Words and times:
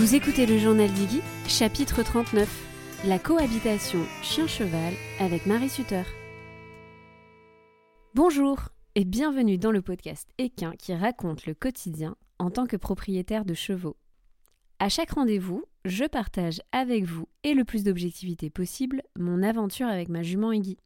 Vous 0.00 0.14
écoutez 0.14 0.46
le 0.46 0.56
journal 0.56 0.90
d'Iggy, 0.90 1.20
chapitre 1.46 2.02
39, 2.02 3.04
la 3.04 3.18
cohabitation 3.18 3.98
chien-cheval 4.22 4.94
avec 5.18 5.44
Marie 5.44 5.68
Sutter. 5.68 6.04
Bonjour 8.14 8.70
et 8.94 9.04
bienvenue 9.04 9.58
dans 9.58 9.70
le 9.70 9.82
podcast 9.82 10.26
Équin 10.38 10.72
qui 10.78 10.94
raconte 10.94 11.44
le 11.44 11.52
quotidien 11.52 12.16
en 12.38 12.48
tant 12.48 12.66
que 12.66 12.78
propriétaire 12.78 13.44
de 13.44 13.52
chevaux. 13.52 13.98
À 14.78 14.88
chaque 14.88 15.10
rendez-vous, 15.10 15.64
je 15.84 16.06
partage 16.06 16.62
avec 16.72 17.04
vous 17.04 17.28
et 17.44 17.52
le 17.52 17.64
plus 17.64 17.84
d'objectivité 17.84 18.48
possible 18.48 19.02
mon 19.18 19.42
aventure 19.42 19.88
avec 19.88 20.08
ma 20.08 20.22
jument 20.22 20.52
Iggy. 20.52 20.78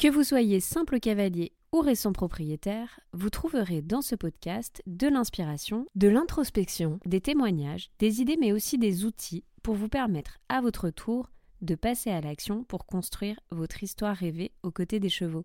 Que 0.00 0.08
vous 0.08 0.24
soyez 0.24 0.58
simple 0.58 0.98
cavalier 0.98 1.52
ou 1.72 1.80
récent 1.80 2.12
propriétaire, 2.12 3.00
vous 3.12 3.30
trouverez 3.30 3.82
dans 3.82 4.02
ce 4.02 4.14
podcast 4.14 4.82
de 4.86 5.06
l'inspiration, 5.06 5.86
de 5.94 6.08
l'introspection, 6.08 6.98
des 7.06 7.20
témoignages, 7.20 7.90
des 7.98 8.20
idées 8.20 8.36
mais 8.38 8.52
aussi 8.52 8.78
des 8.78 9.04
outils 9.04 9.44
pour 9.62 9.74
vous 9.74 9.88
permettre 9.88 10.38
à 10.48 10.60
votre 10.60 10.90
tour 10.90 11.30
de 11.60 11.74
passer 11.74 12.10
à 12.10 12.20
l'action 12.20 12.64
pour 12.64 12.86
construire 12.86 13.38
votre 13.50 13.82
histoire 13.82 14.16
rêvée 14.16 14.52
aux 14.62 14.70
côtés 14.70 14.98
des 14.98 15.08
chevaux. 15.08 15.44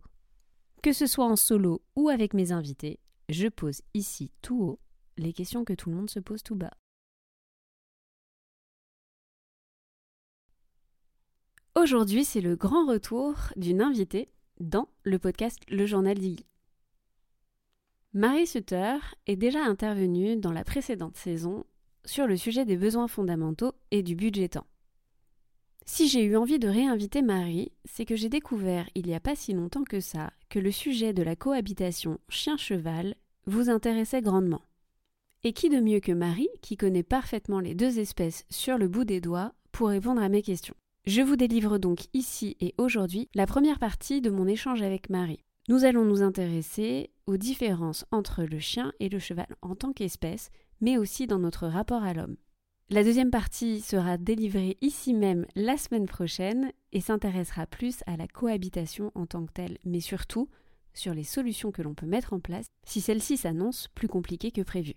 Que 0.81 0.93
ce 0.93 1.07
soit 1.07 1.25
en 1.25 1.35
solo 1.35 1.81
ou 1.95 2.09
avec 2.09 2.33
mes 2.33 2.51
invités, 2.51 2.99
je 3.29 3.47
pose 3.47 3.81
ici 3.93 4.31
tout 4.41 4.61
haut 4.61 4.79
les 5.17 5.33
questions 5.33 5.63
que 5.63 5.73
tout 5.73 5.89
le 5.89 5.95
monde 5.95 6.09
se 6.09 6.19
pose 6.19 6.43
tout 6.43 6.55
bas. 6.55 6.73
Aujourd'hui, 11.75 12.23
c'est 12.23 12.41
le 12.41 12.55
grand 12.55 12.85
retour 12.85 13.35
d'une 13.57 13.81
invitée 13.81 14.29
dans 14.59 14.87
le 15.03 15.19
podcast 15.19 15.59
Le 15.69 15.85
Journal 15.85 16.17
d'Iggy. 16.17 16.45
Marie 18.13 18.47
Sutter 18.47 18.97
est 19.27 19.35
déjà 19.35 19.63
intervenue 19.63 20.37
dans 20.37 20.53
la 20.53 20.63
précédente 20.63 21.17
saison 21.17 21.65
sur 22.05 22.27
le 22.27 22.37
sujet 22.37 22.65
des 22.65 22.77
besoins 22.77 23.07
fondamentaux 23.07 23.73
et 23.91 24.03
du 24.03 24.15
budget 24.15 24.49
temps. 24.49 24.67
Si 25.85 26.07
j'ai 26.07 26.23
eu 26.23 26.35
envie 26.35 26.59
de 26.59 26.67
réinviter 26.67 27.21
Marie, 27.21 27.71
c'est 27.83 28.05
que 28.05 28.15
j'ai 28.15 28.29
découvert 28.29 28.89
il 28.95 29.05
n'y 29.05 29.13
a 29.13 29.19
pas 29.19 29.35
si 29.35 29.53
longtemps 29.53 29.83
que 29.83 29.99
ça 29.99 30.31
que 30.49 30.59
le 30.59 30.71
sujet 30.71 31.13
de 31.13 31.23
la 31.23 31.35
cohabitation 31.35 32.19
chien-cheval 32.29 33.15
vous 33.45 33.69
intéressait 33.69 34.21
grandement. 34.21 34.61
Et 35.43 35.53
qui 35.53 35.69
de 35.69 35.79
mieux 35.79 35.99
que 35.99 36.11
Marie, 36.11 36.49
qui 36.61 36.77
connaît 36.77 37.03
parfaitement 37.03 37.59
les 37.59 37.75
deux 37.75 37.99
espèces 37.99 38.45
sur 38.49 38.79
le 38.79 38.87
bout 38.87 39.03
des 39.03 39.21
doigts, 39.21 39.53
pour 39.71 39.89
répondre 39.89 40.21
à 40.21 40.29
mes 40.29 40.41
questions? 40.41 40.75
Je 41.05 41.21
vous 41.21 41.35
délivre 41.35 41.77
donc 41.77 42.07
ici 42.13 42.57
et 42.59 42.73
aujourd'hui 42.79 43.29
la 43.35 43.45
première 43.45 43.77
partie 43.77 44.21
de 44.21 44.31
mon 44.31 44.47
échange 44.47 44.81
avec 44.81 45.11
Marie. 45.11 45.45
Nous 45.69 45.85
allons 45.85 46.03
nous 46.03 46.23
intéresser 46.23 47.11
aux 47.27 47.37
différences 47.37 48.05
entre 48.09 48.41
le 48.41 48.57
chien 48.57 48.91
et 48.99 49.09
le 49.09 49.19
cheval 49.19 49.45
en 49.61 49.75
tant 49.75 49.93
qu'espèce, 49.93 50.49
mais 50.81 50.97
aussi 50.97 51.27
dans 51.27 51.37
notre 51.37 51.67
rapport 51.67 52.03
à 52.03 52.15
l'homme. 52.15 52.37
La 52.89 53.03
deuxième 53.03 53.29
partie 53.29 53.81
sera 53.81 54.17
délivrée 54.17 54.77
ici 54.81 55.13
même 55.13 55.45
la 55.55 55.77
semaine 55.77 56.07
prochaine 56.07 56.71
et 56.91 57.01
s'intéressera 57.01 57.67
plus 57.67 57.99
à 58.07 58.17
la 58.17 58.27
cohabitation 58.27 59.11
en 59.13 59.27
tant 59.27 59.45
que 59.45 59.53
telle, 59.53 59.77
mais 59.85 59.99
surtout 59.99 60.49
sur 60.95 61.13
les 61.13 61.23
solutions 61.23 61.71
que 61.71 61.83
l'on 61.83 61.93
peut 61.93 62.07
mettre 62.07 62.33
en 62.33 62.39
place 62.39 62.65
si 62.83 62.99
celle-ci 62.99 63.37
s'annonce 63.37 63.89
plus 63.93 64.07
compliquée 64.07 64.49
que 64.49 64.63
prévu. 64.63 64.95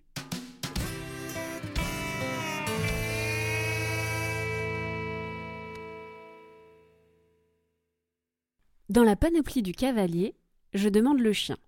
Dans 8.89 9.05
la 9.05 9.17
panoplie 9.17 9.63
du 9.63 9.73
cavalier, 9.73 10.35
je 10.73 10.89
demande 10.89 11.21
le 11.21 11.35
chien. 11.35 11.59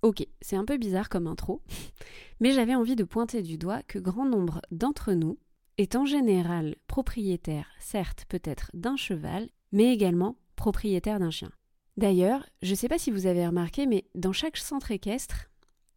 Ok, 0.00 0.26
c'est 0.40 0.56
un 0.56 0.64
peu 0.64 0.78
bizarre 0.78 1.10
comme 1.10 1.26
intro, 1.26 1.60
mais 2.40 2.52
j'avais 2.52 2.74
envie 2.74 2.96
de 2.96 3.04
pointer 3.04 3.42
du 3.42 3.58
doigt 3.58 3.82
que 3.82 3.98
grand 3.98 4.24
nombre 4.24 4.62
d'entre 4.70 5.12
nous 5.12 5.38
est 5.76 5.96
en 5.96 6.06
général 6.06 6.76
propriétaire, 6.86 7.68
certes 7.80 8.24
peut-être 8.30 8.70
d'un 8.72 8.96
cheval, 8.96 9.50
mais 9.72 9.92
également 9.92 10.36
propriétaire 10.56 11.20
d'un 11.20 11.30
chien. 11.30 11.50
D'ailleurs, 11.98 12.46
je 12.62 12.70
ne 12.70 12.76
sais 12.76 12.88
pas 12.88 12.98
si 12.98 13.10
vous 13.10 13.26
avez 13.26 13.46
remarqué, 13.46 13.84
mais 13.84 14.08
dans 14.14 14.32
chaque 14.32 14.56
centre 14.56 14.90
équestre, 14.92 15.50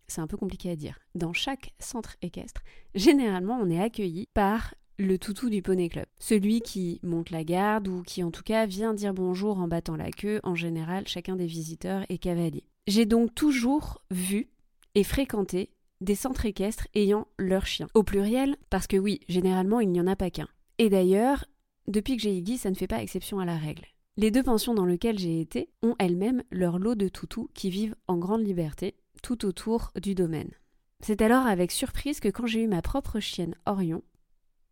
c'est 0.08 0.20
un 0.20 0.28
peu 0.28 0.36
compliqué 0.36 0.70
à 0.70 0.76
dire, 0.76 1.00
dans 1.16 1.32
chaque 1.32 1.74
centre 1.80 2.18
équestre, 2.22 2.62
généralement 2.94 3.58
on 3.62 3.70
est 3.70 3.82
accueilli 3.82 4.28
par 4.34 4.74
le 5.06 5.18
toutou 5.18 5.50
du 5.50 5.62
poney 5.62 5.90
club. 5.90 6.06
Celui 6.20 6.62
qui 6.62 7.00
monte 7.04 7.30
la 7.30 7.44
garde 7.44 7.88
ou 7.88 8.04
qui 8.04 8.24
en 8.24 8.32
tout 8.32 8.44
cas 8.44 8.66
vient 8.66 8.94
dire 8.94 9.14
bonjour 9.14 9.60
en 9.60 9.68
battant 9.68 9.96
la 9.96 10.12
queue, 10.12 10.40
en 10.44 10.56
général 10.56 11.08
chacun 11.08 11.36
des 11.36 11.46
visiteurs 11.46 12.06
est 12.10 12.18
cavalier. 12.18 12.64
J'ai 12.88 13.06
donc 13.06 13.34
toujours 13.36 14.04
vu 14.12 14.50
et 14.96 15.04
fréquenté 15.04 15.70
des 16.02 16.16
centres 16.16 16.46
équestres 16.46 16.88
ayant 16.96 17.28
leur 17.38 17.66
chien. 17.66 17.88
Au 17.94 18.04
pluriel, 18.04 18.58
parce 18.70 18.88
que 18.88 18.98
oui, 18.98 19.22
généralement 19.28 19.80
il 19.80 19.90
n'y 19.90 20.02
en 20.02 20.08
a 20.08 20.16
pas 20.16 20.30
qu'un. 20.30 20.48
Et 20.78 20.90
d'ailleurs, 20.90 21.46
depuis 21.88 22.18
que 22.18 22.24
j'ai 22.24 22.36
Iggy, 22.36 22.58
ça 22.58 22.70
ne 22.70 22.76
fait 22.76 22.88
pas 22.88 23.02
exception 23.02 23.40
à 23.40 23.46
la 23.46 23.58
règle. 23.58 23.86
Les 24.18 24.32
deux 24.32 24.44
pensions 24.44 24.74
dans 24.74 24.86
lesquelles 24.86 25.18
j'ai 25.18 25.40
été 25.40 25.70
ont 25.82 25.96
elles-mêmes 25.98 26.44
leur 26.52 26.78
lot 26.78 26.96
de 26.96 27.08
toutous 27.08 27.50
qui 27.54 27.70
vivent 27.70 27.96
en 28.08 28.18
grande 28.18 28.46
liberté 28.46 28.96
tout 29.22 29.46
autour 29.46 29.92
du 30.02 30.14
domaine. 30.14 30.52
C'est 31.00 31.22
alors 31.22 31.48
avec 31.48 31.72
surprise 31.72 32.20
que 32.20 32.30
quand 32.30 32.46
j'ai 32.46 32.62
eu 32.62 32.68
ma 32.68 32.82
propre 32.82 33.20
chienne 33.20 33.56
Orion, 33.66 34.04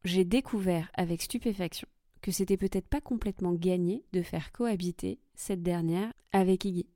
j'ai 0.04 0.26
découvert 0.26 0.90
avec 0.96 1.22
stupéfaction 1.22 1.88
que 2.22 2.32
c'était 2.32 2.58
peut-être 2.58 2.88
pas 2.88 3.02
complètement 3.02 3.54
gagné 3.54 4.06
de 4.14 4.22
faire 4.22 4.52
cohabiter 4.52 5.20
cette 5.36 5.64
dernière 5.64 6.14
avec 6.32 6.66
Iggy. 6.66 6.88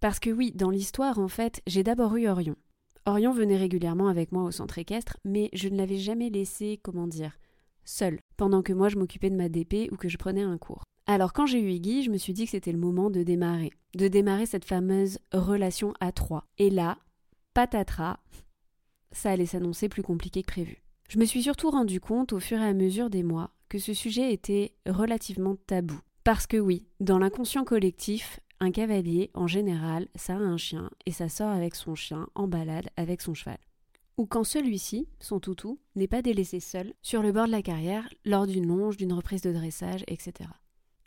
Parce 0.00 0.18
que 0.18 0.30
oui, 0.30 0.52
dans 0.52 0.70
l'histoire, 0.70 1.18
en 1.18 1.28
fait, 1.28 1.62
j'ai 1.66 1.84
d'abord 1.84 2.16
eu 2.16 2.26
Orion. 2.26 2.56
Orion 3.06 3.32
venait 3.32 3.56
régulièrement 3.56 4.08
avec 4.08 4.32
moi 4.32 4.42
au 4.42 4.50
centre 4.50 4.78
équestre, 4.78 5.16
mais 5.24 5.48
je 5.52 5.68
ne 5.68 5.76
l'avais 5.76 5.98
jamais 5.98 6.30
laissé, 6.30 6.80
comment 6.82 7.06
dire, 7.06 7.38
seul, 7.84 8.18
pendant 8.36 8.62
que 8.62 8.72
moi 8.72 8.88
je 8.88 8.96
m'occupais 8.96 9.30
de 9.30 9.36
ma 9.36 9.48
DP 9.48 9.90
ou 9.92 9.96
que 9.96 10.08
je 10.08 10.18
prenais 10.18 10.42
un 10.42 10.58
cours. 10.58 10.82
Alors 11.06 11.32
quand 11.32 11.46
j'ai 11.46 11.60
eu 11.60 11.70
Iggy, 11.70 12.04
je 12.04 12.10
me 12.10 12.16
suis 12.16 12.32
dit 12.32 12.44
que 12.44 12.52
c'était 12.52 12.72
le 12.72 12.78
moment 12.78 13.10
de 13.10 13.22
démarrer, 13.22 13.72
de 13.94 14.08
démarrer 14.08 14.46
cette 14.46 14.64
fameuse 14.64 15.18
relation 15.32 15.92
à 16.00 16.12
trois. 16.12 16.46
Et 16.58 16.70
là, 16.70 16.98
patatras, 17.54 18.18
ça 19.10 19.30
allait 19.30 19.46
s'annoncer 19.46 19.88
plus 19.88 20.02
compliqué 20.02 20.42
que 20.42 20.52
prévu. 20.52 20.81
Je 21.12 21.18
me 21.18 21.26
suis 21.26 21.42
surtout 21.42 21.68
rendu 21.68 22.00
compte 22.00 22.32
au 22.32 22.40
fur 22.40 22.58
et 22.58 22.64
à 22.64 22.72
mesure 22.72 23.10
des 23.10 23.22
mois 23.22 23.50
que 23.68 23.78
ce 23.78 23.92
sujet 23.92 24.32
était 24.32 24.72
relativement 24.86 25.56
tabou. 25.66 26.00
Parce 26.24 26.46
que 26.46 26.56
oui, 26.56 26.86
dans 27.00 27.18
l'inconscient 27.18 27.64
collectif, 27.64 28.40
un 28.60 28.70
cavalier, 28.70 29.30
en 29.34 29.46
général, 29.46 30.08
ça 30.14 30.32
a 30.32 30.38
un 30.38 30.56
chien 30.56 30.90
et 31.04 31.12
ça 31.12 31.28
sort 31.28 31.50
avec 31.50 31.74
son 31.74 31.94
chien 31.94 32.28
en 32.34 32.48
balade 32.48 32.88
avec 32.96 33.20
son 33.20 33.34
cheval. 33.34 33.58
Ou 34.16 34.24
quand 34.24 34.42
celui-ci, 34.42 35.06
son 35.20 35.38
toutou, 35.38 35.78
n'est 35.96 36.08
pas 36.08 36.22
délaissé 36.22 36.60
seul 36.60 36.94
sur 37.02 37.20
le 37.20 37.30
bord 37.30 37.44
de 37.44 37.50
la 37.50 37.60
carrière 37.60 38.08
lors 38.24 38.46
d'une 38.46 38.66
longe, 38.66 38.96
d'une 38.96 39.12
reprise 39.12 39.42
de 39.42 39.52
dressage, 39.52 40.04
etc. 40.06 40.48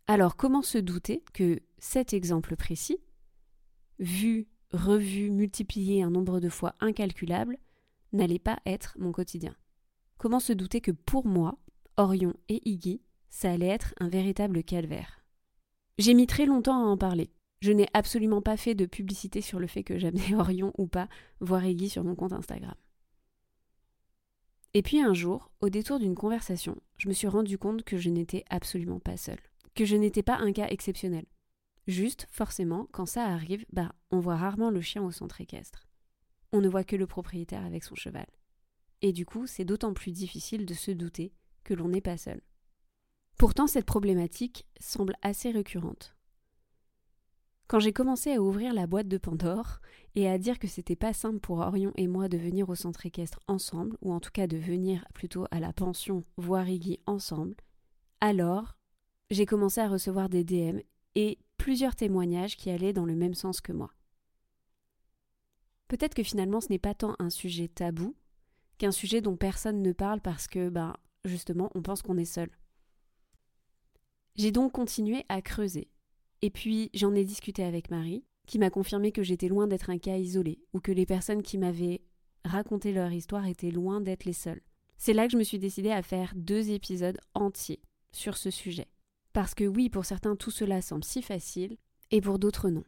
Alors 0.06 0.36
comment 0.36 0.62
se 0.62 0.78
douter 0.78 1.24
que 1.34 1.62
cet 1.80 2.14
exemple 2.14 2.56
précis, 2.56 3.00
vu, 3.98 4.50
revu, 4.72 5.32
multiplié 5.32 6.04
un 6.04 6.12
nombre 6.12 6.40
de 6.40 6.50
fois 6.50 6.76
incalculable, 6.80 7.58
n'allait 8.14 8.38
pas 8.38 8.60
être 8.68 8.96
mon 9.00 9.12
quotidien? 9.12 9.56
Comment 10.18 10.40
se 10.40 10.54
douter 10.54 10.82
que 10.82 10.92
pour 10.92 11.26
moi, 11.26 11.58
Orion 11.98 12.34
et 12.50 12.62
Iggy, 12.70 13.02
ça 13.30 13.52
allait 13.52 13.68
être 13.68 13.94
un 14.00 14.10
véritable 14.10 14.64
calvaire? 14.64 15.24
J'ai 15.98 16.14
mis 16.14 16.28
très 16.28 16.46
longtemps 16.46 16.84
à 16.84 16.88
en 16.88 16.98
parler. 16.98 17.30
Je 17.62 17.72
n'ai 17.72 17.88
absolument 17.94 18.42
pas 18.42 18.58
fait 18.58 18.76
de 18.76 18.86
publicité 18.86 19.42
sur 19.42 19.60
le 19.60 19.68
fait 19.68 19.84
que 19.84 19.98
j'amenais 19.98 20.34
Orion 20.36 20.74
ou 20.78 20.88
pas 20.88 21.08
voir 21.40 21.66
Iggy 21.66 21.90
sur 21.90 22.04
mon 22.04 22.16
compte 22.16 22.34
Instagram. 22.34 22.76
Et 24.74 24.82
puis 24.82 25.00
un 25.00 25.14
jour, 25.14 25.52
au 25.62 25.70
détour 25.70 26.00
d'une 26.00 26.16
conversation, 26.16 26.76
je 26.98 27.08
me 27.08 27.14
suis 27.14 27.28
rendu 27.28 27.58
compte 27.58 27.84
que 27.84 27.98
je 27.98 28.10
n'étais 28.10 28.44
absolument 28.50 29.00
pas 29.00 29.16
seule, 29.16 29.40
que 29.74 29.86
je 29.86 29.96
n'étais 29.96 30.24
pas 30.24 30.38
un 30.38 30.52
cas 30.52 30.68
exceptionnel. 30.68 31.26
Juste, 31.88 32.28
forcément, 32.30 32.88
quand 32.92 33.06
ça 33.06 33.26
arrive, 33.26 33.66
bah, 33.72 33.94
on 34.12 34.20
voit 34.20 34.36
rarement 34.36 34.72
le 34.72 34.82
chien 34.82 35.04
au 35.04 35.12
centre 35.12 35.40
équestre. 35.40 35.88
On 36.52 36.60
ne 36.60 36.68
voit 36.68 36.84
que 36.84 36.96
le 36.96 37.08
propriétaire 37.08 37.64
avec 37.64 37.84
son 37.84 37.96
cheval. 37.96 38.26
Et 39.02 39.14
du 39.14 39.26
coup, 39.26 39.48
c'est 39.48 39.66
d'autant 39.66 39.94
plus 39.94 40.12
difficile 40.12 40.66
de 40.66 40.74
se 40.74 40.92
douter 40.92 41.34
que 41.64 41.74
l'on 41.74 41.90
n'est 41.90 42.02
pas 42.02 42.18
seul. 42.18 42.42
Pourtant, 43.38 43.68
cette 43.68 43.86
problématique 43.86 44.66
semble 44.80 45.16
assez 45.22 45.52
récurrente. 45.52 46.16
Quand 47.68 47.80
j'ai 47.80 47.94
commencé 47.94 48.32
à 48.32 48.42
ouvrir 48.42 48.74
la 48.74 48.86
boîte 48.86 49.08
de 49.08 49.18
Pandore 49.18 49.80
et 50.14 50.30
à 50.30 50.38
dire 50.38 50.60
que 50.60 50.68
c'était 50.68 50.96
pas 50.96 51.14
simple 51.14 51.40
pour 51.40 51.60
Orion 51.60 51.92
et 51.96 52.08
moi 52.08 52.30
de 52.30 52.38
venir 52.38 52.70
au 52.70 52.76
centre 52.76 53.06
équestre 53.08 53.40
ensemble, 53.48 53.98
ou 54.02 54.14
en 54.14 54.20
tout 54.20 54.30
cas 54.32 54.46
de 54.46 54.58
venir 54.58 55.06
plutôt 55.16 55.48
à 55.50 55.60
la 55.60 55.74
pension 55.74 56.24
voir 56.38 56.70
Iggy 56.70 57.00
ensemble, 57.08 57.56
alors 58.22 58.78
j'ai 59.32 59.48
commencé 59.48 59.82
à 59.82 59.90
recevoir 59.90 60.30
des 60.30 60.44
DM 60.44 60.80
et 61.16 61.40
plusieurs 61.58 61.96
témoignages 61.96 62.56
qui 62.56 62.70
allaient 62.70 62.94
dans 62.94 63.06
le 63.06 63.16
même 63.16 63.34
sens 63.34 63.62
que 63.62 63.72
moi. 63.72 63.92
Peut-être 65.88 66.14
que 66.14 66.24
finalement 66.24 66.62
ce 66.62 66.70
n'est 66.70 66.80
pas 66.80 66.94
tant 66.94 67.16
un 67.18 67.32
sujet 67.32 67.68
tabou, 67.68 68.16
qu'un 68.78 68.92
sujet 68.92 69.22
dont 69.22 69.36
personne 69.36 69.82
ne 69.82 69.92
parle 69.92 70.22
parce 70.22 70.48
que, 70.48 70.70
ben, 70.70 70.94
justement, 71.24 71.70
on 71.76 71.82
pense 71.82 72.02
qu'on 72.02 72.18
est 72.18 72.26
seul. 72.26 72.50
J'ai 74.36 74.52
donc 74.52 74.74
continué 74.74 75.26
à 75.30 75.42
creuser. 75.42 75.90
Et 76.42 76.50
puis, 76.50 76.90
j'en 76.94 77.16
ai 77.16 77.24
discuté 77.24 77.64
avec 77.64 77.90
Marie, 77.90 78.26
qui 78.48 78.60
m'a 78.60 78.70
confirmé 78.70 79.12
que 79.12 79.24
j'étais 79.24 79.48
loin 79.48 79.68
d'être 79.68 79.90
un 79.90 79.98
cas 79.98 80.18
isolé, 80.18 80.60
ou 80.74 80.80
que 80.80 80.92
les 80.92 81.06
personnes 81.06 81.42
qui 81.42 81.58
m'avaient 81.58 82.02
raconté 82.44 82.92
leur 82.92 83.12
histoire 83.12 83.48
étaient 83.48 83.72
loin 83.72 84.02
d'être 84.02 84.26
les 84.26 84.34
seules. 84.34 84.62
C'est 84.98 85.14
là 85.14 85.26
que 85.26 85.34
je 85.34 85.38
me 85.38 85.44
suis 85.44 85.60
décidée 85.60 85.92
à 85.92 86.04
faire 86.04 86.34
deux 86.36 86.70
épisodes 86.70 87.20
entiers 87.34 87.82
sur 88.12 88.38
ce 88.38 88.50
sujet. 88.50 88.88
Parce 89.34 89.56
que 89.56 89.66
oui, 89.66 89.90
pour 89.90 90.06
certains, 90.06 90.36
tout 90.36 90.52
cela 90.52 90.82
semble 90.82 91.04
si 91.04 91.22
facile, 91.22 91.78
et 92.12 92.22
pour 92.22 92.40
d'autres, 92.40 92.70
non. 92.70 92.84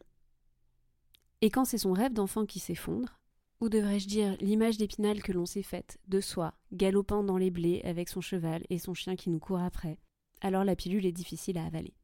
Et 1.40 1.50
quand 1.50 1.64
c'est 1.64 1.78
son 1.78 1.92
rêve 1.92 2.12
d'enfant 2.12 2.46
qui 2.46 2.58
s'effondre, 2.58 3.20
ou 3.60 3.68
devrais-je 3.68 4.06
dire 4.06 4.36
l'image 4.40 4.78
d'épinal 4.78 5.22
que 5.22 5.32
l'on 5.32 5.46
s'est 5.46 5.62
faite, 5.62 5.98
de 6.06 6.20
soi, 6.20 6.54
galopant 6.72 7.24
dans 7.24 7.36
les 7.36 7.50
blés 7.50 7.80
avec 7.84 8.08
son 8.08 8.20
cheval 8.20 8.64
et 8.70 8.78
son 8.78 8.94
chien 8.94 9.16
qui 9.16 9.30
nous 9.30 9.40
court 9.40 9.60
après, 9.60 9.98
alors 10.40 10.64
la 10.64 10.76
pilule 10.76 11.06
est 11.06 11.12
difficile 11.12 11.58
à 11.58 11.66
avaler. 11.66 11.94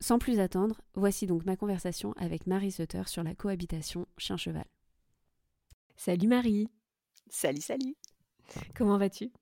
Sans 0.00 0.18
plus 0.18 0.40
attendre, 0.40 0.80
voici 0.94 1.26
donc 1.26 1.44
ma 1.44 1.56
conversation 1.56 2.12
avec 2.16 2.46
Marie 2.46 2.72
Sutter 2.72 3.02
sur 3.06 3.22
la 3.22 3.34
cohabitation 3.34 4.06
chien-cheval. 4.18 4.66
Salut 5.96 6.28
Marie 6.28 6.68
Salut, 7.28 7.62
salut 7.62 7.96
Comment 8.74 8.98
vas-tu? 8.98 9.32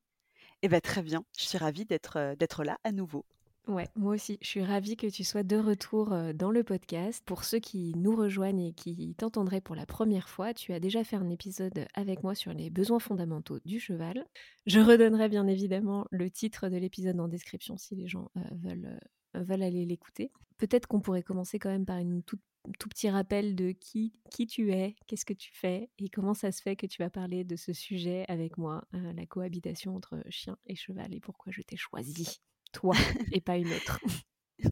Eh 0.62 0.68
bien 0.68 0.80
très 0.80 1.02
bien, 1.02 1.24
je 1.36 1.44
suis 1.44 1.58
ravie 1.58 1.84
d'être, 1.84 2.16
euh, 2.16 2.36
d'être 2.36 2.64
là 2.64 2.78
à 2.84 2.92
nouveau. 2.92 3.26
Ouais, 3.66 3.88
moi 3.96 4.14
aussi. 4.14 4.38
Je 4.42 4.46
suis 4.46 4.62
ravie 4.62 4.96
que 4.96 5.06
tu 5.06 5.24
sois 5.24 5.42
de 5.42 5.56
retour 5.56 6.12
euh, 6.12 6.34
dans 6.34 6.50
le 6.50 6.62
podcast. 6.62 7.22
Pour 7.24 7.44
ceux 7.44 7.60
qui 7.60 7.94
nous 7.96 8.14
rejoignent 8.14 8.66
et 8.68 8.72
qui 8.74 9.14
t'entendraient 9.14 9.62
pour 9.62 9.74
la 9.74 9.86
première 9.86 10.28
fois, 10.28 10.52
tu 10.52 10.74
as 10.74 10.80
déjà 10.80 11.02
fait 11.02 11.16
un 11.16 11.30
épisode 11.30 11.86
avec 11.94 12.22
moi 12.22 12.34
sur 12.34 12.52
les 12.52 12.68
besoins 12.68 12.98
fondamentaux 12.98 13.60
du 13.64 13.80
cheval. 13.80 14.26
Je 14.66 14.80
redonnerai 14.80 15.30
bien 15.30 15.46
évidemment 15.46 16.06
le 16.10 16.30
titre 16.30 16.68
de 16.68 16.76
l'épisode 16.76 17.18
en 17.18 17.26
description 17.26 17.78
si 17.78 17.94
les 17.96 18.06
gens 18.06 18.30
euh, 18.36 18.40
veulent, 18.52 19.00
euh, 19.34 19.42
veulent 19.42 19.62
aller 19.62 19.86
l'écouter. 19.86 20.30
Peut-être 20.58 20.86
qu'on 20.86 21.00
pourrait 21.00 21.22
commencer 21.22 21.58
quand 21.58 21.70
même 21.70 21.86
par 21.86 21.98
une 21.98 22.22
toute 22.22 22.42
tout 22.78 22.88
petit 22.88 23.10
rappel 23.10 23.54
de 23.54 23.72
qui, 23.72 24.14
qui 24.30 24.46
tu 24.46 24.72
es, 24.72 24.96
qu'est-ce 25.06 25.26
que 25.26 25.34
tu 25.34 25.50
fais 25.52 25.90
et 25.98 26.08
comment 26.08 26.32
ça 26.32 26.50
se 26.50 26.62
fait 26.62 26.76
que 26.76 26.86
tu 26.86 27.02
vas 27.02 27.10
parler 27.10 27.44
de 27.44 27.56
ce 27.56 27.74
sujet 27.74 28.24
avec 28.28 28.56
moi, 28.56 28.88
la 28.92 29.26
cohabitation 29.26 29.94
entre 29.94 30.22
chien 30.30 30.56
et 30.64 30.74
cheval 30.74 31.12
et 31.12 31.20
pourquoi 31.20 31.52
je 31.52 31.60
t'ai 31.60 31.76
choisi 31.76 32.40
toi 32.74 32.94
et 33.32 33.40
pas 33.40 33.56
une 33.56 33.72
autre. 33.72 34.00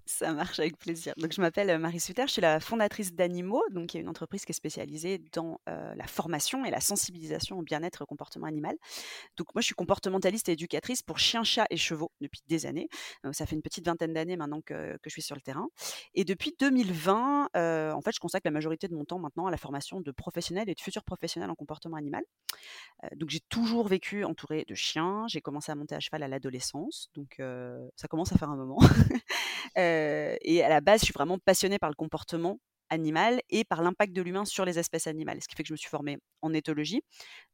Ça 0.06 0.32
marche 0.32 0.60
avec 0.60 0.78
plaisir. 0.78 1.12
Donc, 1.16 1.32
je 1.32 1.40
m'appelle 1.40 1.76
Marie 1.78 2.00
Suter, 2.00 2.22
je 2.26 2.32
suis 2.32 2.42
la 2.42 2.60
fondatrice 2.60 3.14
d'Animaux, 3.14 3.62
donc 3.70 3.94
y 3.94 3.96
a 3.96 4.00
une 4.00 4.08
entreprise 4.08 4.44
qui 4.44 4.52
est 4.52 4.54
spécialisée 4.54 5.18
dans 5.32 5.60
la 5.66 6.06
formation 6.06 6.64
et 6.64 6.70
la 6.70 6.80
sensibilisation 6.80 7.58
au 7.58 7.62
bien-être 7.62 8.02
et 8.02 8.04
au 8.04 8.06
comportement 8.06 8.46
animal. 8.46 8.76
Donc, 9.36 9.54
moi, 9.54 9.60
je 9.60 9.66
suis 9.66 9.74
comportementaliste 9.74 10.48
et 10.48 10.52
éducatrice 10.52 11.02
pour 11.02 11.18
chiens, 11.18 11.42
chats 11.42 11.66
et 11.70 11.76
chevaux 11.76 12.12
depuis 12.20 12.40
des 12.46 12.66
années. 12.66 12.88
ça 13.32 13.46
fait 13.46 13.56
une 13.56 13.62
petite 13.62 13.84
vingtaine 13.84 14.12
d'années 14.12 14.36
maintenant 14.36 14.60
que, 14.60 14.96
je 15.04 15.10
suis 15.10 15.22
sur 15.22 15.34
le 15.34 15.42
terrain. 15.42 15.68
Et 16.14 16.24
depuis 16.24 16.54
2020, 16.58 17.48
euh, 17.56 17.92
en 17.92 18.00
fait, 18.00 18.12
je 18.14 18.20
consacre 18.20 18.46
la 18.46 18.52
majorité 18.52 18.88
de 18.88 18.94
mon 18.94 19.04
temps 19.04 19.18
maintenant 19.18 19.46
à 19.46 19.50
la 19.50 19.56
formation 19.56 20.00
de 20.00 20.10
professionnels 20.12 20.68
et 20.68 20.74
de 20.74 20.80
futurs 20.80 21.04
professionnels 21.04 21.50
en 21.50 21.54
comportement 21.54 21.96
animal. 21.96 22.22
donc, 23.16 23.30
j'ai 23.30 23.40
toujours 23.48 23.88
vécu 23.88 24.24
entourée 24.24 24.64
de 24.68 24.74
chiens. 24.74 25.24
J'ai 25.28 25.40
commencé 25.40 25.72
à 25.72 25.74
monter 25.74 25.94
à 25.94 26.00
cheval 26.00 26.22
à 26.22 26.28
l'adolescence, 26.28 27.08
donc 27.14 27.40
ça 27.96 28.08
commence 28.08 28.32
à 28.32 28.38
faire 28.38 28.50
un 28.50 28.56
moment. 28.56 28.78
et 29.76 30.62
à 30.64 30.68
la 30.68 30.80
base, 30.80 31.00
je 31.00 31.06
suis 31.06 31.12
vraiment 31.14 31.38
passionnée 31.38 31.78
par 31.78 31.90
le 31.90 31.94
comportement 31.94 32.58
animal 32.90 33.40
et 33.50 33.64
par 33.64 33.82
l'impact 33.82 34.12
de 34.12 34.22
l'humain 34.22 34.44
sur 34.44 34.64
les 34.64 34.78
espèces 34.78 35.06
animales. 35.06 35.38
Ce 35.42 35.48
qui 35.48 35.54
fait 35.56 35.62
que 35.62 35.68
je 35.68 35.72
me 35.72 35.78
suis 35.78 35.88
formée 35.88 36.18
en 36.42 36.52
éthologie 36.52 37.02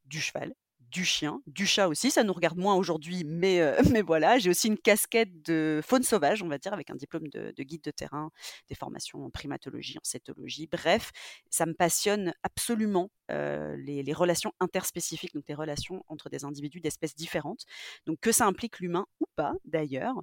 du 0.06 0.20
cheval, 0.20 0.52
du 0.90 1.04
chien, 1.04 1.42
du 1.46 1.66
chat 1.66 1.88
aussi. 1.88 2.10
Ça 2.10 2.24
nous 2.24 2.32
regarde 2.32 2.58
moins 2.58 2.74
aujourd'hui, 2.74 3.24
mais, 3.24 3.60
euh, 3.60 3.76
mais 3.92 4.02
voilà. 4.02 4.38
J'ai 4.38 4.50
aussi 4.50 4.68
une 4.68 4.78
casquette 4.78 5.42
de 5.42 5.80
faune 5.84 6.02
sauvage, 6.02 6.42
on 6.42 6.48
va 6.48 6.58
dire, 6.58 6.72
avec 6.72 6.90
un 6.90 6.96
diplôme 6.96 7.28
de, 7.28 7.52
guide 7.62 7.82
de 7.82 7.90
terrain, 7.90 8.30
des 8.68 8.74
formations 8.74 9.24
en 9.24 9.30
primatologie, 9.30 9.98
en 9.98 10.04
cétologie. 10.04 10.68
Bref, 10.70 11.10
ça 11.50 11.66
me 11.66 11.74
passionne 11.74 12.32
absolument 12.42 13.10
euh, 13.30 13.76
les, 13.76 14.12
relations 14.12 14.52
interspécifiques, 14.60 15.34
donc 15.34 15.44
les 15.48 15.54
relations 15.54 16.02
entre 16.08 16.28
des 16.30 16.44
individus 16.44 16.80
d'espèces 16.80 17.14
différentes. 17.14 17.64
Donc 18.06 18.18
que 18.20 18.32
ça 18.32 18.46
implique 18.46 18.80
l'humain 18.80 19.06
ou 19.20 19.26
pas, 19.36 19.52
d'ailleurs. 19.64 20.14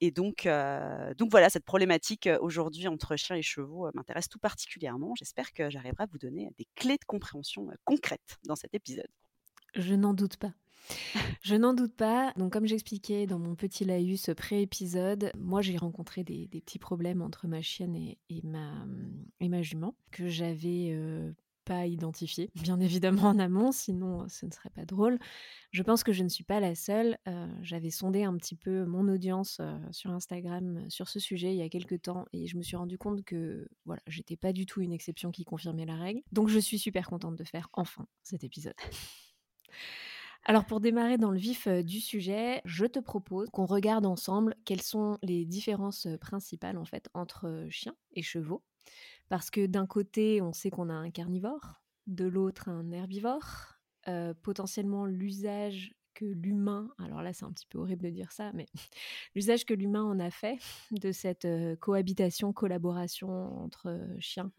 Et 0.00 0.10
donc, 0.10 0.46
euh, 0.46 1.14
donc 1.14 1.30
voilà, 1.30 1.50
cette 1.50 1.64
problématique 1.64 2.28
aujourd'hui 2.40 2.88
entre 2.88 3.16
chiens 3.16 3.36
et 3.36 3.42
chevaux 3.42 3.88
m'intéresse 3.94 4.28
tout 4.28 4.38
particulièrement. 4.38 5.14
J'espère 5.16 5.52
que 5.52 5.70
j'arriverai 5.70 6.04
à 6.04 6.06
vous 6.06 6.18
donner 6.18 6.50
des 6.56 6.66
clés 6.74 6.96
de 6.96 7.04
compréhension 7.06 7.68
concrètes 7.84 8.38
dans 8.44 8.56
cet 8.56 8.74
épisode. 8.74 9.08
Je 9.74 9.94
n'en 9.94 10.14
doute 10.14 10.36
pas. 10.36 10.52
Je 11.42 11.54
n'en 11.54 11.74
doute 11.74 11.94
pas. 11.94 12.32
Donc, 12.36 12.52
comme 12.52 12.66
j'expliquais 12.66 13.26
dans 13.26 13.38
mon 13.38 13.54
petit 13.54 13.84
laïus 13.84 14.30
pré-épisode, 14.36 15.32
moi 15.36 15.62
j'ai 15.62 15.76
rencontré 15.76 16.24
des, 16.24 16.48
petits 16.48 16.78
problèmes 16.78 17.22
entre 17.22 17.46
ma 17.48 17.62
chienne 17.62 17.96
et, 17.96 18.42
ma, 18.42 19.62
jument 19.62 19.94
que 20.10 20.28
j'avais 20.28 20.90
euh, 20.92 21.32
pas 21.64 21.86
identifié, 21.86 22.50
bien 22.62 22.80
évidemment 22.80 23.28
en 23.28 23.38
amont, 23.38 23.72
sinon 23.72 24.28
ce 24.28 24.46
ne 24.46 24.50
serait 24.50 24.70
pas 24.70 24.84
drôle. 24.84 25.18
Je 25.70 25.82
pense 25.82 26.04
que 26.04 26.12
je 26.12 26.22
ne 26.22 26.28
suis 26.28 26.44
pas 26.44 26.60
la 26.60 26.74
seule. 26.74 27.18
Euh, 27.28 27.48
j'avais 27.62 27.90
sondé 27.90 28.24
un 28.24 28.36
petit 28.36 28.56
peu 28.56 28.84
mon 28.84 29.08
audience 29.08 29.58
euh, 29.60 29.76
sur 29.90 30.10
Instagram 30.10 30.84
sur 30.88 31.08
ce 31.08 31.18
sujet 31.18 31.52
il 31.52 31.58
y 31.58 31.62
a 31.62 31.68
quelques 31.68 32.02
temps 32.02 32.26
et 32.32 32.46
je 32.46 32.56
me 32.56 32.62
suis 32.62 32.76
rendu 32.76 32.98
compte 32.98 33.24
que 33.24 33.66
voilà, 33.86 34.02
j'étais 34.06 34.36
pas 34.36 34.52
du 34.52 34.66
tout 34.66 34.82
une 34.82 34.92
exception 34.92 35.30
qui 35.30 35.44
confirmait 35.44 35.86
la 35.86 35.96
règle. 35.96 36.20
Donc 36.32 36.48
je 36.48 36.58
suis 36.58 36.78
super 36.78 37.08
contente 37.08 37.36
de 37.36 37.44
faire 37.44 37.68
enfin 37.72 38.06
cet 38.22 38.44
épisode. 38.44 38.74
Alors 40.46 40.66
pour 40.66 40.80
démarrer 40.80 41.16
dans 41.16 41.30
le 41.30 41.38
vif 41.38 41.68
du 41.68 42.00
sujet, 42.00 42.60
je 42.66 42.84
te 42.84 42.98
propose 42.98 43.48
qu'on 43.50 43.64
regarde 43.64 44.04
ensemble 44.04 44.54
quelles 44.66 44.82
sont 44.82 45.18
les 45.22 45.46
différences 45.46 46.06
principales 46.20 46.76
en 46.76 46.84
fait 46.84 47.08
entre 47.14 47.66
chiens 47.70 47.96
et 48.12 48.22
chevaux. 48.22 48.62
Parce 49.30 49.50
que 49.50 49.64
d'un 49.64 49.86
côté, 49.86 50.42
on 50.42 50.52
sait 50.52 50.68
qu'on 50.68 50.90
a 50.90 50.94
un 50.94 51.10
carnivore, 51.10 51.82
de 52.06 52.26
l'autre 52.26 52.68
un 52.68 52.92
herbivore. 52.92 53.78
potentiellement 54.42 55.06
l'usage 55.06 55.94
que 56.12 56.26
l'humain, 56.26 56.90
alors 56.98 57.22
là 57.22 57.32
c'est 57.32 57.44
un 57.44 57.52
petit 57.52 57.66
peu 57.66 57.78
horrible 57.78 58.04
de 58.04 58.10
dire 58.10 58.30
ça, 58.30 58.52
mais 58.52 58.66
l'usage 59.34 59.64
que 59.64 59.74
l'humain 59.74 60.04
en 60.04 60.20
a 60.20 60.30
fait 60.30 60.58
de 60.92 61.10
cette 61.10 61.48
cohabitation, 61.80 62.52
collaboration 62.52 63.30
entre 63.62 63.98
chiens 64.20 64.52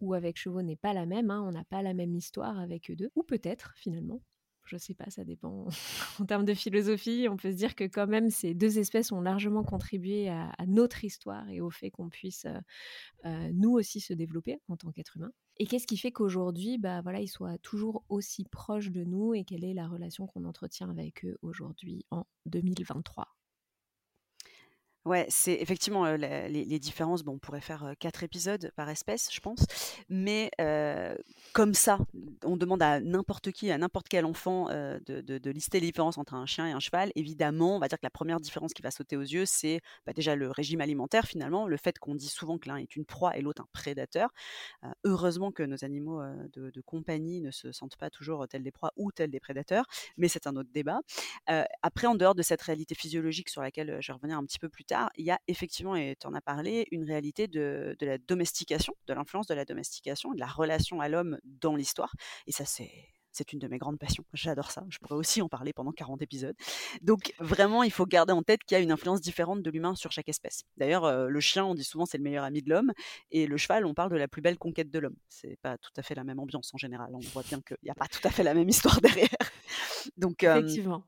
ou 0.00 0.14
avec 0.14 0.38
chevaux 0.38 0.62
n'est 0.62 0.76
pas 0.76 0.92
la 0.92 1.06
même, 1.06 1.30
hein. 1.30 1.42
on 1.46 1.52
n'a 1.52 1.64
pas 1.64 1.82
la 1.82 1.94
même 1.94 2.14
histoire 2.14 2.58
avec 2.58 2.90
eux 2.90 2.96
deux, 2.96 3.10
ou 3.14 3.22
peut-être 3.22 3.74
finalement, 3.76 4.20
je 4.64 4.76
sais 4.76 4.94
pas, 4.94 5.10
ça 5.10 5.24
dépend. 5.24 5.66
en 6.20 6.24
termes 6.26 6.44
de 6.44 6.54
philosophie, 6.54 7.26
on 7.30 7.36
peut 7.36 7.52
se 7.52 7.56
dire 7.56 7.74
que 7.74 7.84
quand 7.84 8.06
même 8.06 8.30
ces 8.30 8.54
deux 8.54 8.78
espèces 8.78 9.12
ont 9.12 9.20
largement 9.20 9.64
contribué 9.64 10.28
à, 10.28 10.52
notre 10.66 11.04
histoire 11.04 11.48
et 11.50 11.60
au 11.60 11.70
fait 11.70 11.90
qu'on 11.90 12.08
puisse 12.08 12.46
euh, 12.46 12.58
euh, 13.26 13.50
nous 13.54 13.72
aussi 13.72 14.00
se 14.00 14.14
développer 14.14 14.60
en 14.68 14.76
tant 14.76 14.90
qu'être 14.90 15.16
humain. 15.16 15.30
Et 15.58 15.66
qu'est-ce 15.66 15.86
qui 15.86 15.96
fait 15.96 16.10
qu'aujourd'hui, 16.10 16.78
bah 16.78 17.00
voilà, 17.02 17.20
ils 17.20 17.28
soient 17.28 17.58
toujours 17.58 18.04
aussi 18.08 18.44
proches 18.44 18.90
de 18.90 19.04
nous 19.04 19.34
et 19.34 19.44
quelle 19.44 19.64
est 19.64 19.74
la 19.74 19.86
relation 19.86 20.26
qu'on 20.26 20.44
entretient 20.44 20.90
avec 20.90 21.24
eux 21.24 21.38
aujourd'hui 21.42 22.04
en 22.10 22.26
2023 22.46 23.28
Ouais, 25.04 25.26
c'est 25.28 25.52
effectivement 25.60 26.06
les, 26.16 26.78
différences. 26.78 27.24
Bon, 27.24 27.32
on 27.34 27.38
pourrait 27.38 27.60
faire 27.60 27.92
quatre 27.98 28.22
épisodes 28.22 28.72
par 28.74 28.88
espèce, 28.88 29.28
je 29.30 29.40
pense. 29.40 29.66
Mais 30.08 30.50
comme 31.52 31.74
ça, 31.74 31.98
on 32.42 32.56
demande 32.56 32.82
à 32.82 33.00
n'importe 33.00 33.52
qui, 33.52 33.70
à 33.70 33.76
n'importe 33.76 34.08
quel 34.08 34.24
enfant, 34.24 34.68
de, 34.68 35.50
lister 35.50 35.78
les 35.80 35.88
différences 35.88 36.16
entre 36.16 36.34
un 36.34 36.46
chien 36.46 36.66
et 36.66 36.72
un 36.72 36.80
cheval. 36.80 37.12
Évidemment, 37.16 37.76
on 37.76 37.78
va 37.78 37.88
dire 37.88 37.98
que 37.98 38.06
la 38.06 38.10
première 38.10 38.40
différence 38.40 38.72
qui 38.72 38.80
va 38.80 38.90
sauter 38.90 39.16
aux 39.16 39.22
yeux, 39.22 39.44
c'est 39.44 39.80
bah, 40.06 40.14
déjà 40.14 40.36
le 40.36 40.50
régime 40.50 40.80
alimentaire, 40.80 41.26
finalement, 41.26 41.66
le 41.66 41.76
fait 41.76 41.98
qu'on 41.98 42.14
dit 42.14 42.28
souvent 42.28 42.56
que 42.56 42.68
l'un 42.68 42.76
est 42.76 42.96
une 42.96 43.04
proie 43.04 43.36
et 43.36 43.42
l'autre 43.42 43.62
un 43.62 43.68
prédateur. 43.72 44.30
heureusement 45.04 45.52
que 45.52 45.62
nos 45.62 45.84
animaux 45.84 46.22
de, 46.54 46.80
compagnie 46.86 47.40
ne 47.40 47.50
se 47.50 47.72
sentent 47.72 47.96
pas 47.96 48.10
toujours 48.10 48.46
tels 48.48 48.62
des 48.62 48.72
proies 48.72 48.92
ou 48.96 49.12
tels 49.12 49.30
des 49.30 49.40
prédateurs, 49.40 49.84
mais 50.16 50.28
c'est 50.28 50.46
un 50.46 50.56
autre 50.56 50.70
débat. 50.72 51.00
après, 51.82 52.06
en 52.06 52.14
dehors 52.14 52.34
de 52.34 52.42
cette 52.42 52.62
réalité 52.62 52.94
physiologique 52.94 53.50
sur 53.50 53.60
laquelle 53.60 53.98
je 54.00 54.08
vais 54.08 54.14
revenir 54.14 54.38
un 54.38 54.44
petit 54.44 54.58
peu 54.58 54.68
plus 54.68 54.84
tard, 54.84 54.93
il 55.16 55.24
y 55.24 55.30
a 55.30 55.38
effectivement, 55.48 55.96
et 55.96 56.16
tu 56.18 56.26
en 56.26 56.34
as 56.34 56.40
parlé, 56.40 56.86
une 56.90 57.04
réalité 57.04 57.48
de, 57.48 57.96
la 58.00 58.18
domestication, 58.18 58.94
de 59.06 59.14
l'influence 59.14 59.46
de 59.46 59.54
la 59.54 59.64
domestication, 59.64 60.32
de 60.32 60.40
la 60.40 60.46
relation 60.46 61.00
à 61.00 61.08
l'homme 61.08 61.38
dans 61.44 61.76
l'histoire. 61.76 62.12
Et 62.46 62.52
ça, 62.52 62.64
c'est 62.64 62.90
c'est 63.36 63.52
une 63.52 63.58
de 63.58 63.66
mes 63.66 63.78
grandes 63.78 63.98
passions. 63.98 64.24
J'adore 64.32 64.70
ça. 64.70 64.84
Je 64.88 64.98
pourrais 64.98 65.16
aussi 65.16 65.42
en 65.42 65.48
parler 65.48 65.72
pendant 65.72 65.90
40 65.90 66.22
épisodes. 66.22 66.54
Donc 67.02 67.34
vraiment, 67.40 67.82
il 67.82 67.90
faut 67.90 68.06
garder 68.06 68.32
en 68.32 68.44
tête 68.44 68.62
qu'il 68.62 68.76
y 68.76 68.80
a 68.80 68.82
une 68.82 68.92
influence 68.92 69.20
différente 69.20 69.60
de 69.60 69.70
l'humain 69.70 69.96
sur 69.96 70.12
chaque 70.12 70.28
espèce. 70.28 70.62
D'ailleurs, 70.76 71.04
euh, 71.04 71.26
le 71.26 71.40
chien, 71.40 71.64
on 71.64 71.74
dit 71.74 71.82
souvent 71.82 72.06
c'est 72.06 72.16
le 72.16 72.22
meilleur 72.22 72.44
ami 72.44 72.62
de 72.62 72.70
l'homme, 72.70 72.92
et 73.32 73.48
le 73.48 73.56
cheval, 73.56 73.86
on 73.86 73.92
parle 73.94 74.12
de 74.12 74.16
la 74.16 74.28
plus 74.28 74.40
belle 74.40 74.56
conquête 74.56 74.88
de 74.88 74.98
l'homme. 75.00 75.16
C'est 75.28 75.58
pas 75.62 75.76
tout 75.78 75.90
à 75.96 76.02
fait 76.02 76.14
la 76.14 76.22
même 76.22 76.38
ambiance 76.38 76.72
en 76.74 76.78
général. 76.78 77.10
On 77.12 77.18
voit 77.18 77.42
bien 77.42 77.60
qu'il 77.60 77.76
n'y 77.82 77.90
a 77.90 77.94
pas 77.94 78.06
tout 78.06 78.20
à 78.22 78.30
fait 78.30 78.44
la 78.44 78.54
même 78.54 78.68
histoire 78.68 79.00
derrière. 79.00 79.28
Donc, 80.16 80.44
Effectivement. 80.44 81.04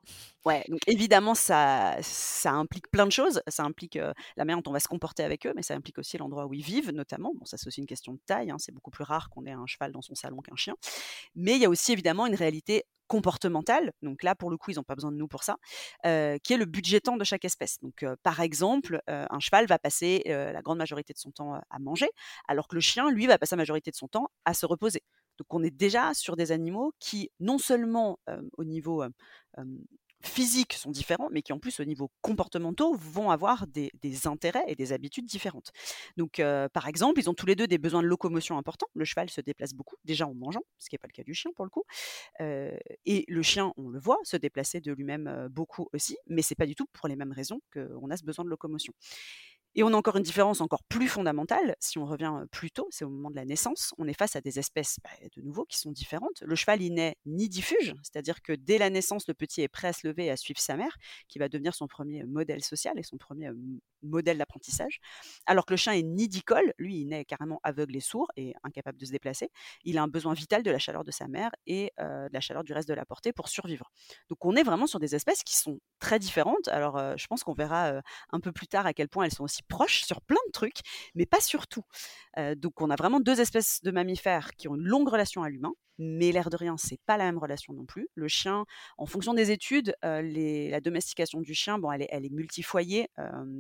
Ouais, 0.47 0.65
donc 0.69 0.79
évidemment, 0.87 1.35
ça, 1.35 1.97
ça 2.03 2.53
implique 2.53 2.89
plein 2.93 3.05
de 3.05 3.11
choses. 3.11 3.43
Ça 3.49 3.65
implique 3.65 3.97
la 3.97 4.45
manière 4.45 4.63
dont 4.63 4.71
on 4.71 4.73
va 4.73 4.79
se 4.79 4.87
comporter 4.87 5.25
avec 5.25 5.45
eux, 5.45 5.53
mais 5.57 5.63
ça 5.63 5.75
implique 5.75 5.99
aussi 5.99 6.19
l'endroit 6.19 6.47
où 6.47 6.55
ils 6.55 6.63
vivent, 6.63 6.93
notamment. 6.93 7.33
Bon, 7.35 7.45
ça, 7.45 7.57
c'est 7.57 7.67
aussi 7.67 7.81
une 7.81 7.87
question 7.87 8.13
de 8.13 8.21
taille. 8.27 8.53
Hein. 8.53 8.57
C'est 8.61 8.71
beaucoup 8.73 8.93
plus 8.93 9.03
rare 9.03 9.29
qu'on 9.29 9.45
ait 9.45 9.51
un 9.51 9.67
cheval 9.67 9.91
dans 9.91 10.03
son 10.03 10.15
salon 10.15 10.41
qu'un 10.43 10.55
chien. 10.55 10.77
Mais 11.35 11.57
il 11.57 11.61
y 11.61 11.65
a 11.65 11.69
aussi 11.69 11.91
évidemment 11.91 12.27
une 12.27 12.37
réalité 12.37 12.85
comportementale, 13.09 13.93
donc 14.03 14.25
là 14.25 14.35
pour 14.35 14.51
le 14.51 14.57
coup 14.57 14.73
ils 14.73 14.79
n'ont 14.79 14.83
pas 14.83 14.97
besoin 14.97 15.13
de 15.13 15.17
nous 15.17 15.29
pour 15.29 15.45
ça, 15.45 15.59
qui 16.03 16.53
est 16.53 16.57
le 16.57 16.65
budgétant 16.65 17.17
de 17.17 17.23
chaque 17.23 17.45
espèce. 17.45 17.79
Donc 17.81 18.05
par 18.23 18.41
exemple, 18.41 19.01
un 19.07 19.41
cheval 19.41 19.67
va 19.67 19.79
passer 19.79 20.23
la 20.27 20.63
grande 20.63 20.79
majorité 20.79 21.13
de 21.13 21.19
son 21.19 21.31
temps 21.33 21.55
à 21.55 21.79
manger, 21.81 22.09
alors 22.49 22.69
que 22.69 22.75
le 22.77 22.81
chien, 22.81 23.11
lui, 23.11 23.27
va 23.27 23.39
passer 23.39 23.57
la 23.57 23.63
majorité 23.63 23.91
de 23.91 23.97
son 23.97 24.09
temps 24.09 24.29
à 24.45 24.55
se 24.55 24.67
reposer. 24.67 25.03
Donc 25.39 25.53
on 25.55 25.63
est 25.63 25.71
déjà 25.71 26.15
sur 26.15 26.35
des 26.35 26.51
animaux 26.51 26.95
qui, 26.99 27.31
non 27.39 27.59
seulement 27.59 28.19
au 28.57 28.65
niveau 28.65 29.05
physiques 30.27 30.75
sont 30.75 30.91
différents, 30.91 31.29
mais 31.31 31.43
qui 31.43 31.53
en 31.53 31.59
plus 31.59 31.81
au 31.81 31.85
niveau 31.85 32.11
comportementaux 32.21 32.95
vont 32.95 33.31
avoir 33.31 33.67
des, 33.67 33.91
intérêts 34.27 34.65
et 34.67 34.75
des 34.75 34.93
habitudes 34.93 35.27
différentes. 35.27 35.73
Donc 36.17 36.43
par 36.73 36.89
exemple, 36.89 37.21
ils 37.21 37.29
ont 37.31 37.35
tous 37.35 37.47
les 37.47 37.55
deux 37.55 37.67
des 37.67 37.79
besoins 37.79 38.03
de 38.03 38.07
locomotion 38.07 38.59
importants. 38.59 38.89
Le 38.95 39.05
cheval 39.05 39.31
se 39.31 39.41
déplace 39.41 39.75
beaucoup, 39.75 39.97
déjà 40.05 40.27
en 40.27 40.35
mangeant, 40.35 40.63
ce 40.79 40.89
qui 40.89 40.95
n'est 40.95 40.99
pas 40.99 41.09
le 41.09 41.13
cas 41.13 41.23
du 41.23 41.35
chien 41.35 41.51
pour 41.55 41.65
le 41.65 41.71
coup. 41.71 41.85
et 42.41 43.25
le 43.29 43.43
chien, 43.43 43.73
on 43.77 43.89
le 43.89 43.99
voit, 43.99 44.19
se 44.25 44.37
déplacer 44.37 44.81
de 44.81 44.93
lui-même 44.93 45.49
beaucoup 45.51 45.89
aussi, 45.93 46.17
mais 46.27 46.43
c'est 46.43 46.55
pas 46.55 46.67
du 46.67 46.75
tout 46.75 46.87
pour 46.93 47.09
les 47.09 47.17
mêmes 47.17 47.33
raisons 47.33 47.61
qu'on 47.73 48.11
a 48.11 48.17
ce 48.17 48.25
besoin 48.25 48.45
de 48.45 48.51
locomotion. 48.51 48.93
Et 49.79 49.83
on 49.83 49.89
a 49.93 49.97
encore 49.97 50.17
une 50.17 50.23
différence 50.23 50.63
encore 50.63 50.83
plus 50.85 51.07
fondamentale. 51.07 51.77
Si 51.81 51.99
on 51.99 52.07
revient 52.07 52.33
plus 52.51 52.71
tôt, 52.71 52.89
c'est 52.91 53.05
au 53.05 53.11
moment 53.11 53.31
de 53.31 53.37
la 53.37 53.45
naissance, 53.45 53.93
on 53.99 54.09
est 54.09 54.19
face 54.19 54.35
à 54.35 54.41
des 54.41 54.59
espèces 54.59 54.97
bah, 55.05 55.11
de 55.37 55.43
nouveau 55.43 55.67
qui 55.67 55.77
sont 55.77 55.93
différentes. 55.93 56.41
Le 56.41 56.55
cheval, 56.55 56.81
il 56.81 56.95
naît 56.95 57.17
ni 57.27 57.51
diffuge, 57.51 57.95
c'est-à-dire 58.03 58.41
que 58.41 58.55
dès 58.55 58.79
la 58.79 58.89
naissance, 58.89 59.29
le 59.29 59.35
petit 59.35 59.61
est 59.61 59.69
prêt 59.69 59.89
à 59.89 59.93
se 59.93 60.07
lever 60.09 60.25
et 60.25 60.31
à 60.31 60.39
suivre 60.39 60.59
sa 60.59 60.79
mère, 60.79 60.97
qui 61.29 61.39
va 61.39 61.51
devenir 61.51 61.75
son 61.75 61.89
premier 61.89 62.25
modèle 62.25 62.65
social 62.65 62.99
et 62.99 63.03
son 63.03 63.19
premier 63.19 63.51
modèle 64.03 64.39
d'apprentissage. 64.39 65.01
Alors 65.45 65.67
que 65.67 65.75
le 65.75 65.77
chien 65.77 65.93
est 65.93 66.03
nidicole, 66.03 66.73
lui, 66.79 67.01
il 67.01 67.09
naît 67.09 67.27
carrément 67.27 67.61
aveugle 67.63 67.97
et 67.97 68.01
sourd 68.01 68.33
et 68.37 68.55
incapable 68.63 68.97
de 68.97 69.05
se 69.05 69.11
déplacer. 69.11 69.51
Il 69.85 69.99
a 69.99 70.03
un 70.03 70.09
besoin 70.09 70.33
vital 70.33 70.63
de 70.63 70.71
la 70.71 70.79
chaleur 70.79 71.05
de 71.05 71.11
sa 71.11 71.29
mère 71.29 71.51
et 71.67 71.93
de 71.99 72.33
la 72.33 72.41
chaleur 72.41 72.65
du 72.65 72.73
reste 72.73 72.89
de 72.89 72.95
la 72.95 73.05
portée 73.05 73.35
pour 73.35 73.49
survivre. 73.49 73.91
Donc 74.31 74.43
on 74.47 74.57
est 74.57 74.63
vraiment 74.63 74.87
sur 74.87 75.01
des 75.01 75.15
espèces 75.15 75.43
qui 75.43 75.57
sont 75.57 75.81
très 75.99 76.19
différentes. 76.19 76.69
Alors 76.69 77.19
je 77.19 77.27
pense 77.27 77.45
qu'on 77.45 77.53
verra 77.53 78.01
un 78.31 78.41
peu 78.41 78.53
plus 78.53 78.69
tard 78.69 78.87
à 78.87 78.95
quel 78.95 79.09
point 79.09 79.25
elles 79.25 79.35
sont 79.35 79.45
aussi 79.45 79.63
proches 79.69 80.05
sur 80.05 80.21
plein 80.21 80.37
de 80.47 80.53
trucs, 80.53 80.81
mais 81.15 81.27
pas 81.27 81.41
sur 81.41 81.67
tout. 81.67 81.85
donc 82.57 82.81
on 82.81 82.91
a 82.91 82.97
vraiment 82.97 83.21
deux 83.21 83.41
espèces 83.41 83.83
de 83.83 83.91
mammifères 83.91 84.55
qui 84.57 84.69
ont 84.69 84.77
une 84.77 84.87
longue 84.87 85.09
relation 85.09 85.43
à 85.43 85.49
l'humain, 85.49 85.73
mais 85.99 86.33
l'air 86.33 86.51
de 86.51 86.57
rien, 86.57 86.77
c'est 86.77 87.01
pas 87.07 87.17
la 87.17 87.25
même 87.25 87.39
relation 87.39 87.73
non 87.73 87.87
plus. 87.87 88.09
Le 88.15 88.29
chien, 88.29 88.67
en 88.99 89.07
fonction 89.07 89.35
des 89.35 89.51
études, 89.51 89.95
la 90.03 90.81
domestication 90.81 91.41
du 91.41 91.55
chien, 91.55 91.79
bon, 91.79 91.91
elle 91.93 92.03
est, 92.03 92.09
elle 92.11 92.27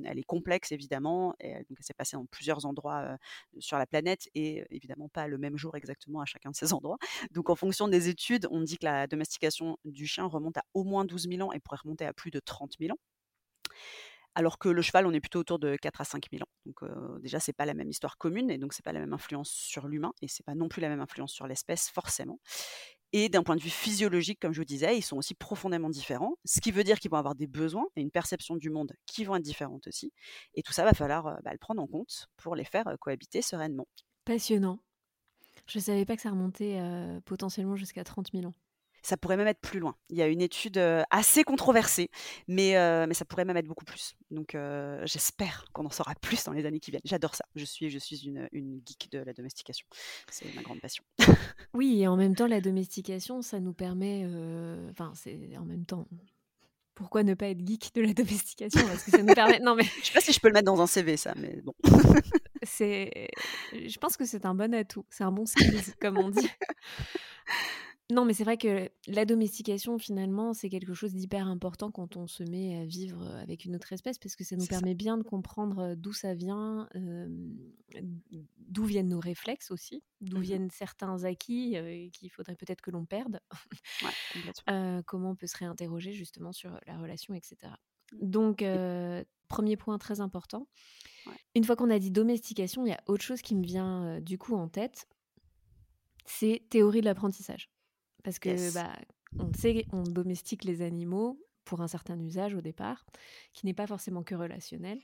elle 0.04 0.18
est 0.18 0.24
complexe 0.24 0.72
évidemment, 0.72 1.34
et, 1.40 1.54
donc 1.54 1.78
elle 1.78 1.84
s'est 1.84 1.94
passée 1.94 2.16
dans 2.16 2.26
plusieurs 2.26 2.66
endroits 2.66 3.16
sur 3.58 3.78
la 3.78 3.86
planète 3.86 4.28
et 4.34 4.64
évidemment 4.70 5.08
pas 5.08 5.28
le 5.28 5.38
même 5.38 5.56
jour 5.56 5.76
exactement 5.76 6.20
à 6.20 6.24
chacun 6.24 6.50
de 6.50 6.56
ces 6.56 6.72
endroits. 6.72 6.98
Donc 7.30 7.50
en 7.50 7.56
fonction 7.56 7.88
des 7.88 8.08
études, 8.08 8.46
on 8.50 8.60
dit 8.62 8.76
que 8.78 8.84
la 8.84 9.06
domestication 9.06 9.78
du 9.84 10.06
chien 10.06 10.26
remonte 10.26 10.58
à 10.58 10.64
au 10.74 10.84
moins 10.84 11.04
12 11.04 11.28
000 11.28 11.48
ans 11.48 11.52
et 11.52 11.60
pourrait 11.60 11.78
remonter 11.82 12.04
à 12.04 12.12
plus 12.12 12.30
de 12.30 12.40
30 12.40 12.74
000 12.80 12.92
ans 12.92 12.98
alors 14.36 14.58
que 14.58 14.68
le 14.68 14.82
cheval, 14.82 15.06
on 15.06 15.12
est 15.12 15.20
plutôt 15.20 15.40
autour 15.40 15.58
de 15.58 15.76
4 15.76 16.02
à 16.02 16.04
5 16.04 16.26
000 16.30 16.42
ans. 16.42 16.48
Donc 16.66 16.82
déjà, 16.84 17.36
déjà, 17.36 17.40
c'est 17.40 17.54
pas 17.54 17.64
la 17.64 17.72
même 17.72 17.88
histoire 17.88 18.18
commune, 18.18 18.50
et 18.50 18.58
donc 18.58 18.74
c'est 18.74 18.84
pas 18.84 18.92
la 18.92 19.00
même 19.00 19.14
influence 19.14 19.50
sur 19.50 19.88
l'humain, 19.88 20.12
et 20.20 20.28
c'est 20.28 20.44
pas 20.44 20.54
non 20.54 20.68
plus 20.68 20.80
la 20.82 20.90
même 20.90 21.00
influence 21.00 21.32
sur 21.32 21.46
l'espèce, 21.46 21.88
forcément. 21.88 22.38
Et 23.12 23.30
d'un 23.30 23.42
point 23.42 23.56
de 23.56 23.62
vue 23.62 23.70
physiologique, 23.70 24.38
comme 24.38 24.52
je 24.52 24.60
vous 24.60 24.66
disais, 24.66 24.98
ils 24.98 25.02
sont 25.02 25.16
aussi 25.16 25.34
profondément 25.34 25.88
différents, 25.88 26.34
ce 26.44 26.60
qui 26.60 26.70
veut 26.70 26.84
dire 26.84 26.98
qu'ils 26.98 27.10
vont 27.10 27.16
avoir 27.16 27.34
des 27.34 27.46
besoins 27.46 27.86
et 27.96 28.02
une 28.02 28.10
perception 28.10 28.56
du 28.56 28.68
monde 28.68 28.92
qui 29.06 29.24
vont 29.24 29.36
être 29.36 29.42
différentes 29.42 29.86
aussi. 29.86 30.12
Et 30.54 30.62
tout 30.62 30.72
ça, 30.72 30.84
va 30.84 30.92
falloir 30.92 31.38
bah, 31.42 31.52
le 31.52 31.58
prendre 31.58 31.82
en 31.82 31.86
compte 31.86 32.26
pour 32.36 32.54
les 32.54 32.64
faire 32.64 32.84
cohabiter 33.00 33.40
sereinement. 33.40 33.88
Passionnant. 34.26 34.80
Je 35.66 35.78
ne 35.78 35.82
savais 35.82 36.04
pas 36.04 36.14
que 36.14 36.22
ça 36.22 36.30
remontait 36.30 36.78
potentiellement 37.24 37.76
jusqu'à 37.76 38.04
30 38.04 38.32
000 38.32 38.44
ans 38.44 38.54
ça 39.06 39.16
pourrait 39.16 39.36
même 39.36 39.46
être 39.46 39.60
plus 39.60 39.78
loin. 39.78 39.94
Il 40.10 40.16
y 40.16 40.22
a 40.22 40.26
une 40.26 40.40
étude 40.40 40.78
assez 41.10 41.44
controversée, 41.44 42.10
mais, 42.48 42.74
mais 43.06 43.14
ça 43.14 43.24
pourrait 43.24 43.44
même 43.44 43.56
être 43.56 43.66
beaucoup 43.66 43.84
plus. 43.84 44.16
Donc 44.30 44.56
j'espère 45.04 45.64
qu'on 45.72 45.86
en 45.86 45.90
saura 45.90 46.14
plus 46.20 46.44
dans 46.44 46.52
les 46.52 46.66
années 46.66 46.80
qui 46.80 46.90
viennent. 46.90 47.02
J'adore 47.04 47.34
ça. 47.34 47.44
Je 47.54 47.64
suis, 47.64 47.90
je 47.90 47.98
suis 47.98 48.26
une, 48.26 48.48
une 48.52 48.80
geek 48.84 49.10
de 49.12 49.18
la 49.18 49.32
domestication. 49.32 49.86
C'est 50.30 50.52
ma 50.54 50.62
grande 50.62 50.80
passion. 50.80 51.04
oui, 51.74 52.02
et 52.02 52.08
en 52.08 52.16
même 52.16 52.34
temps, 52.34 52.46
la 52.46 52.60
domestication, 52.60 53.42
ça 53.42 53.60
nous 53.60 53.74
permet. 53.74 54.26
Enfin, 54.90 55.12
c'est 55.14 55.56
en 55.56 55.64
même 55.64 55.86
temps 55.86 56.06
pourquoi 56.96 57.22
ne 57.22 57.34
pas 57.34 57.48
être 57.48 57.64
geek 57.64 57.94
de 57.94 58.00
la 58.00 58.12
domestication? 58.14 58.84
Parce 58.86 59.04
que 59.04 59.10
ça 59.12 59.22
nous 59.22 59.34
permet. 59.34 59.60
Non, 59.60 59.76
mais 59.76 59.84
je 60.00 60.06
sais 60.06 60.12
pas 60.12 60.20
si 60.20 60.32
je 60.32 60.40
peux 60.40 60.48
le 60.48 60.54
mettre 60.54 60.64
dans 60.64 60.80
un 60.80 60.86
CV, 60.88 61.16
ça, 61.16 61.34
mais 61.36 61.60
bon. 61.62 61.74
c'est. 62.64 63.28
Je 63.72 63.98
pense 63.98 64.16
que 64.16 64.24
c'est 64.24 64.44
un 64.46 64.54
bon 64.54 64.74
atout. 64.74 65.04
C'est 65.10 65.22
un 65.22 65.30
bon 65.30 65.46
skill, 65.46 65.80
comme 66.00 66.18
on 66.18 66.30
dit. 66.30 66.48
Non, 68.12 68.24
mais 68.24 68.34
c'est 68.34 68.44
vrai 68.44 68.56
que 68.56 68.88
la 69.08 69.24
domestication, 69.24 69.98
finalement, 69.98 70.54
c'est 70.54 70.68
quelque 70.68 70.94
chose 70.94 71.12
d'hyper 71.12 71.48
important 71.48 71.90
quand 71.90 72.16
on 72.16 72.28
se 72.28 72.44
met 72.44 72.78
à 72.78 72.84
vivre 72.84 73.26
avec 73.38 73.64
une 73.64 73.74
autre 73.74 73.92
espèce, 73.92 74.16
parce 74.18 74.36
que 74.36 74.44
ça 74.44 74.54
nous 74.54 74.66
permet 74.66 74.94
bien 74.94 75.18
de 75.18 75.24
comprendre 75.24 75.96
d'où 75.96 76.12
ça 76.12 76.32
vient, 76.32 76.88
d'où 78.68 78.84
viennent 78.84 79.08
nos 79.08 79.18
réflexes 79.18 79.72
aussi, 79.72 80.04
d'où 80.20 80.38
mmh 80.38 80.42
viennent 80.42 80.70
certains 80.70 81.24
acquis 81.24 81.76
qu'il 82.12 82.30
faudrait 82.30 82.54
peut-être 82.54 82.80
que 82.80 82.92
l'on 82.92 83.06
perde, 83.06 83.40
comment 85.06 85.30
on 85.30 85.36
peut 85.36 85.48
se 85.48 85.56
réinterroger 85.56 86.12
justement 86.12 86.52
sur 86.52 86.78
la 86.86 86.98
relation, 86.98 87.34
etc. 87.34 87.56
Mmh. 88.12 88.30
Donc, 88.30 88.64
premier 89.48 89.76
point 89.76 89.98
très 89.98 90.20
important. 90.20 90.68
Une 91.56 91.64
fois 91.64 91.74
qu'on 91.74 91.90
a 91.90 91.98
dit 91.98 92.12
domestication, 92.12 92.86
il 92.86 92.90
y 92.90 92.92
a 92.92 93.02
autre 93.06 93.24
chose 93.24 93.42
qui 93.42 93.56
me 93.56 93.64
vient 93.64 94.20
du 94.20 94.38
coup 94.38 94.54
en 94.54 94.68
tête, 94.68 95.08
c'est 96.24 96.62
théorie 96.70 97.00
de 97.00 97.06
l'apprentissage. 97.06 97.68
Parce 98.26 98.40
que, 98.40 98.74
bah, 98.74 98.92
on 99.38 99.52
sait, 99.52 99.86
on 99.92 100.02
domestique 100.02 100.64
les 100.64 100.82
animaux 100.82 101.40
pour 101.64 101.80
un 101.80 101.86
certain 101.86 102.18
usage 102.18 102.56
au 102.56 102.60
départ, 102.60 103.06
qui 103.52 103.66
n'est 103.66 103.72
pas 103.72 103.86
forcément 103.86 104.24
que 104.24 104.34
relationnel. 104.34 104.98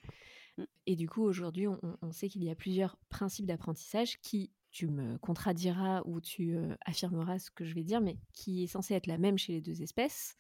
Mmh. 0.59 0.65
Et 0.87 0.97
du 0.97 1.09
coup, 1.09 1.23
aujourd'hui, 1.23 1.69
on, 1.69 2.11
sait 2.11 2.29
qu'il 2.29 2.43
y 2.43 2.51
a 2.51 2.57
plusieurs 2.57 2.97
principes 3.11 3.47
d'apprentissage 3.47 4.19
qui, 4.23 4.51
tu 4.73 4.89
me 4.89 5.19
contrediras 5.19 6.03
ou 6.05 6.21
tu 6.21 6.57
affirmeras 6.85 7.39
ce 7.39 7.53
que 7.53 7.65
je 7.65 7.77
vais 7.77 7.85
dire, 7.85 8.01
mais 8.01 8.19
qui 8.33 8.65
est 8.65 8.67
censé 8.67 8.95
être 8.95 9.07
la 9.07 9.19
même 9.19 9.39
chez 9.39 9.53
les 9.53 9.61
deux 9.61 9.83
espèces. 9.83 10.35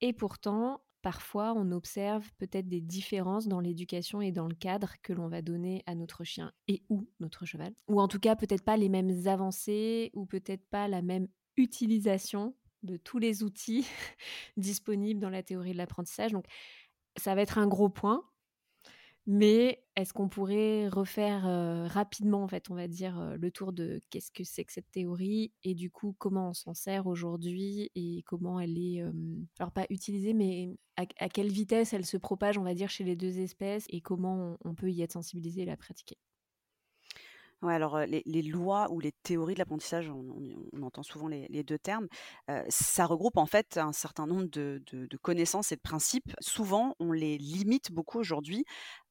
Et 0.00 0.14
pourtant, 0.14 0.82
parfois, 1.02 1.52
on 1.54 1.72
observe 1.72 2.26
peut-être 2.38 2.68
des 2.68 2.80
différences 2.80 3.48
dans 3.48 3.60
l'éducation 3.60 4.22
et 4.22 4.32
dans 4.32 4.48
le 4.48 4.54
cadre 4.54 4.94
que 5.02 5.12
l'on 5.12 5.28
va 5.28 5.42
donner 5.42 5.82
à 5.84 5.94
notre 5.94 6.24
chien 6.24 6.52
et 6.68 6.84
ou 6.88 7.06
notre 7.20 7.44
cheval. 7.44 7.74
Ou 7.88 8.00
en 8.00 8.08
tout 8.08 8.18
cas, 8.18 8.34
peut-être 8.34 8.64
pas 8.64 8.78
les 8.78 8.88
mêmes 8.88 9.26
avancées 9.26 10.10
ou 10.14 10.24
peut-être 10.24 10.66
pas 10.70 10.88
la 10.88 11.02
même 11.02 11.28
utilisation 11.56 12.54
de 12.82 12.96
tous 12.96 13.18
les 13.18 13.42
outils 13.42 13.86
disponibles 14.56 15.20
dans 15.20 15.30
la 15.30 15.42
théorie 15.42 15.72
de 15.72 15.78
l'apprentissage. 15.78 16.32
Donc, 16.32 16.46
ça 17.16 17.34
va 17.34 17.42
être 17.42 17.58
un 17.58 17.66
gros 17.66 17.88
point. 17.88 18.24
Mais 19.26 19.82
est-ce 19.96 20.12
qu'on 20.12 20.28
pourrait 20.28 20.86
refaire 20.88 21.44
rapidement, 21.90 22.42
en 22.42 22.48
fait, 22.48 22.68
on 22.68 22.74
va 22.74 22.88
dire, 22.88 23.36
le 23.38 23.50
tour 23.50 23.72
de 23.72 24.02
qu'est-ce 24.10 24.30
que 24.30 24.44
c'est 24.44 24.66
que 24.66 24.72
cette 24.72 24.90
théorie 24.90 25.50
et 25.62 25.74
du 25.74 25.90
coup, 25.90 26.14
comment 26.18 26.50
on 26.50 26.52
s'en 26.52 26.74
sert 26.74 27.06
aujourd'hui 27.06 27.90
et 27.94 28.22
comment 28.26 28.60
elle 28.60 28.76
est, 28.76 29.02
alors 29.58 29.72
pas 29.72 29.86
utilisée, 29.88 30.34
mais 30.34 30.76
à, 30.96 31.28
quelle 31.30 31.50
vitesse 31.50 31.94
elle 31.94 32.04
se 32.04 32.18
propage, 32.18 32.58
on 32.58 32.64
va 32.64 32.74
dire, 32.74 32.90
chez 32.90 33.04
les 33.04 33.16
deux 33.16 33.38
espèces 33.38 33.86
et 33.88 34.02
comment 34.02 34.58
on 34.62 34.74
peut 34.74 34.90
y 34.90 35.00
être 35.00 35.12
sensibilisé 35.12 35.62
et 35.62 35.66
la 35.66 35.78
pratiquer? 35.78 36.18
Alors 37.68 37.98
les, 38.00 38.42
lois 38.42 38.90
ou 38.90 39.00
les 39.00 39.12
théories 39.22 39.54
de 39.54 39.58
l'apprentissage, 39.58 40.10
on, 40.10 40.82
entend 40.82 41.02
souvent 41.02 41.28
les, 41.28 41.64
deux 41.64 41.78
termes, 41.78 42.08
ça 42.68 43.06
regroupe 43.06 43.36
en 43.36 43.46
fait 43.46 43.78
un 43.78 43.92
certain 43.92 44.26
nombre 44.26 44.48
de, 44.50 44.82
connaissances 45.22 45.72
et 45.72 45.76
de 45.76 45.80
principes. 45.80 46.34
Souvent, 46.40 46.94
on 47.00 47.12
les 47.12 47.38
limite 47.38 47.92
beaucoup 47.92 48.18
aujourd'hui 48.18 48.64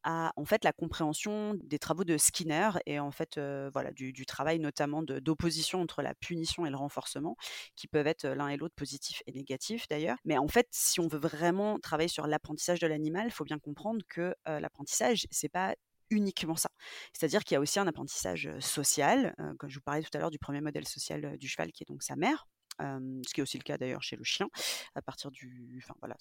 à 0.04 0.34
en 0.36 0.46
fait 0.46 0.64
la 0.66 0.74
compréhension 0.74 1.56
des 1.64 1.80
travaux 1.80 2.04
de 2.04 2.18
Skinner 2.18 2.72
et 2.86 3.00
en 3.00 3.12
fait 3.12 3.40
voilà 3.72 3.92
du, 3.92 4.26
travail 4.26 4.60
notamment 4.60 5.04
d'opposition 5.04 5.82
entre 5.82 6.02
la 6.02 6.14
punition 6.16 6.66
et 6.66 6.70
le 6.70 6.78
renforcement, 6.78 7.36
qui 7.76 7.88
peuvent 7.88 8.08
être 8.08 8.28
l'un 8.28 8.50
et 8.50 8.58
l'autre 8.58 8.76
positifs 8.76 9.24
et 9.28 9.32
négatifs 9.32 9.88
d'ailleurs. 9.88 10.18
Mais 10.26 10.38
en 10.38 10.48
fait, 10.48 10.68
si 10.72 11.00
on 11.00 11.08
veut 11.08 11.20
vraiment 11.20 11.80
travailler 11.80 12.10
sur 12.10 12.28
l'apprentissage 12.28 12.80
de 12.80 12.88
l'animal, 12.88 13.28
il 13.28 13.32
faut 13.32 13.46
bien 13.46 13.60
comprendre 13.60 14.02
que 14.10 14.36
l'apprentissage, 14.46 15.26
c'est 15.32 15.50
pas 15.50 15.76
uniquement 16.10 16.56
ça. 16.56 16.70
C'est-à-dire 17.14 17.44
qu'il 17.44 17.56
y 17.56 17.58
a 17.58 17.62
aussi 17.62 17.80
un 17.80 17.88
apprentissage 17.88 18.50
social, 18.60 19.34
comme 19.60 19.70
je 19.70 19.76
vous 19.76 19.84
parlais 19.84 20.04
tout 20.04 20.16
à 20.16 20.20
l'heure 20.20 20.32
du 20.32 20.40
premier 20.40 20.62
modèle 20.62 20.88
social 20.88 21.38
du 21.38 21.48
cheval 21.48 21.72
qui 21.72 21.84
est 21.84 21.88
donc 21.88 22.04
sa 22.04 22.16
mère, 22.16 22.48
ce 22.80 23.34
qui 23.34 23.40
est 23.40 23.44
aussi 23.44 23.58
le 23.58 23.64
cas 23.64 23.78
d'ailleurs 23.78 24.04
chez 24.04 24.16
le 24.16 24.24
chien. 24.24 24.48
À 24.96 25.02
partir 25.02 25.32
du, 25.32 25.82
enfin 25.84 25.96
voilà, 26.00 26.16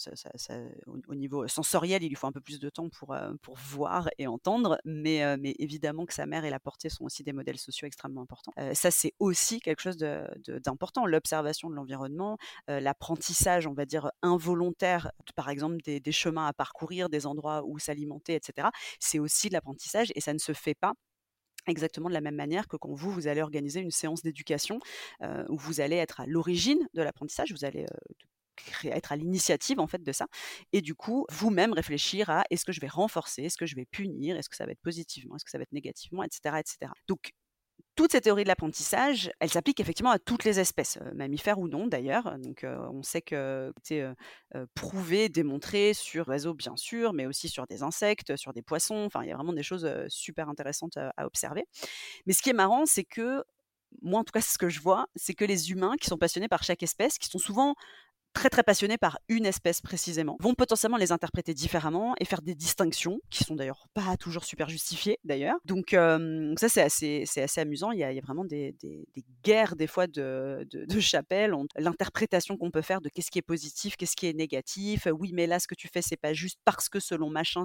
au, 0.87 1.15
niveau 1.15 1.47
sensoriel, 1.49 2.03
il 2.03 2.09
lui 2.09 2.17
faut 2.17 2.27
un 2.27 2.33
peu 2.33 2.41
plus 2.41 2.61
de 2.61 2.71
temps 2.71 2.89
pour 2.89 3.15
pour 3.43 3.57
voir 3.57 4.09
et 4.19 4.27
entendre, 4.27 4.79
mais 4.85 5.37
mais 5.39 5.55
évidemment 5.59 6.07
que 6.07 6.15
sa 6.15 6.27
mère 6.27 6.45
et 6.45 6.51
la 6.51 6.61
portée 6.61 6.89
sont 6.89 7.05
aussi 7.05 7.23
des 7.23 7.33
modèles 7.33 7.59
sociaux 7.59 7.87
extrêmement 7.87 8.23
importants. 8.23 8.53
ça 8.75 8.91
c'est 8.91 9.15
aussi 9.19 9.61
quelque 9.61 9.81
chose 9.81 9.97
d'important, 9.97 11.07
l'observation 11.07 11.71
de 11.71 11.75
l'environnement, 11.75 12.39
l'apprentissage, 12.69 13.67
on 13.67 13.75
va 13.75 13.85
dire 13.85 14.11
involontaire, 14.23 15.11
par 15.35 15.49
exemple 15.49 15.77
des 15.83 16.13
chemins 16.13 16.47
à 16.47 16.53
parcourir, 16.53 17.09
des 17.09 17.27
endroits 17.27 17.63
où 17.65 17.79
s'alimenter, 17.79 18.35
etc. 18.35 18.69
C'est 19.01 19.19
aussi 19.19 19.49
de 19.49 19.55
l'apprentissage 19.55 20.13
et 20.15 20.21
ça 20.21 20.33
ne 20.33 20.39
se 20.39 20.53
fait 20.53 20.75
pas 20.75 20.95
exactement 21.67 22.09
de 22.09 22.15
la 22.15 22.21
même 22.21 22.37
manière 22.37 22.69
que 22.69 22.77
quand 22.77 22.93
vous, 22.93 23.11
vous 23.11 23.29
allez 23.29 23.43
organiser 23.43 23.81
une 23.81 23.91
séance 23.91 24.23
d'éducation 24.23 24.81
où 25.49 25.57
vous 25.57 25.81
allez 25.81 25.97
être 25.97 26.21
à 26.21 26.27
l'origine 26.27 26.89
de 26.95 27.03
l'apprentissage, 27.03 27.53
vous 27.53 27.65
allez 27.65 27.87
être 28.85 29.13
à 29.13 29.17
l'initiative 29.17 29.81
en 29.81 29.87
fait 29.87 30.03
de 30.03 30.13
ça 30.13 30.27
et 30.73 30.81
du 30.83 30.95
coup 30.95 31.27
vous-même 31.31 31.73
réfléchir 31.73 32.31
à 32.31 32.45
est-ce 32.51 32.65
que 32.65 32.73
je 32.73 32.81
vais 32.81 32.89
renforcer, 32.89 33.43
est-ce 33.45 33.57
que 33.57 33.67
je 33.67 33.75
vais 33.77 33.87
punir, 33.87 34.37
est-ce 34.37 34.49
que 34.49 34.57
ça 34.57 34.67
va 34.67 34.73
être 34.73 34.83
positivement, 34.83 35.37
est-ce 35.37 35.45
que 35.45 35.51
ça 35.51 35.59
va 35.59 35.63
être 35.63 35.73
négativement, 35.73 36.23
etc., 36.23 36.57
etc. 36.59 36.93
Donc 37.09 37.33
toutes 37.95 38.13
ces 38.13 38.21
théories 38.21 38.45
de 38.45 38.49
l'apprentissage, 38.49 39.31
elles 39.41 39.51
s'appliquent 39.51 39.81
effectivement 39.81 40.11
à 40.11 40.19
toutes 40.19 40.45
les 40.45 40.61
espèces, 40.61 40.99
mammifères 41.15 41.59
ou 41.59 41.69
non 41.69 41.87
d'ailleurs. 41.87 42.39
Donc, 42.39 42.65
on 42.65 43.03
sait 43.03 43.23
que 43.23 43.73
c'est 43.83 44.05
prouvé, 44.75 45.29
démontré 45.29 45.95
sur 45.95 46.27
réseau 46.27 46.55
bien 46.55 46.77
sûr, 46.77 47.13
mais 47.13 47.27
aussi 47.27 47.49
sur 47.49 47.67
des 47.67 47.83
insectes, 47.83 48.37
sur 48.37 48.53
des 48.53 48.63
poissons. 48.63 49.05
Enfin, 49.07 49.23
il 49.23 49.29
y 49.29 49.33
a 49.33 49.37
vraiment 49.37 49.53
des 49.53 49.63
choses 49.63 49.89
super 50.09 50.49
intéressantes 50.49 50.97
à 50.97 51.27
observer. 51.27 51.67
Mais 52.27 52.33
ce 52.33 52.43
qui 52.43 52.51
est 52.51 52.55
marrant, 52.55 52.87
c'est 52.87 53.05
que 53.05 53.45
moi, 54.01 54.21
en 54.21 54.25
tout 54.25 54.33
cas, 54.33 54.41
ce 54.41 54.57
que 54.57 54.71
je 54.71 54.81
vois, 54.81 55.07
c'est 55.17 55.35
que 55.35 55.45
les 55.45 55.71
humains 55.71 55.97
qui 56.01 56.09
sont 56.09 56.17
passionnés 56.17 56.49
par 56.49 56.63
chaque 56.63 56.83
espèce, 56.83 57.19
qui 57.19 57.29
sont 57.29 57.39
souvent 57.39 57.75
très 58.33 58.49
très 58.49 58.63
passionnés 58.63 58.99
par 58.99 59.19
une 59.29 59.47
espèce 59.47 59.81
précisément, 59.81 60.37
vont 60.41 60.55
potentiellement 60.55 60.97
les 60.97 61.13
interpréter 61.13 61.55
différemment 61.55 62.15
et 62.19 62.25
faire 62.25 62.43
des 62.43 62.55
distinctions 62.55 63.21
qui 63.31 63.45
sont 63.45 63.55
d'ailleurs 63.55 63.87
pas 63.95 64.17
toujours 64.17 64.45
super 64.45 64.69
justifiées 64.69 65.19
d'ailleurs. 65.25 65.57
Donc, 65.65 65.91
ça 65.91 66.69
c'est 66.69 66.83
assez, 66.83 67.25
c'est 67.27 67.43
assez 67.43 67.61
amusant. 67.61 67.93
Il 67.93 67.99
y, 67.99 68.05
a, 68.05 68.21
vraiment 68.21 68.45
des, 68.45 68.75
guerres 69.45 69.77
des 69.77 69.87
fois 69.87 70.07
de, 70.07 70.67
de, 70.71 70.85
de 70.85 71.81
l'interprétation 71.81 72.57
qu'on 72.57 72.71
peut 72.71 72.83
faire 72.83 73.01
de 73.01 73.09
qu'est-ce 73.09 73.31
qui 73.31 73.39
est 73.39 73.43
positif, 73.43 73.97
qu'est-ce 73.97 74.17
qui 74.17 74.27
est 74.27 74.33
négatif. 74.33 75.07
Oui, 75.13 75.33
mais 75.33 75.47
là 75.47 75.59
ce 75.59 75.67
que 75.67 75.75
tu 75.75 75.89
fais 75.89 76.03
c'est 76.03 76.17
pas 76.17 76.33
juste 76.33 76.59
parce 76.65 76.89
que 76.89 77.01
selon 77.01 77.31
machin. 77.31 77.65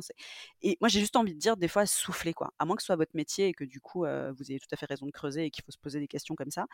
Et 0.62 0.78
moi 0.82 0.90
j'ai 0.90 1.00
juste 1.00 1.16
envie 1.16 1.34
de 1.34 1.40
dire 1.40 1.58
des 1.58 1.68
fois 1.68 1.86
souffler 1.86 2.34
quoi. 2.34 2.52
À 2.60 2.66
moins 2.66 2.76
que 2.76 2.82
ce 2.82 2.88
soit 2.88 2.96
votre 2.96 3.16
métier 3.16 3.48
et 3.48 3.54
que 3.54 3.64
du 3.64 3.80
coup 3.80 4.00
vous 4.02 4.52
ayez 4.52 4.60
tout 4.60 4.68
à 4.72 4.76
fait 4.76 4.86
raison 4.86 5.06
de 5.06 5.12
creuser 5.12 5.46
et 5.46 5.52
qu'il 5.52 5.64
faut 5.64 5.72
se 5.72 5.78
poser 5.78 6.00
des 6.00 6.08
questions 6.08 6.36
comme 6.36 6.52
ça. 6.52 6.66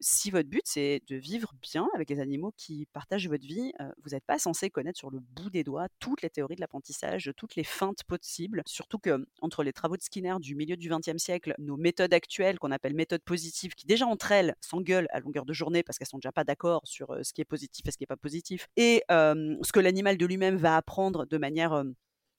si 0.00 0.30
votre 0.30 0.48
but 0.48 0.62
c'est 0.64 1.02
de 1.08 1.16
vivre 1.16 1.52
bien 1.62 1.88
avec 1.94 2.10
les 2.10 2.20
animaux 2.20 2.52
qui 2.56 2.86
partagent 2.92 3.29
votre 3.30 3.46
vie, 3.46 3.72
vous 4.04 4.10
n'êtes 4.10 4.24
pas 4.24 4.38
censé 4.38 4.68
connaître 4.68 4.98
sur 4.98 5.10
le 5.10 5.20
bout 5.20 5.48
des 5.48 5.64
doigts 5.64 5.86
toutes 5.98 6.22
les 6.22 6.30
théories 6.30 6.56
de 6.56 6.60
l'apprentissage, 6.60 7.32
toutes 7.36 7.56
les 7.56 7.64
feintes 7.64 8.04
possibles. 8.04 8.62
Surtout 8.66 8.98
que 8.98 9.26
entre 9.40 9.62
les 9.62 9.72
travaux 9.72 9.96
de 9.96 10.02
Skinner 10.02 10.34
du 10.40 10.54
milieu 10.54 10.76
du 10.76 10.90
XXe 10.90 11.16
siècle, 11.16 11.54
nos 11.58 11.76
méthodes 11.76 12.12
actuelles 12.12 12.58
qu'on 12.58 12.70
appelle 12.70 12.94
méthodes 12.94 13.22
positives, 13.22 13.74
qui 13.74 13.86
déjà 13.86 14.06
entre 14.06 14.32
elles 14.32 14.54
s'engueulent 14.60 15.08
à 15.10 15.20
longueur 15.20 15.46
de 15.46 15.52
journée 15.52 15.82
parce 15.82 15.98
qu'elles 15.98 16.08
sont 16.08 16.18
déjà 16.18 16.32
pas 16.32 16.44
d'accord 16.44 16.82
sur 16.84 17.16
ce 17.24 17.32
qui 17.32 17.40
est 17.40 17.46
positif 17.46 17.86
et 17.86 17.90
ce 17.90 17.96
qui 17.96 18.04
est 18.04 18.06
pas 18.06 18.16
positif, 18.16 18.68
et 18.76 19.02
ce 19.08 19.72
que 19.72 19.80
l'animal 19.80 20.16
de 20.18 20.26
lui-même 20.26 20.56
va 20.56 20.76
apprendre 20.76 21.24
de 21.26 21.38
manière 21.38 21.84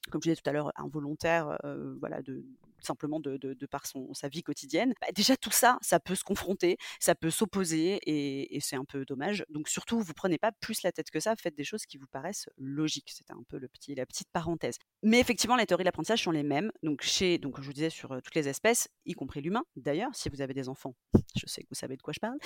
comme 0.10 0.22
je 0.22 0.30
disais 0.30 0.36
tout 0.36 0.50
à 0.50 0.54
l'heure, 0.54 0.72
involontaire, 0.76 1.58
voilà, 2.00 2.22
de, 2.22 2.44
simplement 2.84 3.20
de, 3.20 3.66
par 3.68 3.86
son, 3.86 4.14
sa 4.14 4.28
vie 4.28 4.44
quotidienne. 4.44 4.94
Bah, 5.02 5.08
déjà 5.14 5.38
tout 5.38 5.52
ça, 5.52 5.78
ça 5.82 6.00
peut 6.00 6.16
se 6.16 6.24
confronter, 6.24 6.78
ça 7.00 7.16
peut 7.16 7.30
s'opposer 7.30 8.00
et, 8.06 8.60
c'est 8.62 8.76
un 8.76 8.86
peu 8.86 9.06
dommage. 9.06 9.44
Donc 9.50 9.70
surtout, 9.70 10.00
vous 10.00 10.14
prenez 10.14 10.38
pas 10.38 10.52
plus 10.52 10.84
la 10.84 10.92
tête 10.92 11.10
que 11.10 11.20
ça, 11.20 11.36
faites 11.36 11.56
des 11.56 11.64
choses 11.64 11.86
qui 11.86 11.98
vous 11.98 12.08
paraissent 12.08 12.48
logiques. 12.58 13.12
C'était 13.12 13.34
un 13.34 13.44
peu 13.48 13.58
le 13.58 13.68
petit, 13.68 13.96
la 13.96 14.06
petite 14.06 14.30
parenthèse. 14.32 14.78
Mais 15.02 15.20
effectivement, 15.20 15.56
les 15.56 15.66
théories 15.66 15.84
de 15.84 15.88
l'apprentissage 15.88 16.24
sont 16.24 16.32
les 16.32 16.44
mêmes. 16.44 16.72
Donc 16.84 17.02
chez, 17.02 17.38
donc 17.38 17.60
je 17.60 17.66
vous 17.66 17.74
disais 17.74 17.90
sur 17.90 18.22
toutes 18.22 18.36
les 18.36 18.48
espèces, 18.48 18.88
y 19.06 19.14
compris 19.14 19.42
l'humain. 19.42 19.64
D'ailleurs, 19.76 20.12
si 20.14 20.30
vous 20.30 20.42
avez 20.42 20.54
des 20.54 20.70
enfants, 20.70 20.96
je 21.36 21.46
sais 21.48 21.64
que 21.64 21.68
vous 21.70 21.76
savez 21.76 21.98
de 21.98 22.02
quoi 22.02 22.14
je 22.14 22.20
parle. 22.20 22.38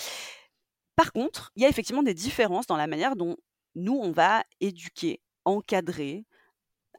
Par 0.96 1.12
contre, 1.12 1.52
il 1.56 1.64
y 1.64 1.66
a 1.66 1.70
effectivement 1.70 2.04
des 2.04 2.14
différences 2.14 2.68
dans 2.68 2.78
la 2.78 2.88
manière 2.88 3.16
dont 3.16 3.36
nous 3.76 4.00
on 4.02 4.12
va 4.12 4.44
éduquer, 4.62 5.22
encadrer, 5.44 6.26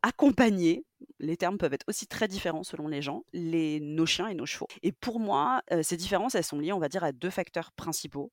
accompagner, 0.02 0.85
les 1.18 1.36
termes 1.36 1.58
peuvent 1.58 1.72
être 1.72 1.88
aussi 1.88 2.06
très 2.06 2.28
différents 2.28 2.62
selon 2.62 2.88
les 2.88 3.02
gens, 3.02 3.24
les, 3.32 3.80
nos 3.80 4.06
chiens 4.06 4.28
et 4.28 4.34
nos 4.34 4.46
chevaux. 4.46 4.68
Et 4.82 4.92
pour 4.92 5.20
moi, 5.20 5.62
ces 5.82 5.96
différences, 5.96 6.34
elles 6.34 6.44
sont 6.44 6.58
liées, 6.58 6.72
on 6.72 6.78
va 6.78 6.88
dire, 6.88 7.04
à 7.04 7.12
deux 7.12 7.30
facteurs 7.30 7.72
principaux. 7.72 8.32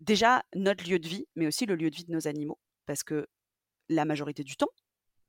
Déjà, 0.00 0.42
notre 0.54 0.88
lieu 0.88 0.98
de 0.98 1.08
vie, 1.08 1.26
mais 1.34 1.46
aussi 1.46 1.66
le 1.66 1.76
lieu 1.76 1.90
de 1.90 1.96
vie 1.96 2.04
de 2.04 2.12
nos 2.12 2.28
animaux. 2.28 2.58
Parce 2.86 3.02
que 3.02 3.26
la 3.88 4.04
majorité 4.04 4.44
du 4.44 4.56
temps, 4.56 4.70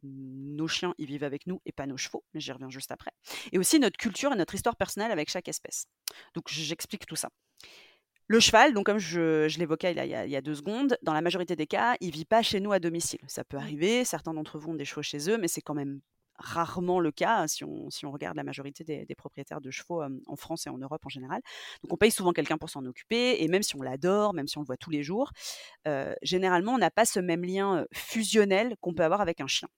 nos 0.03 0.67
chiens, 0.67 0.93
ils 0.97 1.07
vivent 1.07 1.23
avec 1.23 1.47
nous 1.47 1.61
et 1.65 1.71
pas 1.71 1.87
nos 1.87 1.97
chevaux, 1.97 2.23
mais 2.33 2.39
j'y 2.39 2.51
reviens 2.51 2.69
juste 2.69 2.91
après. 2.91 3.11
Et 3.51 3.57
aussi 3.57 3.79
notre 3.79 3.97
culture 3.97 4.33
et 4.33 4.35
notre 4.35 4.55
histoire 4.55 4.75
personnelle 4.75 5.11
avec 5.11 5.29
chaque 5.29 5.47
espèce. 5.47 5.87
Donc 6.33 6.45
j'explique 6.47 7.05
tout 7.05 7.15
ça. 7.15 7.29
Le 8.27 8.39
cheval, 8.39 8.73
donc 8.73 8.87
comme 8.87 8.97
je, 8.97 9.47
l'évoquais 9.59 9.91
il, 9.91 10.31
y 10.31 10.35
a 10.35 10.41
deux 10.41 10.55
secondes, 10.55 10.97
dans 11.03 11.13
la 11.13 11.21
majorité 11.21 11.55
des 11.55 11.67
cas, 11.67 11.95
il 12.01 12.11
vit 12.11 12.25
pas 12.25 12.41
chez 12.41 12.59
nous 12.59 12.71
à 12.71 12.79
domicile. 12.79 13.19
Ça 13.27 13.43
peut 13.43 13.57
arriver, 13.57 14.03
certains 14.03 14.33
d'entre 14.33 14.57
vous 14.57 14.71
ont 14.71 14.75
des 14.75 14.85
chevaux 14.85 15.03
chez 15.03 15.29
eux, 15.29 15.37
mais 15.37 15.47
c'est 15.47 15.61
quand 15.61 15.75
même 15.75 16.01
rarement 16.37 16.99
le 16.99 17.11
cas 17.11 17.39
hein, 17.39 17.47
si 17.47 17.63
on, 17.63 17.89
si 17.89 18.05
on 18.05 18.11
regarde 18.11 18.35
la 18.35 18.43
majorité 18.43 18.83
des, 18.83 19.15
propriétaires 19.15 19.61
de 19.61 19.71
chevaux 19.71 20.03
en 20.03 20.35
France 20.35 20.67
et 20.67 20.69
en 20.69 20.77
Europe 20.77 21.05
en 21.05 21.09
général. 21.09 21.41
Donc 21.83 21.93
on 21.93 21.97
paye 21.97 22.11
souvent 22.11 22.33
quelqu'un 22.33 22.57
pour 22.57 22.69
s'en 22.69 22.85
occuper, 22.85 23.43
et 23.43 23.47
même 23.47 23.63
si 23.63 23.75
on 23.75 23.81
l'adore, 23.81 24.33
même 24.33 24.47
si 24.47 24.57
on 24.57 24.61
le 24.61 24.65
voit 24.65 24.77
tous 24.77 24.89
les 24.89 25.03
jours, 25.03 25.31
généralement 26.21 26.73
on 26.73 26.77
n'a 26.77 26.91
pas 26.91 27.05
ce 27.05 27.19
même 27.19 27.43
lien 27.43 27.85
fusionnel 27.93 28.75
qu'on 28.81 28.93
peut 28.93 29.03
avoir 29.03 29.21
avec 29.21 29.41
un 29.41 29.47
chien. 29.47 29.69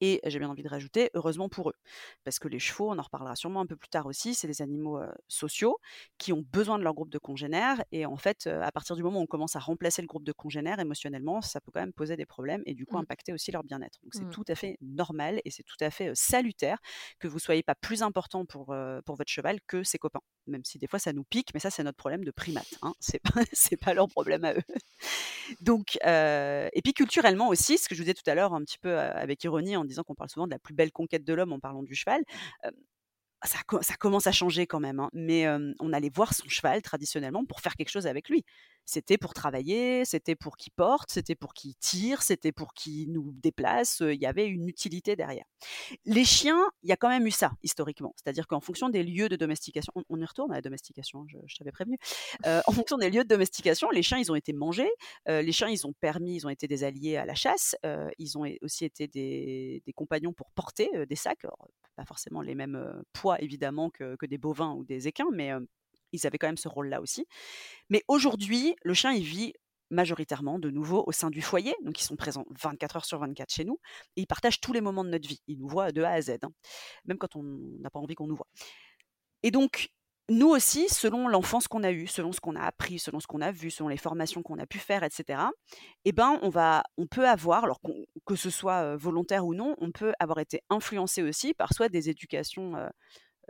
Et 0.00 0.20
j'ai 0.24 0.38
bien 0.38 0.48
envie 0.48 0.62
de 0.62 0.68
rajouter, 0.68 1.10
heureusement 1.14 1.48
pour 1.48 1.70
eux. 1.70 1.74
Parce 2.24 2.38
que 2.38 2.48
les 2.48 2.58
chevaux, 2.58 2.90
on 2.90 2.98
en 2.98 3.02
reparlera 3.02 3.36
sûrement 3.36 3.60
un 3.60 3.66
peu 3.66 3.76
plus 3.76 3.88
tard 3.88 4.06
aussi, 4.06 4.34
c'est 4.34 4.46
des 4.46 4.62
animaux 4.62 5.00
sociaux 5.28 5.78
qui 6.18 6.32
ont 6.32 6.44
besoin 6.52 6.78
de 6.78 6.84
leur 6.84 6.94
groupe 6.94 7.10
de 7.10 7.18
congénères. 7.18 7.82
Et 7.92 8.06
en 8.06 8.16
fait, 8.16 8.46
à 8.46 8.70
partir 8.72 8.96
du 8.96 9.02
moment 9.02 9.20
où 9.20 9.22
on 9.22 9.26
commence 9.26 9.56
à 9.56 9.60
remplacer 9.60 10.02
le 10.02 10.06
groupe 10.06 10.24
de 10.24 10.32
congénères 10.32 10.80
émotionnellement, 10.80 11.40
ça 11.40 11.60
peut 11.60 11.70
quand 11.72 11.80
même 11.80 11.92
poser 11.92 12.16
des 12.16 12.26
problèmes 12.26 12.62
et 12.66 12.74
du 12.74 12.86
coup 12.86 12.96
mmh. 12.96 13.00
impacter 13.00 13.32
aussi 13.32 13.50
leur 13.52 13.64
bien-être. 13.64 13.98
Donc 14.02 14.14
c'est 14.14 14.24
mmh. 14.24 14.30
tout 14.30 14.44
à 14.48 14.54
fait 14.54 14.76
normal 14.80 15.40
et 15.44 15.50
c'est 15.50 15.62
tout 15.62 15.76
à 15.80 15.90
fait 15.90 16.10
salutaire 16.14 16.78
que 17.18 17.28
vous 17.28 17.38
soyez 17.38 17.62
pas 17.62 17.74
plus 17.74 18.02
important 18.02 18.44
pour, 18.44 18.74
pour 19.04 19.16
votre 19.16 19.30
cheval 19.30 19.60
que 19.66 19.82
ses 19.82 19.98
copains. 19.98 20.20
Même 20.46 20.64
si 20.64 20.78
des 20.78 20.86
fois 20.86 20.98
ça 20.98 21.12
nous 21.12 21.24
pique, 21.24 21.50
mais 21.54 21.60
ça 21.60 21.70
c'est 21.70 21.82
notre 21.82 21.96
problème 21.96 22.24
de 22.24 22.30
primate. 22.30 22.74
Hein. 22.82 22.92
C'est 23.00 23.20
pas, 23.20 23.42
pas 23.80 23.94
leur 23.94 24.08
problème 24.08 24.44
à 24.44 24.54
eux. 24.54 24.62
Donc, 25.60 25.96
et 26.04 26.80
puis 26.82 26.92
culturellement 26.92 27.48
aussi, 27.48 27.78
ce 27.78 27.88
que 27.88 27.94
je 27.94 28.00
vous 28.00 28.04
disais 28.04 28.14
tout 28.14 28.28
à 28.28 28.34
l'heure 28.34 28.54
un 28.54 28.62
petit 28.62 28.78
peu 28.78 28.98
avec 28.98 29.44
ironie 29.44 29.76
en 29.84 29.86
disant 29.86 30.02
qu'on 30.02 30.14
parle 30.14 30.30
souvent 30.30 30.46
de 30.46 30.52
la 30.52 30.58
plus 30.58 30.74
belle 30.74 30.92
conquête 30.92 31.24
de 31.24 31.34
l'homme 31.34 31.52
en 31.52 31.60
parlant 31.60 31.82
du 31.82 31.94
cheval. 31.94 32.22
ça, 33.44 33.94
commence 33.98 34.26
à 34.26 34.32
changer 34.32 34.66
quand 34.66 34.80
même, 34.80 35.00
hein, 35.00 35.10
mais 35.12 35.46
on 35.80 35.92
allait 35.92 36.10
voir 36.10 36.34
son 36.34 36.48
cheval 36.48 36.82
traditionnellement 36.82 37.44
pour 37.44 37.60
faire 37.60 37.74
quelque 37.76 37.90
chose 37.90 38.06
avec 38.06 38.28
lui. 38.28 38.44
C'était 38.86 39.18
pour 39.18 39.34
travailler, 39.34 40.04
c'était 40.04 40.34
pour 40.34 40.56
qu'il 40.56 40.72
porte, 40.72 41.10
c'était 41.10 41.34
pour 41.34 41.54
qu'il 41.54 41.74
tire, 41.76 42.22
c'était 42.22 42.52
pour 42.52 42.74
qu'il 42.74 43.12
nous 43.12 43.32
déplace. 43.32 44.00
Il 44.00 44.20
y 44.20 44.26
avait 44.26 44.46
une 44.46 44.68
utilité 44.68 45.16
derrière. 45.16 45.44
Les 46.04 46.24
chiens, 46.24 46.60
il 46.82 46.90
y 46.90 46.92
a 46.92 46.96
quand 46.96 47.08
même 47.08 47.26
eu 47.26 47.30
ça 47.30 47.52
historiquement. 47.62 48.14
C'est-à-dire 48.16 48.46
qu'en 48.46 48.60
fonction 48.60 48.88
des 48.88 49.02
lieux 49.02 49.28
de 49.28 49.36
domestication, 49.36 49.92
on, 50.08 50.20
y 50.20 50.24
retourne 50.24 50.52
à 50.52 50.56
la 50.56 50.62
domestication, 50.62 51.22
hein, 51.22 51.38
je, 51.46 51.56
t'avais 51.56 51.72
prévenu. 51.72 51.98
en 52.44 52.72
fonction 52.72 52.98
des 52.98 53.10
lieux 53.10 53.24
de 53.24 53.28
domestication, 53.28 53.90
les 53.90 54.02
chiens, 54.02 54.18
ils 54.18 54.30
ont 54.30 54.34
été 54.34 54.52
mangés. 54.52 54.90
les 55.26 55.52
chiens, 55.52 55.68
ils 55.68 55.86
ont 55.86 55.94
permis, 56.00 56.36
ils 56.36 56.46
ont 56.46 56.50
été 56.50 56.68
des 56.68 56.84
alliés 56.84 57.16
à 57.16 57.24
la 57.24 57.34
chasse. 57.34 57.76
ils 58.18 58.36
ont 58.38 58.44
aussi 58.62 58.84
été 58.84 59.08
des, 59.08 59.82
compagnons 59.94 60.32
pour 60.32 60.50
porter 60.50 60.90
des 61.06 61.16
sacs. 61.16 61.46
pas 61.96 62.04
forcément 62.04 62.42
les 62.42 62.54
mêmes 62.54 63.02
poids 63.12 63.40
évidemment 63.40 63.90
que, 63.90 64.16
des 64.26 64.38
bovins 64.38 64.72
ou 64.74 64.84
des 64.84 65.08
équins, 65.08 65.30
mais 65.32 65.52
ils 66.14 66.26
avaient 66.26 66.38
quand 66.38 66.46
même 66.46 66.56
ce 66.56 66.68
rôle-là 66.68 67.00
aussi. 67.00 67.26
Mais 67.90 68.02
aujourd'hui, 68.08 68.74
le 68.82 68.94
chien, 68.94 69.12
il 69.12 69.24
vit 69.24 69.52
majoritairement 69.90 70.58
de 70.58 70.70
nouveau 70.70 71.04
au 71.06 71.12
sein 71.12 71.30
du 71.30 71.42
foyer, 71.42 71.74
donc 71.82 72.00
ils 72.00 72.04
sont 72.04 72.16
présents 72.16 72.46
24 72.62 72.96
heures 72.96 73.04
sur 73.04 73.18
24 73.18 73.52
chez 73.52 73.64
nous, 73.64 73.78
ils 74.16 74.26
partagent 74.26 74.60
tous 74.60 74.72
les 74.72 74.80
moments 74.80 75.04
de 75.04 75.10
notre 75.10 75.28
vie. 75.28 75.40
Ils 75.46 75.58
nous 75.58 75.68
voient 75.68 75.92
de 75.92 76.02
A 76.02 76.10
à 76.10 76.20
Z, 76.20 76.38
hein, 76.42 76.50
même 77.04 77.18
quand 77.18 77.36
on 77.36 77.42
n'a 77.42 77.90
pas 77.90 78.00
envie 78.00 78.14
qu'on 78.14 78.26
nous 78.26 78.36
voit. 78.36 78.48
Et 79.42 79.50
donc, 79.50 79.90
nous 80.30 80.48
aussi, 80.48 80.88
selon 80.88 81.28
l'enfance 81.28 81.68
qu'on 81.68 81.82
a 81.82 81.92
eue, 81.92 82.06
selon 82.06 82.32
ce 82.32 82.40
qu'on 82.40 82.56
a 82.56 82.62
appris, 82.62 82.98
selon 82.98 83.20
ce 83.20 83.26
qu'on 83.26 83.42
a 83.42 83.52
vu, 83.52 83.70
selon 83.70 83.88
les 83.88 83.98
formations 83.98 84.42
qu'on 84.42 84.58
a 84.58 84.66
pu 84.66 84.78
faire, 84.78 85.02
etc., 85.02 85.42
eh 86.06 86.12
ben, 86.12 86.38
on, 86.40 86.48
va, 86.48 86.82
on 86.96 87.06
peut 87.06 87.28
avoir, 87.28 87.64
alors 87.64 87.80
que 88.24 88.34
ce 88.34 88.48
soit 88.48 88.96
volontaire 88.96 89.44
ou 89.44 89.54
non, 89.54 89.76
on 89.78 89.92
peut 89.92 90.14
avoir 90.18 90.38
été 90.38 90.62
influencé 90.70 91.22
aussi 91.22 91.52
par 91.52 91.74
soit 91.74 91.90
des 91.90 92.08
éducations 92.08 92.74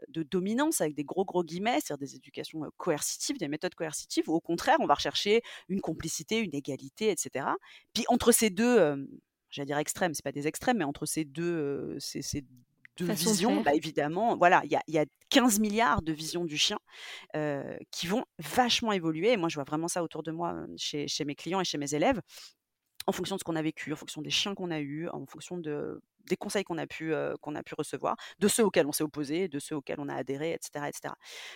de 0.08 0.22
dominance 0.22 0.80
avec 0.80 0.94
des 0.94 1.04
gros 1.04 1.24
gros 1.24 1.44
guillemets, 1.44 1.80
c'est-à-dire 1.80 1.98
des 1.98 2.16
éducations 2.16 2.60
coercitives, 2.76 3.38
des 3.38 3.48
méthodes 3.48 3.74
coercitives, 3.74 4.28
ou 4.28 4.34
au 4.34 4.40
contraire, 4.40 4.76
on 4.80 4.86
va 4.86 4.94
rechercher 4.94 5.42
une 5.68 5.80
complicité, 5.80 6.38
une 6.38 6.54
égalité, 6.54 7.10
etc. 7.10 7.46
Puis 7.92 8.04
entre 8.08 8.32
ces 8.32 8.50
deux, 8.50 9.06
j'allais 9.50 9.66
dire 9.66 9.78
extrêmes, 9.78 10.14
c'est 10.14 10.24
pas 10.24 10.32
des 10.32 10.46
extrêmes, 10.46 10.78
mais 10.78 10.84
entre 10.84 11.06
ces 11.06 11.24
deux, 11.24 11.96
ces, 11.98 12.44
deux 12.96 13.12
visions, 13.12 13.60
bah, 13.62 13.74
évidemment, 13.74 14.36
voilà, 14.36 14.62
il 14.64 14.70
y 14.88 14.98
a, 14.98 15.04
15 15.30 15.58
milliards 15.58 16.00
de 16.02 16.12
visions 16.12 16.44
du 16.44 16.56
chien 16.56 16.78
qui 17.90 18.06
vont 18.06 18.24
vachement 18.38 18.92
évoluer. 18.92 19.32
Et 19.32 19.36
moi, 19.36 19.48
je 19.48 19.56
vois 19.56 19.64
vraiment 19.64 19.88
ça 19.88 20.02
autour 20.02 20.22
de 20.22 20.30
moi, 20.30 20.54
chez, 20.76 21.08
chez 21.08 21.24
mes 21.24 21.34
clients 21.34 21.60
et 21.60 21.64
chez 21.64 21.78
mes 21.78 21.94
élèves 21.94 22.20
en 23.06 23.12
fonction 23.12 23.36
de 23.36 23.40
ce 23.40 23.44
qu'on 23.44 23.56
a 23.56 23.62
vécu, 23.62 23.92
en 23.92 23.96
fonction 23.96 24.22
des 24.22 24.30
chiens 24.30 24.54
qu'on 24.54 24.70
a 24.70 24.80
eus, 24.80 25.08
en 25.08 25.26
fonction 25.26 25.58
de, 25.58 26.00
des 26.28 26.36
conseils 26.36 26.64
qu'on 26.64 26.78
a, 26.78 26.86
pu, 26.86 27.14
a 27.14 27.36
pu 27.64 27.74
recevoir, 27.76 28.16
de 28.38 28.48
ceux 28.48 28.64
auxquels 28.64 28.86
on 28.86 28.92
s'est 28.92 29.04
opposé, 29.04 29.48
de 29.48 29.58
ceux 29.58 29.76
auxquels 29.76 30.00
on 30.00 30.08
a 30.08 30.14
adhéré, 30.14 30.52
etc. 30.52 30.86
etc. 30.88 31.14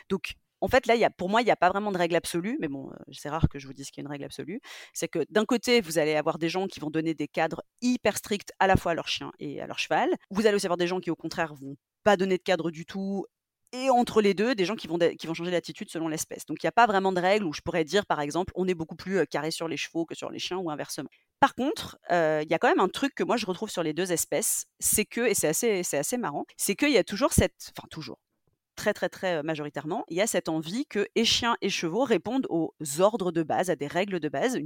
Donc, 0.08 0.34
en 0.60 0.68
fait, 0.68 0.86
là, 0.86 0.94
pour 1.10 1.28
moi, 1.28 1.40
il 1.40 1.44
n'y 1.44 1.50
a 1.50 1.56
pas 1.56 1.68
vraiment 1.68 1.92
de 1.92 1.98
règle 1.98 2.16
absolue, 2.16 2.58
mais 2.60 2.68
bon, 2.68 2.90
c'est 3.12 3.28
rare 3.28 3.48
que 3.48 3.58
je 3.58 3.66
vous 3.66 3.72
dise 3.72 3.90
qu'il 3.90 4.02
y 4.02 4.04
a 4.04 4.06
une 4.06 4.10
règle 4.10 4.24
absolue. 4.24 4.60
C'est 4.92 5.08
que 5.08 5.20
d'un 5.30 5.44
côté, 5.44 5.80
vous 5.80 5.98
allez 5.98 6.16
avoir 6.16 6.38
des 6.38 6.48
gens 6.48 6.66
qui 6.66 6.80
vont 6.80 6.90
donner 6.90 7.14
des 7.14 7.28
cadres 7.28 7.62
hyper 7.80 8.16
stricts 8.16 8.52
à 8.58 8.66
la 8.66 8.76
fois 8.76 8.92
à 8.92 8.94
leur 8.94 9.06
chien 9.06 9.30
et 9.38 9.60
à 9.60 9.66
leur 9.66 9.78
cheval. 9.78 10.10
Vous 10.30 10.46
allez 10.46 10.56
aussi 10.56 10.66
avoir 10.66 10.76
des 10.76 10.88
gens 10.88 10.98
qui, 11.00 11.10
au 11.10 11.16
contraire, 11.16 11.54
vont 11.54 11.76
pas 12.02 12.16
donner 12.16 12.38
de 12.38 12.42
cadre 12.42 12.70
du 12.70 12.86
tout 12.86 13.24
et 13.72 13.90
entre 13.90 14.22
les 14.22 14.34
deux, 14.34 14.54
des 14.54 14.64
gens 14.64 14.76
qui 14.76 14.86
vont, 14.86 14.98
qui 14.98 15.26
vont 15.26 15.34
changer 15.34 15.50
d'attitude 15.50 15.90
selon 15.90 16.08
l'espèce. 16.08 16.46
Donc 16.46 16.62
il 16.62 16.66
n'y 16.66 16.68
a 16.68 16.72
pas 16.72 16.86
vraiment 16.86 17.12
de 17.12 17.20
règle 17.20 17.44
où 17.44 17.52
je 17.52 17.60
pourrais 17.60 17.84
dire, 17.84 18.06
par 18.06 18.20
exemple, 18.20 18.52
on 18.56 18.66
est 18.66 18.74
beaucoup 18.74 18.96
plus 18.96 19.26
carré 19.26 19.50
sur 19.50 19.68
les 19.68 19.76
chevaux 19.76 20.06
que 20.06 20.14
sur 20.14 20.30
les 20.30 20.38
chiens 20.38 20.56
ou 20.56 20.70
inversement. 20.70 21.10
Par 21.40 21.54
contre, 21.54 21.98
il 22.10 22.46
y 22.50 22.54
a 22.54 22.58
quand 22.58 22.68
même 22.68 22.80
un 22.80 22.88
truc 22.88 23.14
que 23.14 23.22
moi 23.24 23.36
je 23.36 23.46
retrouve 23.46 23.70
sur 23.70 23.82
les 23.82 23.92
deux 23.92 24.12
espèces, 24.12 24.66
c'est 24.80 25.04
que, 25.04 25.20
et 25.22 25.34
c'est 25.34 25.48
assez, 25.48 25.82
c'est 25.84 25.98
assez 25.98 26.16
marrant, 26.18 26.44
c'est 26.56 26.74
qu'il 26.74 26.90
y 26.90 26.98
a 26.98 27.04
toujours 27.04 27.32
cette, 27.32 27.72
enfin 27.76 27.86
toujours, 27.90 28.18
très 28.76 28.92
très 28.94 29.08
très 29.08 29.42
majoritairement, 29.42 30.04
il 30.08 30.16
y 30.16 30.20
a 30.20 30.26
cette 30.26 30.48
envie 30.48 30.86
que 30.86 31.06
et 31.14 31.24
chiens 31.24 31.56
et 31.60 31.70
chevaux 31.70 32.04
répondent 32.04 32.46
aux 32.50 32.74
ordres 33.00 33.32
de 33.32 33.42
base, 33.42 33.70
à 33.70 33.76
des 33.76 33.86
règles 33.86 34.20
de 34.20 34.28
base, 34.28 34.58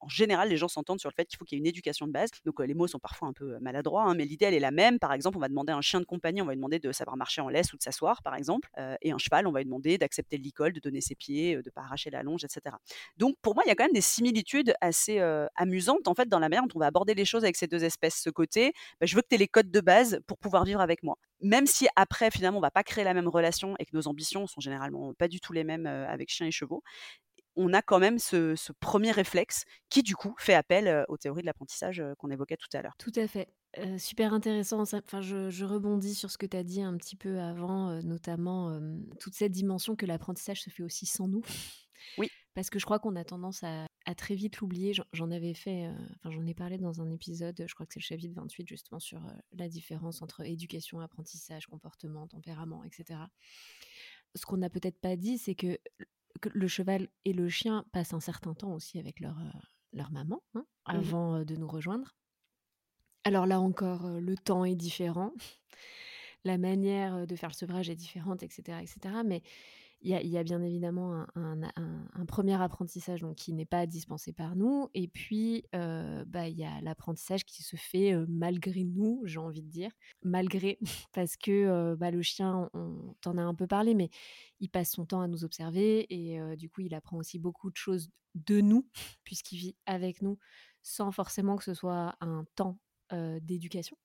en 0.00 0.08
général, 0.08 0.48
les 0.48 0.56
gens 0.56 0.68
s'entendent 0.68 1.00
sur 1.00 1.08
le 1.10 1.14
fait 1.14 1.26
qu'il 1.26 1.38
faut 1.38 1.44
qu'il 1.44 1.56
y 1.56 1.58
ait 1.58 1.62
une 1.62 1.66
éducation 1.66 2.06
de 2.06 2.12
base. 2.12 2.30
Donc 2.44 2.60
les 2.60 2.74
mots 2.74 2.86
sont 2.86 2.98
parfois 2.98 3.28
un 3.28 3.32
peu 3.32 3.58
maladroits, 3.60 4.04
hein, 4.04 4.14
mais 4.14 4.24
l'idée 4.24 4.46
elle 4.46 4.54
est 4.54 4.60
la 4.60 4.70
même. 4.70 4.98
Par 4.98 5.12
exemple, 5.12 5.36
on 5.36 5.40
va 5.40 5.48
demander 5.48 5.72
à 5.72 5.76
un 5.76 5.80
chien 5.80 6.00
de 6.00 6.04
compagnie, 6.04 6.42
on 6.42 6.46
va 6.46 6.52
lui 6.52 6.58
demander 6.58 6.78
de 6.78 6.92
savoir 6.92 7.16
marcher 7.16 7.40
en 7.40 7.48
laisse 7.48 7.72
ou 7.72 7.76
de 7.76 7.82
s'asseoir, 7.82 8.22
par 8.22 8.34
exemple. 8.34 8.68
et 9.02 9.12
un 9.12 9.18
cheval, 9.18 9.46
on 9.46 9.52
va 9.52 9.60
lui 9.60 9.66
demander 9.66 9.98
d'accepter 9.98 10.36
le 10.36 10.42
de 10.72 10.80
donner 10.80 11.00
ses 11.00 11.14
pieds, 11.14 11.54
de 11.56 11.62
ne 11.64 11.70
pas 11.70 11.82
arracher 11.82 12.10
la 12.10 12.22
longe, 12.22 12.44
etc. 12.44 12.76
Donc 13.16 13.36
pour 13.42 13.54
moi, 13.54 13.62
il 13.66 13.68
y 13.68 13.72
a 13.72 13.74
quand 13.74 13.84
même 13.84 13.92
des 13.92 14.00
similitudes 14.00 14.74
assez 14.80 15.20
amusantes 15.56 16.08
en 16.08 16.14
fait 16.14 16.28
dans 16.28 16.38
la 16.38 16.48
manière 16.48 16.66
dont 16.66 16.76
on 16.76 16.80
va 16.80 16.86
aborder 16.86 17.14
les 17.14 17.24
choses 17.24 17.44
avec 17.44 17.56
ces 17.56 17.66
deux 17.66 17.84
espèces. 17.84 18.20
Ce 18.20 18.30
côté, 18.30 18.72
bah, 19.00 19.06
je 19.06 19.14
veux 19.14 19.22
que 19.22 19.28
tu 19.28 19.34
aies 19.34 19.38
les 19.38 19.48
codes 19.48 19.70
de 19.70 19.80
base 19.80 20.20
pour 20.26 20.38
pouvoir 20.38 20.64
vivre 20.64 20.80
avec 20.80 21.02
moi. 21.02 21.16
Même 21.40 21.66
si 21.66 21.86
après, 21.94 22.30
finalement, 22.30 22.58
on 22.58 22.62
va 22.62 22.70
pas 22.70 22.82
créer 22.82 23.04
la 23.04 23.14
même 23.14 23.28
relation 23.28 23.76
et 23.78 23.84
que 23.84 23.94
nos 23.94 24.08
ambitions 24.08 24.46
sont 24.46 24.60
généralement 24.60 25.14
pas 25.14 25.28
du 25.28 25.40
tout 25.40 25.52
les 25.52 25.64
mêmes 25.64 25.86
avec 25.86 26.30
chiens 26.30 26.46
et 26.46 26.50
chevaux, 26.50 26.82
on 27.58 27.72
a 27.72 27.82
quand 27.82 27.98
même 27.98 28.18
ce, 28.18 28.54
premier 28.80 29.10
réflexe 29.10 29.64
qui, 29.90 30.02
du 30.02 30.14
coup, 30.14 30.34
fait 30.38 30.54
appel 30.54 31.04
aux 31.08 31.16
théories 31.16 31.42
de 31.42 31.46
l'apprentissage 31.46 32.02
qu'on 32.18 32.30
évoquait 32.30 32.56
tout 32.56 32.68
à 32.72 32.82
l'heure. 32.82 32.94
Tout 32.98 33.12
à 33.16 33.26
fait. 33.26 33.48
super 33.98 34.32
intéressant. 34.32 34.80
Enfin, 34.80 35.20
je, 35.20 35.64
rebondis 35.64 36.14
sur 36.14 36.30
ce 36.30 36.38
que 36.38 36.46
tu 36.46 36.56
as 36.56 36.62
dit 36.62 36.80
un 36.80 36.96
petit 36.96 37.16
peu 37.16 37.40
avant, 37.40 38.00
notamment 38.02 38.80
toute 39.18 39.34
cette 39.34 39.52
dimension 39.52 39.96
que 39.96 40.06
l'apprentissage 40.06 40.62
se 40.62 40.70
fait 40.70 40.84
aussi 40.84 41.04
sans 41.04 41.28
nous. 41.28 41.42
Oui. 42.16 42.30
Parce 42.54 42.70
que 42.70 42.78
je 42.78 42.84
crois 42.84 43.00
qu'on 43.00 43.16
a 43.16 43.24
tendance 43.24 43.62
à, 43.64 43.86
très 44.16 44.36
vite 44.36 44.58
l'oublier. 44.58 44.94
J'en 45.12 45.30
avais 45.30 45.52
fait, 45.52 45.90
enfin, 46.16 46.30
j'en 46.30 46.46
ai 46.46 46.54
parlé 46.54 46.78
dans 46.78 47.02
un 47.02 47.10
épisode, 47.10 47.64
je 47.66 47.74
crois 47.74 47.86
que 47.86 47.92
c'est 47.92 48.00
le 48.00 48.04
chapitre 48.04 48.34
28, 48.36 48.68
justement, 48.68 49.00
sur 49.00 49.20
la 49.52 49.68
différence 49.68 50.22
entre 50.22 50.46
éducation, 50.46 51.00
apprentissage, 51.00 51.66
comportement, 51.66 52.26
tempérament, 52.28 52.84
etc. 52.84 53.20
Ce 54.34 54.46
qu'on 54.46 54.58
n'a 54.58 54.70
peut-être 54.70 55.00
pas 55.00 55.16
dit, 55.16 55.38
c'est 55.38 55.54
que 55.54 55.78
le 56.52 56.68
cheval 56.68 57.08
et 57.24 57.32
le 57.32 57.48
chien 57.48 57.84
passent 57.92 58.14
un 58.14 58.20
certain 58.20 58.54
temps 58.54 58.72
aussi 58.72 58.98
avec 58.98 59.20
leur, 59.20 59.38
euh, 59.38 59.58
leur 59.92 60.10
maman 60.10 60.42
hein, 60.54 60.60
mmh 60.60 60.90
avant 60.90 61.36
euh, 61.36 61.44
de 61.44 61.56
nous 61.56 61.68
rejoindre. 61.68 62.16
Alors 63.24 63.46
là 63.46 63.60
encore, 63.60 64.06
euh, 64.06 64.20
le 64.20 64.36
temps 64.36 64.64
est 64.64 64.76
différent, 64.76 65.32
la 66.44 66.58
manière 66.58 67.26
de 67.26 67.36
faire 67.36 67.50
le 67.50 67.54
sevrage 67.54 67.90
est 67.90 67.96
différente, 67.96 68.42
etc. 68.42 68.78
etc. 68.80 69.16
mais 69.24 69.42
il 70.00 70.10
y, 70.10 70.38
a, 70.38 70.44
bien 70.44 70.62
évidemment 70.62 71.26
un, 71.34 72.26
premier 72.26 72.60
apprentissage 72.60 73.20
donc, 73.20 73.34
qui 73.34 73.52
n'est 73.52 73.66
pas 73.66 73.84
dispensé 73.86 74.32
par 74.32 74.54
nous. 74.54 74.88
Et 74.94 75.08
puis, 75.08 75.64
euh, 75.74 76.24
bah, 76.24 76.48
il 76.48 76.56
y 76.56 76.64
a 76.64 76.80
l'apprentissage 76.82 77.44
qui 77.44 77.64
se 77.64 77.74
fait 77.74 78.14
malgré 78.28 78.84
nous, 78.84 79.22
j'ai 79.24 79.38
envie 79.38 79.62
de 79.62 79.68
dire. 79.68 79.90
Malgré, 80.22 80.78
parce 81.12 81.36
que 81.36 81.96
bah, 81.96 82.12
le 82.12 82.22
chien, 82.22 82.70
on, 82.74 83.16
t'en 83.20 83.36
a 83.38 83.42
un 83.42 83.54
peu 83.54 83.66
parlé, 83.66 83.94
mais 83.94 84.08
il 84.60 84.68
passe 84.68 84.92
son 84.92 85.04
temps 85.04 85.20
à 85.20 85.26
nous 85.26 85.44
observer. 85.44 86.06
Et 86.10 86.38
du 86.56 86.70
coup, 86.70 86.82
il 86.82 86.94
apprend 86.94 87.16
aussi 87.16 87.40
beaucoup 87.40 87.70
de 87.70 87.76
choses 87.76 88.08
de 88.36 88.60
nous, 88.60 88.88
puisqu'il 89.24 89.58
vit 89.58 89.76
avec 89.86 90.22
nous, 90.22 90.38
sans 90.82 91.10
forcément 91.10 91.56
que 91.56 91.64
ce 91.64 91.74
soit 91.74 92.14
un 92.20 92.44
temps 92.54 92.78
d'éducation. 93.40 93.96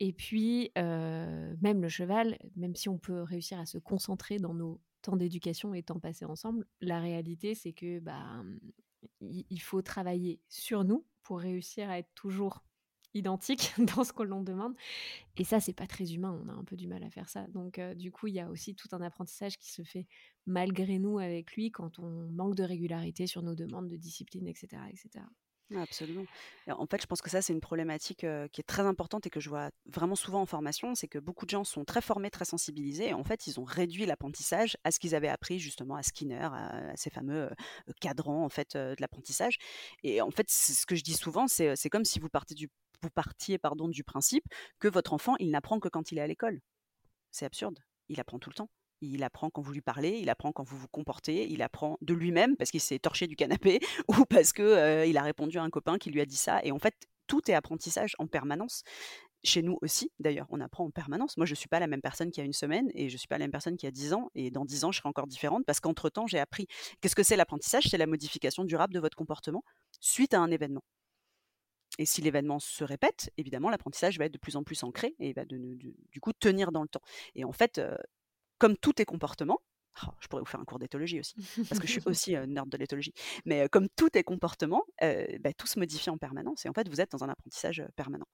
Et 0.00 0.14
puis, 0.14 0.70
même 0.76 1.82
le 1.82 1.88
cheval, 1.90 2.38
même 2.56 2.74
si 2.74 2.88
on 2.88 2.96
peut 2.96 3.20
réussir 3.20 3.60
à 3.60 3.66
se 3.66 3.76
concentrer 3.76 4.38
dans 4.38 4.54
nos 4.54 4.80
temps 5.04 5.16
d'éducation 5.16 5.74
et 5.74 5.82
temps 5.82 6.00
passé 6.00 6.24
ensemble, 6.24 6.66
la 6.80 7.00
réalité, 7.00 7.54
c'est 7.54 7.72
que 7.72 8.00
bah, 8.00 8.42
il 9.20 9.60
faut 9.60 9.82
travailler 9.82 10.40
sur 10.48 10.84
nous 10.84 11.06
pour 11.22 11.40
réussir 11.40 11.90
à 11.90 11.98
être 11.98 12.12
toujours 12.14 12.64
identique 13.14 13.72
dans 13.96 14.04
ce 14.04 14.12
que 14.12 14.22
l'on 14.22 14.42
demande. 14.42 14.74
Et 15.36 15.44
ça, 15.44 15.60
c'est 15.60 15.72
pas 15.72 15.86
très 15.86 16.14
humain. 16.14 16.38
On 16.44 16.48
a 16.48 16.52
un 16.52 16.64
peu 16.64 16.76
du 16.76 16.88
mal 16.88 17.02
à 17.04 17.10
faire 17.10 17.28
ça. 17.28 17.46
Donc, 17.48 17.80
du 17.96 18.10
coup, 18.10 18.26
il 18.26 18.34
y 18.34 18.40
a 18.40 18.50
aussi 18.50 18.74
tout 18.74 18.88
un 18.92 19.00
apprentissage 19.00 19.58
qui 19.58 19.70
se 19.70 19.82
fait 19.82 20.06
malgré 20.46 20.98
nous 20.98 21.18
avec 21.18 21.52
lui 21.52 21.70
quand 21.70 21.98
on 21.98 22.28
manque 22.30 22.56
de 22.56 22.64
régularité 22.64 23.26
sur 23.26 23.42
nos 23.42 23.54
demandes 23.54 23.88
de 23.88 23.96
discipline, 23.96 24.46
etc., 24.46 24.82
etc. 24.90 25.24
Absolument. 25.74 26.24
en 26.68 26.86
fait, 26.86 27.00
je 27.00 27.06
pense 27.06 27.22
que 27.22 27.30
ça, 27.30 27.40
c'est 27.40 27.52
une 27.52 27.60
problématique 27.60 28.26
qui 28.52 28.60
est 28.60 28.66
très 28.66 28.82
importante 28.82 29.26
et 29.26 29.30
que 29.30 29.40
je 29.40 29.48
vois 29.48 29.70
vraiment 29.86 30.14
souvent 30.14 30.42
en 30.42 30.46
formation, 30.46 30.94
c'est 30.94 31.08
que 31.08 31.18
beaucoup 31.18 31.46
de 31.46 31.50
gens 31.50 31.64
sont 31.64 31.84
très 31.84 32.02
formés, 32.02 32.30
très 32.30 32.44
sensibilisés, 32.44 33.08
et 33.08 33.14
en 33.14 33.24
fait, 33.24 33.46
ils 33.46 33.58
ont 33.58 33.64
réduit 33.64 34.04
l'apprentissage 34.04 34.76
à 34.84 34.90
ce 34.90 34.98
qu'ils 35.00 35.14
avaient 35.14 35.28
appris 35.28 35.58
justement 35.58 35.96
à 35.96 36.02
Skinner, 36.02 36.48
à, 36.52 36.96
ces 36.96 37.10
fameux 37.10 37.50
cadrans 38.00 38.44
en 38.44 38.48
fait 38.50 38.76
de 38.76 38.96
l'apprentissage. 39.00 39.58
Et 40.02 40.20
en 40.20 40.30
fait, 40.30 40.50
ce 40.50 40.84
que 40.86 40.94
je 40.94 41.02
dis 41.02 41.14
souvent, 41.14 41.46
c'est 41.48 41.90
comme 41.90 42.04
si 42.04 42.18
vous, 42.18 42.28
du, 42.50 42.68
partiez 43.10 43.58
du 43.90 44.04
principe 44.04 44.44
que 44.78 44.88
votre 44.88 45.12
enfant, 45.12 45.34
il 45.38 45.50
n'apprend 45.50 45.80
que 45.80 45.88
quand 45.88 46.12
il 46.12 46.18
est 46.18 46.22
à 46.22 46.26
l'école. 46.26 46.60
C'est 47.30 47.46
absurde. 47.46 47.78
Il 48.08 48.20
apprend 48.20 48.38
tout 48.38 48.50
le 48.50 48.54
temps. 48.54 48.68
Il 49.12 49.22
apprend 49.22 49.50
quand 49.50 49.62
vous 49.62 49.72
lui 49.72 49.80
parlez, 49.80 50.18
il 50.20 50.30
apprend 50.30 50.52
quand 50.52 50.64
vous 50.64 50.76
vous 50.76 50.88
comportez, 50.88 51.50
il 51.50 51.62
apprend 51.62 51.98
de 52.00 52.14
lui-même 52.14 52.56
parce 52.56 52.70
qu'il 52.70 52.80
s'est 52.80 52.98
torché 52.98 53.26
du 53.26 53.36
canapé 53.36 53.80
ou 54.08 54.24
parce 54.24 54.52
que 54.52 55.06
il 55.06 55.16
a 55.16 55.22
répondu 55.22 55.58
à 55.58 55.62
un 55.62 55.70
copain 55.70 55.98
qui 55.98 56.10
lui 56.10 56.20
a 56.20 56.26
dit 56.26 56.36
ça. 56.36 56.60
Et 56.64 56.72
en 56.72 56.78
fait, 56.78 56.94
tout 57.26 57.50
est 57.50 57.54
apprentissage 57.54 58.14
en 58.18 58.26
permanence. 58.26 58.82
Chez 59.42 59.60
nous 59.60 59.78
aussi, 59.82 60.10
d'ailleurs, 60.18 60.46
on 60.50 60.60
apprend 60.60 60.84
en 60.86 60.90
permanence. 60.90 61.36
Moi, 61.36 61.44
je 61.44 61.52
ne 61.52 61.56
suis 61.56 61.68
pas 61.68 61.78
la 61.78 61.86
même 61.86 62.00
personne 62.00 62.30
qu'il 62.30 62.40
y 62.40 62.44
a 62.44 62.46
une 62.46 62.54
semaine 62.54 62.90
et 62.94 63.10
je 63.10 63.14
ne 63.14 63.18
suis 63.18 63.28
pas 63.28 63.36
la 63.36 63.44
même 63.44 63.50
personne 63.50 63.76
qu'il 63.76 63.86
y 63.86 63.88
a 63.88 63.92
dix 63.92 64.14
ans. 64.14 64.30
Et 64.34 64.50
dans 64.50 64.64
dix 64.64 64.84
ans, 64.84 64.92
je 64.92 64.98
serai 64.98 65.08
encore 65.08 65.26
différente 65.26 65.64
parce 65.66 65.80
qu'entre-temps, 65.80 66.26
j'ai 66.26 66.38
appris. 66.38 66.66
Qu'est-ce 67.00 67.14
que 67.14 67.22
c'est 67.22 67.36
l'apprentissage? 67.36 67.84
C'est 67.90 67.98
la 67.98 68.06
modification 68.06 68.64
durable 68.64 68.94
de 68.94 69.00
votre 69.00 69.16
comportement 69.16 69.62
suite 70.00 70.32
à 70.32 70.40
un 70.40 70.50
événement. 70.50 70.82
Et 71.98 72.06
si 72.06 72.22
l'événement 72.22 72.58
se 72.58 72.82
répète, 72.84 73.30
évidemment, 73.36 73.70
l'apprentissage 73.70 74.18
va 74.18 74.24
être 74.24 74.32
de 74.32 74.38
plus 74.38 74.56
en 74.56 74.64
plus 74.64 74.82
ancré 74.82 75.14
et 75.20 75.32
va 75.32 75.44
du 75.44 76.20
coup 76.20 76.32
tenir 76.32 76.72
dans 76.72 76.82
le 76.82 76.88
temps. 76.88 77.02
Et 77.34 77.44
en 77.44 77.52
fait, 77.52 77.80
comme 78.64 78.78
tout 78.78 78.98
est 79.02 79.04
comportement, 79.04 79.60
oh, 80.06 80.10
je 80.20 80.26
pourrais 80.26 80.40
vous 80.40 80.46
faire 80.46 80.58
un 80.58 80.64
cours 80.64 80.78
d'éthologie 80.78 81.20
aussi, 81.20 81.34
parce 81.68 81.78
que 81.78 81.86
je 81.86 81.92
suis 81.92 82.00
aussi 82.06 82.34
euh, 82.34 82.46
nerd 82.46 82.66
de 82.70 82.78
l'éthologie. 82.78 83.12
Mais 83.44 83.68
comme 83.68 83.90
tout 83.94 84.08
est 84.16 84.22
comportement, 84.22 84.84
bah, 85.02 85.52
tout 85.58 85.66
se 85.66 85.78
modifie 85.78 86.08
en 86.08 86.16
permanence. 86.16 86.64
Et 86.64 86.70
en 86.70 86.72
fait, 86.72 86.88
vous 86.88 87.02
êtes 87.02 87.10
dans 87.12 87.24
un 87.24 87.28
apprentissage 87.28 87.84
permanent. 87.94 88.24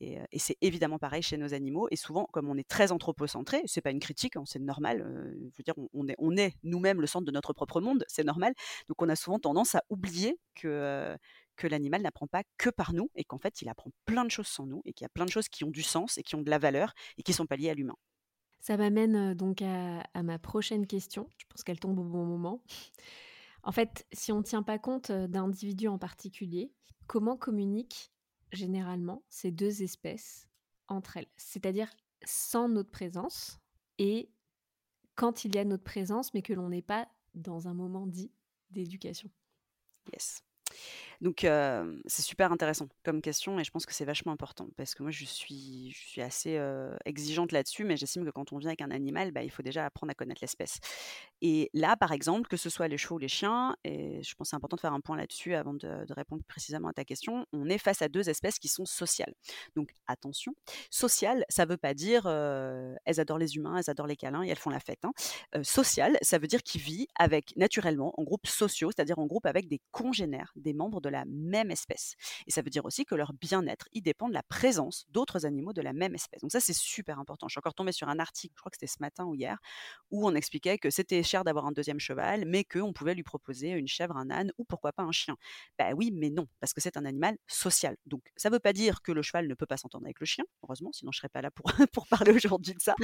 Et, 0.00 0.18
c'est 0.38 0.56
évidemment 0.60 0.98
pareil 0.98 1.22
chez 1.22 1.36
nos 1.36 1.54
animaux. 1.54 1.86
Et 1.92 1.96
souvent, 1.96 2.24
comme 2.32 2.50
on 2.50 2.56
est 2.56 2.68
très 2.68 2.90
anthropocentré, 2.90 3.62
c'est 3.66 3.80
pas 3.80 3.92
une 3.92 4.00
critique, 4.00 4.34
hein, 4.34 4.42
c'est 4.44 4.58
normal. 4.58 5.06
je 5.52 5.56
veux 5.56 5.62
dire, 5.64 5.74
on, 5.94 6.08
est, 6.08 6.16
on 6.18 6.36
est 6.36 6.56
nous-mêmes 6.64 7.00
le 7.00 7.06
centre 7.06 7.24
de 7.24 7.30
notre 7.30 7.52
propre 7.52 7.80
monde, 7.80 8.04
c'est 8.08 8.24
normal. 8.24 8.54
Donc, 8.88 9.00
on 9.00 9.08
a 9.08 9.14
souvent 9.14 9.38
tendance 9.38 9.76
à 9.76 9.84
oublier 9.88 10.36
que 10.56 11.16
que 11.54 11.66
l'animal 11.66 12.02
n'apprend 12.02 12.26
pas 12.26 12.42
que 12.58 12.70
par 12.70 12.92
nous 12.92 13.08
et 13.14 13.24
qu'en 13.24 13.38
fait, 13.38 13.62
il 13.62 13.68
apprend 13.68 13.90
plein 14.04 14.24
de 14.24 14.30
choses 14.30 14.48
sans 14.48 14.66
nous 14.66 14.82
et 14.84 14.92
qu'il 14.92 15.04
y 15.04 15.06
a 15.06 15.10
plein 15.10 15.24
de 15.24 15.30
choses 15.30 15.48
qui 15.48 15.64
ont 15.64 15.70
du 15.70 15.82
sens 15.82 16.18
et 16.18 16.22
qui 16.22 16.34
ont 16.34 16.42
de 16.42 16.50
la 16.50 16.58
valeur 16.58 16.92
et 17.16 17.22
qui 17.22 17.32
sont 17.32 17.46
pas 17.46 17.56
liées 17.56 17.70
à 17.70 17.74
l'humain. 17.74 17.96
Ça 18.66 18.76
m'amène 18.76 19.32
donc 19.34 19.62
à, 19.62 20.02
ma 20.24 20.40
prochaine 20.40 20.88
question. 20.88 21.30
Je 21.38 21.44
pense 21.48 21.62
qu'elle 21.62 21.78
tombe 21.78 22.00
au 22.00 22.02
bon 22.02 22.24
moment. 22.24 22.64
En 23.62 23.70
fait, 23.70 24.04
si 24.12 24.32
on 24.32 24.38
ne 24.38 24.42
tient 24.42 24.64
pas 24.64 24.76
compte 24.76 25.12
d'individus 25.12 25.86
en 25.86 25.98
particulier, 25.98 26.72
comment 27.06 27.36
communiquent 27.36 28.10
généralement 28.50 29.22
ces 29.28 29.52
deux 29.52 29.84
espèces 29.84 30.48
entre 30.88 31.16
elles? 31.16 31.28
C'est-à-dire 31.36 31.88
sans 32.24 32.68
notre 32.68 32.90
présence 32.90 33.60
et 33.98 34.32
quand 35.14 35.44
il 35.44 35.54
y 35.54 35.58
a 35.58 35.64
notre 35.64 35.84
présence, 35.84 36.34
mais 36.34 36.42
que 36.42 36.52
l'on 36.52 36.70
n'est 36.70 36.82
pas 36.82 37.06
dans 37.36 37.68
un 37.68 37.74
moment 37.74 38.08
dit 38.08 38.32
d'éducation. 38.70 39.30
Yes. 40.12 40.42
Donc 41.20 41.46
c'est 42.06 42.22
super 42.22 42.52
intéressant 42.52 42.88
comme 43.04 43.22
question 43.22 43.58
et 43.58 43.64
je 43.64 43.70
pense 43.70 43.86
que 43.86 43.94
c'est 43.94 44.04
vachement 44.04 44.32
important 44.32 44.68
parce 44.76 44.94
que 44.94 45.02
moi 45.02 45.12
je 45.12 45.24
suis, 45.24 45.92
je 45.92 46.06
suis 46.06 46.22
assez 46.22 46.60
exigeante 47.04 47.52
là-dessus, 47.52 47.84
mais 47.84 47.96
j'estime 47.96 48.24
que 48.24 48.30
quand 48.30 48.52
on 48.52 48.58
vient 48.58 48.68
avec 48.68 48.82
un 48.82 48.90
animal, 48.90 49.30
bah, 49.32 49.42
il 49.42 49.50
faut 49.50 49.62
déjà 49.62 49.86
apprendre 49.86 50.10
à 50.10 50.14
connaître 50.14 50.40
l'espèce. 50.42 50.78
Et 51.42 51.70
là, 51.74 51.96
par 51.96 52.12
exemple, 52.12 52.48
que 52.48 52.56
ce 52.56 52.70
soit 52.70 52.88
les 52.88 52.98
chevaux 52.98 53.16
ou 53.16 53.18
les 53.18 53.28
chiens, 53.28 53.76
et 53.84 54.22
je 54.22 54.34
pense 54.34 54.46
que 54.46 54.50
c'est 54.50 54.56
important 54.56 54.76
de 54.76 54.80
faire 54.80 54.92
un 54.92 55.00
point 55.00 55.16
là-dessus 55.16 55.54
avant 55.54 55.74
de, 55.74 56.06
répondre 56.10 56.42
précisément 56.48 56.88
à 56.88 56.92
ta 56.92 57.04
question, 57.04 57.46
on 57.52 57.68
est 57.68 57.78
face 57.78 58.00
à 58.00 58.08
deux 58.08 58.30
espèces 58.30 58.58
qui 58.58 58.68
sont 58.68 58.86
sociales. 58.86 59.34
Donc 59.74 59.90
attention, 60.06 60.54
sociale, 60.90 61.44
ça 61.48 61.66
veut 61.66 61.76
pas 61.76 61.94
dire 61.94 62.26
elles 62.26 63.20
adorent 63.20 63.38
les 63.38 63.56
humains, 63.56 63.76
elles 63.76 63.90
adorent 63.90 64.06
les 64.06 64.16
câlins 64.16 64.42
et 64.42 64.48
elles 64.48 64.58
font 64.58 64.70
la 64.70 64.80
fête. 64.80 65.04
Hein. 65.04 65.12
social, 65.62 66.16
ça 66.22 66.38
veut 66.38 66.46
dire 66.46 66.62
qu'ils 66.62 66.80
vivent 66.80 67.06
avec 67.16 67.54
naturellement 67.56 68.12
en 68.18 68.22
groupes 68.22 68.46
sociaux, 68.46 68.90
c'est-à-dire 68.90 69.18
en 69.18 69.26
groupe 69.26 69.46
avec 69.46 69.68
des 69.68 69.80
congénères, 69.90 70.52
des 70.56 70.72
membres 70.72 71.00
de 71.00 71.05
la 71.08 71.24
même 71.26 71.70
espèce. 71.70 72.14
Et 72.46 72.50
ça 72.50 72.62
veut 72.62 72.70
dire 72.70 72.84
aussi 72.84 73.04
que 73.04 73.14
leur 73.14 73.32
bien-être, 73.32 73.88
il 73.92 74.02
dépend 74.02 74.28
de 74.28 74.34
la 74.34 74.42
présence 74.42 75.06
d'autres 75.10 75.46
animaux 75.46 75.72
de 75.72 75.82
la 75.82 75.92
même 75.92 76.14
espèce. 76.14 76.40
Donc 76.40 76.52
ça, 76.52 76.60
c'est 76.60 76.74
super 76.74 77.18
important. 77.18 77.48
Je 77.48 77.52
suis 77.52 77.58
encore 77.58 77.74
tombée 77.74 77.92
sur 77.92 78.08
un 78.08 78.18
article, 78.18 78.54
je 78.56 78.60
crois 78.60 78.70
que 78.70 78.76
c'était 78.76 78.92
ce 78.92 79.00
matin 79.00 79.24
ou 79.24 79.34
hier, 79.34 79.58
où 80.10 80.26
on 80.26 80.34
expliquait 80.34 80.78
que 80.78 80.90
c'était 80.90 81.22
cher 81.22 81.44
d'avoir 81.44 81.66
un 81.66 81.72
deuxième 81.72 82.00
cheval, 82.00 82.44
mais 82.46 82.64
qu'on 82.64 82.92
pouvait 82.92 83.14
lui 83.14 83.22
proposer 83.22 83.70
une 83.70 83.88
chèvre, 83.88 84.16
un 84.16 84.30
âne 84.30 84.52
ou 84.58 84.64
pourquoi 84.64 84.92
pas 84.92 85.02
un 85.02 85.12
chien. 85.12 85.36
Ben 85.78 85.94
oui, 85.96 86.10
mais 86.12 86.30
non, 86.30 86.46
parce 86.60 86.72
que 86.72 86.80
c'est 86.80 86.96
un 86.96 87.04
animal 87.04 87.36
social. 87.46 87.96
Donc 88.06 88.22
ça 88.36 88.48
ne 88.48 88.54
veut 88.54 88.60
pas 88.60 88.72
dire 88.72 89.02
que 89.02 89.12
le 89.12 89.22
cheval 89.22 89.48
ne 89.48 89.54
peut 89.54 89.66
pas 89.66 89.76
s'entendre 89.76 90.06
avec 90.06 90.20
le 90.20 90.26
chien, 90.26 90.44
heureusement, 90.62 90.92
sinon 90.92 91.12
je 91.12 91.18
ne 91.18 91.20
serais 91.20 91.28
pas 91.28 91.42
là 91.42 91.50
pour, 91.50 91.66
pour 91.92 92.06
parler 92.06 92.32
aujourd'hui 92.32 92.74
de 92.74 92.80
ça. 92.80 92.94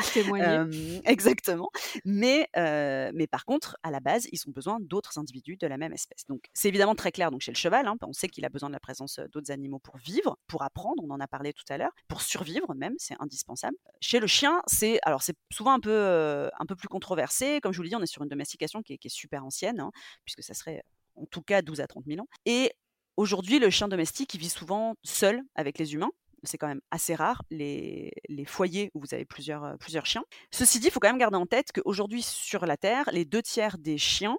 exactement. 1.05 1.71
Mais, 2.05 2.49
mais 2.55 3.27
par 3.27 3.45
contre, 3.45 3.77
à 3.83 3.91
la 3.91 4.01
base, 4.01 4.29
ils 4.33 4.41
ont 4.49 4.53
besoin 4.53 4.79
d'autres 4.81 5.19
individus 5.19 5.57
de 5.57 5.67
la 5.67 5.79
même 5.79 5.93
espèce. 5.93 6.27
Donc 6.29 6.45
c'est 6.53 6.69
évidemment 6.69 6.95
très 6.95 7.13
clair 7.13 7.31
donc 7.31 7.41
chez 7.41 7.53
le 7.53 7.57
cheval. 7.57 7.87
Hein, 7.87 7.92
On 8.03 8.13
sait 8.13 8.29
qu'il 8.29 8.45
a 8.45 8.49
besoin 8.49 8.69
de 8.69 8.75
la 8.75 8.81
présence 8.81 9.21
d'autres 9.33 9.51
animaux 9.51 9.79
pour 9.79 9.97
vivre, 9.97 10.39
pour 10.47 10.63
apprendre. 10.63 11.03
On 11.05 11.11
en 11.11 11.21
a 11.21 11.29
parlé 11.29 11.53
tout 11.53 11.65
à 11.69 11.79
l'heure, 11.79 11.93
pour 12.09 12.23
survivre 12.23 12.75
même, 12.75 12.95
c'est 12.99 13.17
indispensable. 13.21 13.77
Chez 14.01 14.21
le 14.21 14.27
chien, 14.27 14.63
c'est 14.67 14.99
alors 15.03 15.23
c'est 15.23 15.37
souvent 15.53 15.73
un 15.73 15.81
peu 15.81 16.51
un 16.59 16.67
peu 16.67 16.77
plus 16.77 16.89
controversé. 16.89 17.61
Comme 17.61 17.73
je 17.73 17.79
vous 17.79 17.83
l'ai 17.83 17.91
dit, 17.91 17.97
on 17.97 18.03
est 18.03 18.07
sur 18.07 18.23
une 18.23 18.29
domestication 18.29 18.83
qui 18.83 18.95
est, 18.95 19.09
super 19.09 19.45
ancienne, 19.45 19.81
hein, 19.81 19.91
puisque 20.25 20.43
ça 20.43 20.55
serait 20.55 20.83
en 21.17 21.27
tout 21.27 21.43
cas 21.43 21.63
12 21.63 21.81
à 21.81 21.87
30 21.87 22.05
000 22.07 22.21
ans. 22.21 22.29
Et 22.47 22.73
aujourd'hui, 23.17 23.59
le 23.59 23.69
chien 23.71 23.89
domestique, 23.89 24.33
il 24.35 24.41
vit 24.41 24.49
souvent 24.49 24.95
seul 25.05 25.43
avec 25.55 25.79
les 25.79 25.95
humains 25.95 26.11
c'est 26.45 26.59
quand 26.59 26.69
même 26.69 26.81
assez 26.91 27.15
rare, 27.15 27.43
les, 27.51 28.13
foyers 28.47 28.91
où 28.95 29.01
vous 29.01 29.15
avez 29.15 29.25
plusieurs, 29.25 29.79
plusieurs 29.79 30.07
chiens. 30.07 30.25
Ceci 30.51 30.81
dit, 30.81 30.89
il 30.89 30.91
faut 30.91 31.01
quand 31.01 31.09
même 31.09 31.19
garder 31.19 31.37
en 31.37 31.47
tête 31.47 31.71
qu'aujourd'hui 31.73 32.23
sur 32.23 32.67
la 32.67 32.77
Terre, 32.77 33.09
les 33.13 33.25
deux 33.25 33.43
tiers 33.43 33.79
des 33.79 33.99
chiens 33.99 34.37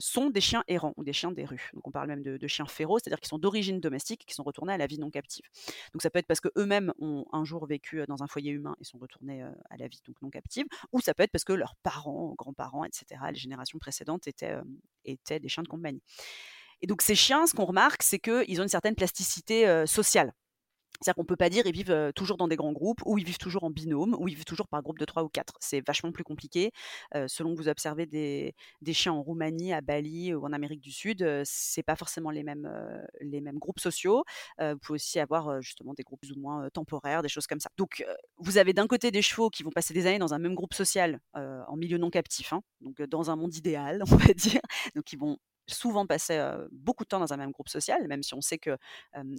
sont 0.00 0.30
des 0.30 0.40
chiens 0.40 0.64
errants 0.68 0.94
ou 0.96 1.04
des 1.04 1.12
chiens 1.12 1.32
des 1.32 1.44
rues. 1.44 1.70
Donc 1.74 1.86
on 1.86 1.90
parle 1.90 2.08
même 2.08 2.22
de, 2.22 2.46
chiens 2.46 2.66
féroces, 2.66 3.02
c'est-à-dire 3.04 3.20
qui 3.20 3.28
sont 3.28 3.38
d'origine 3.38 3.80
domestique, 3.80 4.24
qui 4.26 4.34
sont 4.34 4.44
retournés 4.44 4.72
à 4.72 4.78
la 4.78 4.86
vie 4.86 4.98
non 4.98 5.10
captive. 5.10 5.44
Donc 5.92 6.02
ça 6.02 6.10
peut 6.10 6.18
être 6.18 6.26
parce 6.26 6.40
qu'eux-mêmes 6.40 6.92
ont 6.98 7.24
un 7.32 7.44
jour 7.44 7.66
vécu 7.66 8.02
dans 8.06 8.22
un 8.22 8.26
foyer 8.26 8.52
humain 8.52 8.76
et 8.80 8.84
sont 8.84 8.98
retournés 8.98 9.42
à 9.70 9.76
la 9.76 9.88
vie 9.88 10.00
donc 10.06 10.20
non 10.22 10.30
captive, 10.30 10.66
ou 10.92 11.00
ça 11.00 11.14
peut 11.14 11.22
être 11.22 11.32
parce 11.32 11.44
que 11.44 11.52
leurs 11.52 11.74
parents, 11.82 12.34
grands-parents, 12.36 12.84
etc., 12.84 13.20
les 13.30 13.38
générations 13.38 13.78
précédentes 13.78 14.26
étaient, 14.26 14.56
étaient 15.04 15.40
des 15.40 15.48
chiens 15.48 15.62
de 15.62 15.68
compagnie. 15.68 16.02
Et 16.82 16.86
donc 16.86 17.02
ces 17.02 17.14
chiens, 17.14 17.46
ce 17.46 17.54
qu'on 17.54 17.64
remarque, 17.64 18.02
c'est 18.02 18.18
qu'ils 18.18 18.60
ont 18.60 18.62
une 18.62 18.68
certaine 18.68 18.94
plasticité 18.94 19.84
sociale. 19.86 20.32
C'est-à-dire 21.00 21.14
qu'on 21.14 21.22
ne 21.22 21.26
peut 21.26 21.36
pas 21.36 21.50
dire 21.50 21.66
ils 21.66 21.72
vivent 21.72 22.12
toujours 22.14 22.36
dans 22.36 22.48
des 22.48 22.56
grands 22.56 22.72
groupes, 22.72 23.00
ou 23.04 23.18
ils 23.18 23.24
vivent 23.24 23.38
toujours 23.38 23.64
en 23.64 23.70
binôme, 23.70 24.16
ou 24.18 24.28
ils 24.28 24.34
vivent 24.34 24.44
toujours 24.44 24.68
par 24.68 24.82
groupe 24.82 24.98
de 24.98 25.04
3 25.04 25.22
ou 25.24 25.28
4. 25.28 25.54
C'est 25.60 25.86
vachement 25.86 26.12
plus 26.12 26.24
compliqué. 26.24 26.72
selon 27.26 27.54
que 27.54 27.58
vous 27.58 27.68
observez 27.68 28.06
des, 28.06 28.54
chiens 28.92 29.12
en 29.12 29.22
Roumanie, 29.22 29.72
à 29.72 29.80
Bali 29.80 30.34
ou 30.34 30.44
en 30.44 30.52
Amérique 30.52 30.80
du 30.80 30.92
Sud, 30.92 31.26
c'est 31.44 31.82
pas 31.82 31.96
forcément 31.96 32.30
les 32.30 32.42
mêmes, 32.42 32.70
les 33.20 33.40
mêmes 33.40 33.58
groupes 33.58 33.80
sociaux. 33.80 34.24
vous 34.60 34.78
pouvez 34.78 34.96
aussi 34.96 35.18
avoir 35.20 35.60
justement 35.62 35.94
des 35.94 36.02
groupes 36.02 36.20
plus 36.20 36.32
ou 36.32 36.40
moins 36.40 36.68
temporaires, 36.70 37.22
des 37.22 37.28
choses 37.28 37.46
comme 37.46 37.60
ça. 37.60 37.70
Donc 37.76 38.04
vous 38.38 38.58
avez 38.58 38.72
d'un 38.72 38.86
côté 38.86 39.10
des 39.10 39.22
chevaux 39.22 39.50
qui 39.50 39.62
vont 39.62 39.70
passer 39.70 39.94
des 39.94 40.06
années 40.06 40.18
dans 40.18 40.34
un 40.34 40.38
même 40.38 40.54
groupe 40.54 40.74
social, 40.74 41.20
en 41.34 41.76
milieu 41.76 41.98
non 41.98 42.10
captif, 42.10 42.52
hein, 42.52 42.62
donc 42.80 43.02
dans 43.02 43.30
un 43.30 43.36
monde 43.36 43.54
idéal, 43.54 44.02
on 44.10 44.16
va 44.16 44.32
dire. 44.32 44.60
Donc 44.94 45.12
ils 45.12 45.18
vont 45.18 45.38
souvent 45.66 46.06
passer 46.06 46.40
beaucoup 46.72 47.04
de 47.04 47.08
temps 47.08 47.20
dans 47.20 47.32
un 47.32 47.36
même 47.36 47.50
groupe 47.50 47.68
social, 47.68 48.06
même 48.08 48.22
si 48.22 48.34
on 48.34 48.40
sait 48.40 48.58
qu'il 48.58 48.76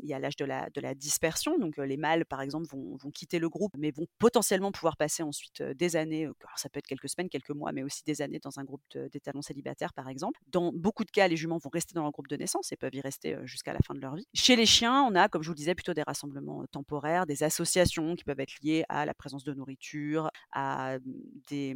y 0.04 0.14
a 0.14 0.20
l'âge 0.20 0.36
de 0.36 0.46
la, 0.46 0.96
dispersion. 0.96 1.58
Donc 1.58 1.78
les 1.78 1.98
mâles, 1.98 2.26
par 2.26 2.42
exemple, 2.42 2.68
vont, 2.68 2.98
quitter 3.12 3.40
le 3.40 3.50
groupe, 3.50 3.74
mais 3.78 3.92
vont 3.92 4.08
potentiellement 4.20 4.72
pouvoir 4.72 4.98
passer 4.98 5.24
ensuite 5.24 5.62
des 5.62 5.96
années, 5.96 6.30
ça 6.56 6.70
peut 6.70 6.80
être 6.80 6.88
quelques 6.88 7.10
semaines, 7.10 7.30
quelques 7.30 7.52
mois, 7.52 7.72
mais 7.72 7.84
aussi 7.84 8.04
des 8.04 8.22
années 8.22 8.40
dans 8.40 8.60
un 8.60 8.64
groupe 8.64 8.82
d'étalons 9.12 9.42
célibataires, 9.42 9.94
par 9.94 10.10
exemple. 10.10 10.40
Dans 10.48 10.72
beaucoup 10.74 11.04
de 11.04 11.12
cas, 11.12 11.28
les 11.28 11.38
juments 11.38 11.58
vont 11.58 11.70
rester 11.72 11.94
dans 11.94 12.04
leur 12.04 12.12
groupe 12.12 12.28
de 12.28 12.36
naissance 12.36 12.72
et 12.72 12.78
peuvent 12.78 12.96
y 12.96 13.02
rester 13.02 13.38
jusqu'à 13.44 13.74
la 13.74 13.80
fin 13.86 13.94
de 13.94 14.00
leur 14.00 14.16
vie. 14.16 14.28
Chez 14.34 14.56
les 14.56 14.66
chiens, 14.66 15.04
on 15.04 15.16
a, 15.16 15.30
comme 15.30 15.44
je 15.44 15.50
vous 15.50 15.54
le 15.54 15.58
disais, 15.58 15.76
plutôt 15.76 15.94
des 15.94 16.04
rassemblements 16.04 16.66
temporaires, 16.68 17.26
des 17.26 17.44
associations 17.44 18.16
qui 18.16 18.24
peuvent 18.24 18.40
être 18.40 18.54
liées 18.62 18.84
à 18.90 19.06
la 19.06 19.14
présence 19.14 19.44
de 19.44 19.54
nourriture, 19.54 20.30
à 20.52 21.00
mmh, 21.00 21.76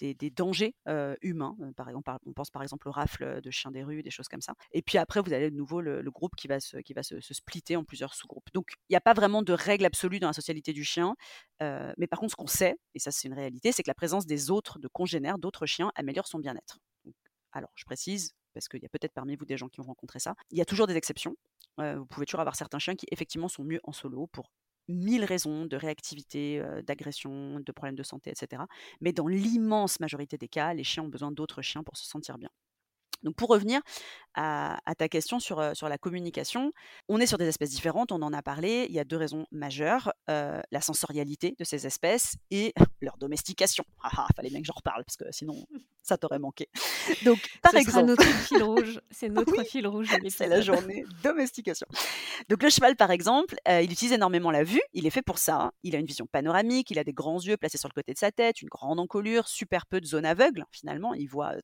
des, 0.00 0.30
dangers 0.30 0.74
humains. 1.22 1.56
par 1.76 1.88
exemple, 1.88 2.10
on 2.26 2.32
pense 2.32 2.50
par 2.50 2.62
exemple 2.62 2.88
au 2.88 2.92
rafle 2.92 3.40
de 3.40 3.50
chiens 3.50 3.63
des 3.70 3.84
rues, 3.84 4.02
des 4.02 4.10
choses 4.10 4.28
comme 4.28 4.40
ça. 4.40 4.54
Et 4.72 4.82
puis 4.82 4.98
après, 4.98 5.20
vous 5.20 5.32
avez 5.32 5.50
de 5.50 5.56
nouveau 5.56 5.80
le, 5.80 6.02
groupe 6.10 6.36
qui 6.36 6.46
va, 6.46 6.60
se, 6.60 6.76
qui 6.78 6.92
va 6.92 7.02
se, 7.02 7.20
splitter 7.20 7.76
en 7.76 7.84
plusieurs 7.84 8.14
sous-groupes. 8.14 8.48
Donc, 8.52 8.74
il 8.88 8.92
n'y 8.92 8.96
a 8.96 9.00
pas 9.00 9.14
vraiment 9.14 9.42
de 9.42 9.52
règle 9.52 9.84
absolue 9.84 10.20
dans 10.20 10.28
la 10.28 10.32
socialité 10.32 10.72
du 10.72 10.84
chien. 10.84 11.14
mais 11.60 12.06
par 12.08 12.18
contre, 12.18 12.32
ce 12.32 12.36
qu'on 12.36 12.46
sait, 12.46 12.76
et 12.94 12.98
ça 12.98 13.10
c'est 13.10 13.28
une 13.28 13.34
réalité, 13.34 13.72
c'est 13.72 13.82
que 13.82 13.90
la 13.90 13.94
présence 13.94 14.26
des 14.26 14.50
autres, 14.50 14.78
de 14.78 14.88
congénères, 14.88 15.38
d'autres 15.38 15.66
chiens, 15.66 15.90
améliore 15.94 16.26
son 16.26 16.38
bien-être. 16.38 16.78
Alors, 17.52 17.70
je 17.74 17.84
précise, 17.84 18.34
parce 18.52 18.68
qu'il 18.68 18.82
y 18.82 18.86
a 18.86 18.88
peut-être 18.88 19.12
parmi 19.12 19.36
vous 19.36 19.44
des 19.44 19.56
gens 19.56 19.68
qui 19.68 19.80
ont 19.80 19.84
rencontré 19.84 20.18
ça. 20.18 20.34
Il 20.50 20.58
y 20.58 20.62
a 20.62 20.64
toujours 20.64 20.86
des 20.86 20.96
exceptions. 20.96 21.36
vous 21.78 22.06
pouvez 22.06 22.26
toujours 22.26 22.40
avoir 22.40 22.56
certains 22.56 22.78
chiens 22.78 22.96
qui 22.96 23.06
effectivement 23.10 23.48
sont 23.48 23.64
mieux 23.64 23.80
en 23.84 23.92
solo 23.92 24.26
pour 24.28 24.50
mille 24.88 25.24
raisons 25.24 25.66
de 25.66 25.76
réactivité, 25.76 26.62
d'agression, 26.86 27.60
de 27.60 27.72
problèmes 27.72 27.96
de 27.96 28.02
santé, 28.02 28.30
etc. 28.30 28.62
Mais 29.00 29.12
dans 29.12 29.26
l'immense 29.26 30.00
majorité 30.00 30.36
des 30.36 30.48
cas, 30.48 30.74
les 30.74 30.84
chiens 30.84 31.04
ont 31.04 31.08
besoin 31.08 31.32
d'autres 31.32 31.62
chiens 31.62 31.82
pour 31.82 31.96
se 31.96 32.06
sentir 32.06 32.38
bien. 32.38 32.50
Donc 33.24 33.34
pour 33.34 33.48
revenir 33.48 33.80
à, 34.34 34.78
ta 34.98 35.08
question 35.08 35.38
sur, 35.38 35.76
sur 35.76 35.88
la 35.88 35.96
communication, 35.98 36.72
on 37.08 37.20
est 37.20 37.26
sur 37.26 37.38
des 37.38 37.46
espèces 37.46 37.70
différentes, 37.70 38.12
on 38.12 38.20
en 38.22 38.32
a 38.32 38.42
parlé, 38.42 38.86
il 38.88 38.94
y 38.94 38.98
a 38.98 39.04
deux 39.04 39.16
raisons 39.16 39.46
majeures, 39.52 40.12
la 40.28 40.80
sensorialité 40.80 41.54
de 41.58 41.64
ces 41.64 41.86
espèces 41.86 42.36
et 42.50 42.72
leur 43.00 43.16
domestication. 43.16 43.84
Ah, 44.02 44.10
ah 44.16 44.26
fallait 44.36 44.50
bien 44.50 44.60
que 44.60 44.66
j'en 44.66 44.74
reparle 44.74 45.04
parce 45.04 45.16
que 45.16 45.24
sinon 45.30 45.66
ça 46.02 46.18
t'aurait 46.18 46.38
manqué. 46.38 46.68
Donc 47.24 47.38
par 47.62 47.74
exemple, 47.74 48.06
notre 48.06 48.24
fil 48.24 48.62
rouge, 48.62 49.00
c'est 49.10 49.28
notre 49.30 49.62
fil 49.64 49.86
rouge. 49.86 50.08
C'est 50.28 50.48
la 50.48 50.60
journée 50.60 51.04
domestication. 51.22 51.86
Donc 52.48 52.62
le 52.62 52.70
cheval 52.70 52.96
par 52.96 53.10
exemple, 53.10 53.56
il 53.68 53.90
utilise 53.90 54.12
énormément 54.12 54.50
la 54.50 54.64
vue, 54.64 54.82
il 54.92 55.06
est 55.06 55.10
fait 55.10 55.22
pour 55.22 55.38
ça. 55.38 55.56
Hein. 55.56 55.72
Il 55.82 55.94
a 55.94 55.98
une 55.98 56.06
vision 56.06 56.26
panoramique, 56.26 56.90
il 56.90 56.98
a 56.98 57.04
des 57.04 57.12
grands 57.12 57.40
yeux 57.40 57.56
placés 57.56 57.78
sur 57.78 57.88
le 57.88 57.94
côté 57.94 58.12
de 58.12 58.18
sa 58.18 58.32
tête, 58.32 58.62
une 58.62 58.68
grande 58.68 59.00
encolure, 59.00 59.48
super 59.48 59.86
peu 59.86 60.00
de 60.00 60.06
zones 60.06 60.26
aveugles 60.26 60.64
finalement, 60.70 61.14
il 61.14 61.28
voit 61.28 61.54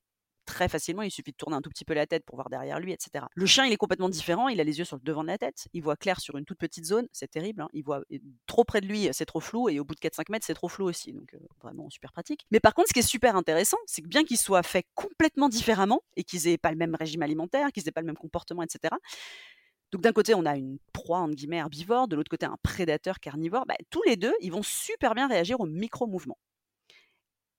très 0.51 0.69
facilement. 0.69 1.03
Il 1.03 1.11
suffit 1.11 1.31
de 1.31 1.37
tourner 1.37 1.57
un 1.57 1.63
tout 1.63 1.71
petit 1.71 1.85
peu 1.85 1.95
la 1.95 2.07
tête 2.07 2.25
pour 2.25 2.37
voir 2.37 2.51
derrière 2.51 2.81
lui, 2.81 2.93
etc. 2.93 3.25
Le 3.35 3.47
chien, 3.47 3.65
il 3.65 3.73
est 3.73 3.77
complètement 3.77 4.09
différent. 4.09 4.49
Il 4.49 4.61
a 4.61 4.65
les 4.65 4.79
yeux 4.79 4.85
sur 4.85 4.97
le 4.97 5.03
devant 5.03 5.23
de 5.23 5.29
la 5.29 5.39
tête. 5.39 5.69
Il 5.73 5.83
voit 5.83 5.97
clair 5.97 6.21
sur 6.21 6.37
une 6.37 6.45
toute 6.45 6.59
petite 6.59 6.85
zone. 6.85 7.07
C'est 7.13 7.31
terrible. 7.31 7.63
Hein. 7.63 7.69
Il 7.73 7.85
voit 7.85 8.03
trop 8.47 8.65
près 8.65 8.81
de 8.81 8.87
lui, 8.87 9.09
c'est 9.13 9.27
trop 9.27 9.41
flou. 9.41 9.69
Et 9.69 9.79
au 9.79 9.85
bout 9.85 9.95
de 9.95 10.01
4-5 10.01 10.31
mètres, 10.31 10.45
c'est 10.45 10.55
trop 10.55 10.69
flou 10.69 10.87
aussi. 10.87 11.13
Donc, 11.13 11.35
vraiment 11.63 11.89
super 11.89 12.13
pratique. 12.13 12.47
Mais 12.51 12.61
par 12.61 12.75
contre, 12.75 12.89
ce 12.89 12.93
qui 12.93 13.01
est 13.01 13.03
super 13.03 13.37
intéressant, 13.37 13.79
c'est 13.87 14.03
que 14.03 14.09
bien 14.09 14.25
qu'ils 14.25 14.39
soient 14.39 14.63
faits 14.63 14.87
complètement 14.95 15.49
différemment 15.49 16.03
et 16.17 16.25
qu'ils 16.25 16.49
aient 16.49 16.59
pas 16.59 16.73
le 16.73 16.77
même 16.77 16.97
régime 16.99 17.23
alimentaire, 17.23 17.71
qu'ils 17.73 17.89
aient 17.89 17.93
pas 17.93 18.01
le 18.01 18.07
même 18.07 18.17
comportement, 18.17 18.63
etc. 18.63 18.95
Donc 19.93 20.03
d'un 20.03 20.13
côté, 20.13 20.35
on 20.35 20.47
a 20.47 20.57
une 20.57 20.79
proie, 20.93 21.19
entre 21.19 21.35
guillemets, 21.35 21.57
herbivore, 21.57 22.09
de 22.09 22.17
l'autre 22.17 22.31
côté, 22.31 22.47
un 22.47 22.57
prédateur 22.63 23.19
carnivore. 23.21 23.67
Bah, 23.67 23.75
tous 23.91 24.03
les 24.07 24.17
deux, 24.17 24.35
ils 24.41 24.53
vont 24.53 24.63
super 24.63 25.15
bien 25.15 25.29
réagir 25.29 25.61
aux 25.61 25.67
micro-mouvements 25.67 26.39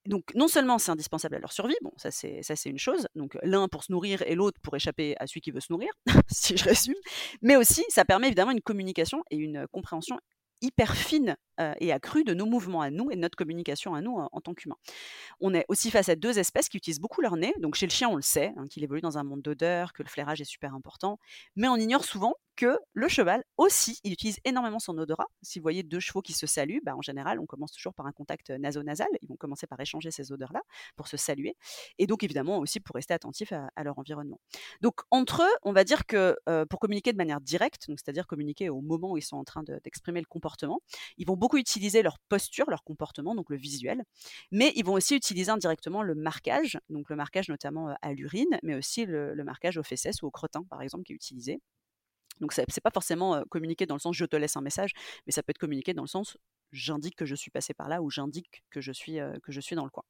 donc 0.06 0.34
non 0.34 0.48
seulement 0.48 0.78
c'est 0.78 0.90
indispensable 0.90 1.36
à 1.36 1.38
leur 1.38 1.52
survie, 1.52 1.76
bon 1.82 1.92
ça 1.96 2.10
c'est 2.10 2.42
ça 2.42 2.56
c'est 2.56 2.70
une 2.70 2.78
chose, 2.78 3.06
donc 3.14 3.38
l'un 3.42 3.68
pour 3.68 3.84
se 3.84 3.92
nourrir 3.92 4.22
et 4.22 4.34
l'autre 4.34 4.60
pour 4.62 4.74
échapper 4.76 5.14
à 5.18 5.26
celui 5.26 5.40
qui 5.40 5.50
veut 5.50 5.60
se 5.60 5.72
nourrir, 5.72 5.90
si 6.30 6.56
je 6.56 6.64
résume, 6.64 6.94
mais 7.40 7.56
aussi 7.56 7.84
ça 7.88 8.04
permet 8.04 8.26
évidemment 8.26 8.52
une 8.52 8.62
communication 8.62 9.22
et 9.30 9.36
une 9.36 9.66
compréhension 9.68 10.18
hyper 10.62 10.96
fine 10.96 11.36
et 11.80 11.92
accrue 11.92 12.24
de 12.24 12.34
nos 12.34 12.46
mouvements 12.46 12.80
à 12.80 12.90
nous 12.90 13.10
et 13.10 13.16
de 13.16 13.20
notre 13.20 13.36
communication 13.36 13.94
à 13.94 14.00
nous 14.00 14.16
en, 14.16 14.40
tant 14.40 14.54
qu'humains. 14.54 14.78
On 15.40 15.52
est 15.54 15.64
aussi 15.68 15.90
face 15.90 16.08
à 16.08 16.16
deux 16.16 16.38
espèces 16.38 16.68
qui 16.68 16.76
utilisent 16.76 17.00
beaucoup 17.00 17.20
leur 17.20 17.36
nez. 17.36 17.52
Donc 17.58 17.74
chez 17.74 17.86
le 17.86 17.92
chien, 17.92 18.08
on 18.08 18.16
le 18.16 18.22
sait, 18.22 18.52
hein, 18.56 18.66
qu'il 18.68 18.82
évolue 18.82 19.00
dans 19.00 19.18
un 19.18 19.24
monde 19.24 19.42
d'odeurs, 19.42 19.92
que 19.92 20.02
le 20.02 20.08
flairage 20.08 20.40
est 20.40 20.44
super 20.44 20.74
important, 20.74 21.18
mais 21.56 21.68
on 21.68 21.76
ignore 21.76 22.04
souvent 22.04 22.34
que 22.56 22.78
le 22.92 23.08
cheval 23.08 23.44
aussi, 23.56 23.98
il 24.04 24.12
utilise 24.12 24.38
énormément 24.44 24.78
son 24.78 24.96
odorat. 24.98 25.26
Si 25.42 25.58
vous 25.58 25.62
voyez 25.62 25.82
deux 25.82 26.00
chevaux 26.00 26.22
qui 26.22 26.32
se 26.32 26.46
saluent, 26.46 26.80
bah, 26.84 26.96
en 26.96 27.02
général, 27.02 27.38
on 27.40 27.46
commence 27.46 27.72
toujours 27.72 27.94
par 27.94 28.06
un 28.06 28.12
contact 28.12 28.50
naso-nasal. 28.50 29.08
Ils 29.20 29.28
vont 29.28 29.36
commencer 29.36 29.66
par 29.66 29.80
échanger 29.80 30.10
ces 30.10 30.32
odeurs-là 30.32 30.62
pour 30.96 31.08
se 31.08 31.16
saluer. 31.16 31.56
Et 31.98 32.06
donc, 32.06 32.22
évidemment, 32.22 32.58
aussi 32.58 32.80
pour 32.80 32.94
rester 32.94 33.14
attentif 33.14 33.52
à, 33.52 33.84
leur 33.84 33.98
environnement. 33.98 34.40
Donc, 34.80 35.00
entre 35.10 35.42
eux, 35.42 35.56
on 35.62 35.72
va 35.72 35.84
dire 35.84 36.06
que 36.06 36.36
pour 36.68 36.78
communiquer 36.78 37.12
de 37.12 37.16
manière 37.16 37.40
directe, 37.40 37.84
c'est-à-dire 37.86 38.26
communiquer 38.26 38.68
au 38.68 38.80
moment 38.80 39.12
où 39.12 39.16
ils 39.16 39.22
sont 39.22 39.36
en 39.36 39.44
train 39.44 39.62
d'exprimer 39.62 40.20
le 40.20 40.26
comportement, 40.26 40.80
ils 41.16 41.26
vont 41.26 41.36
beaucoup 41.36 41.56
utiliser 41.56 42.02
leur 42.02 42.18
posture, 42.28 42.68
leur 42.68 42.84
comportement, 42.84 43.34
donc 43.34 43.50
le 43.50 43.56
visuel. 43.56 44.02
Mais 44.50 44.72
ils 44.76 44.84
vont 44.84 44.94
aussi 44.94 45.16
utiliser 45.16 45.50
indirectement 45.50 46.02
le 46.02 46.14
marquage, 46.14 46.78
donc 46.90 47.08
le 47.10 47.16
marquage 47.16 47.48
notamment 47.48 47.94
à 48.02 48.12
l'urine, 48.12 48.58
mais 48.62 48.74
aussi 48.74 49.06
le, 49.06 49.34
le 49.34 49.44
marquage 49.44 49.78
aux 49.78 49.82
fesses 49.82 50.22
ou 50.22 50.26
au 50.26 50.30
crottin, 50.30 50.64
par 50.64 50.82
exemple, 50.82 51.04
qui 51.04 51.12
est 51.12 51.16
utilisé. 51.16 51.60
Donc 52.40 52.52
c'est 52.52 52.80
pas 52.80 52.90
forcément 52.92 53.42
communiquer 53.50 53.86
dans 53.86 53.94
le 53.94 54.00
sens 54.00 54.16
je 54.16 54.24
te 54.24 54.36
laisse 54.36 54.56
un 54.56 54.62
message, 54.62 54.92
mais 55.26 55.32
ça 55.32 55.42
peut 55.42 55.50
être 55.50 55.58
communiquer 55.58 55.94
dans 55.94 56.02
le 56.02 56.08
sens 56.08 56.36
j'indique 56.72 57.16
que 57.16 57.26
je 57.26 57.34
suis 57.34 57.50
passé 57.50 57.74
par 57.74 57.88
là 57.88 58.02
ou 58.02 58.10
j'indique 58.10 58.64
que 58.70 58.80
je 58.80 58.92
suis 58.92 59.18
que 59.42 59.52
je 59.52 59.60
suis 59.60 59.76
dans 59.76 59.84
le 59.84 59.90
coin. 59.90 60.04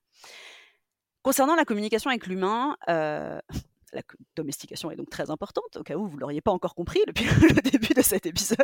Concernant 1.22 1.54
la 1.54 1.64
communication 1.64 2.10
avec 2.10 2.26
l'humain, 2.26 2.76
la 3.92 4.02
domestication 4.36 4.90
est 4.90 4.96
donc 4.96 5.10
très 5.10 5.30
importante, 5.30 5.76
au 5.76 5.82
cas 5.82 5.96
où 5.96 6.06
vous 6.06 6.16
ne 6.16 6.20
l'auriez 6.20 6.40
pas 6.40 6.50
encore 6.50 6.74
compris 6.74 7.00
depuis 7.06 7.24
le 7.24 7.60
début 7.60 7.94
de 7.94 8.02
cet 8.02 8.26
épisode. 8.26 8.58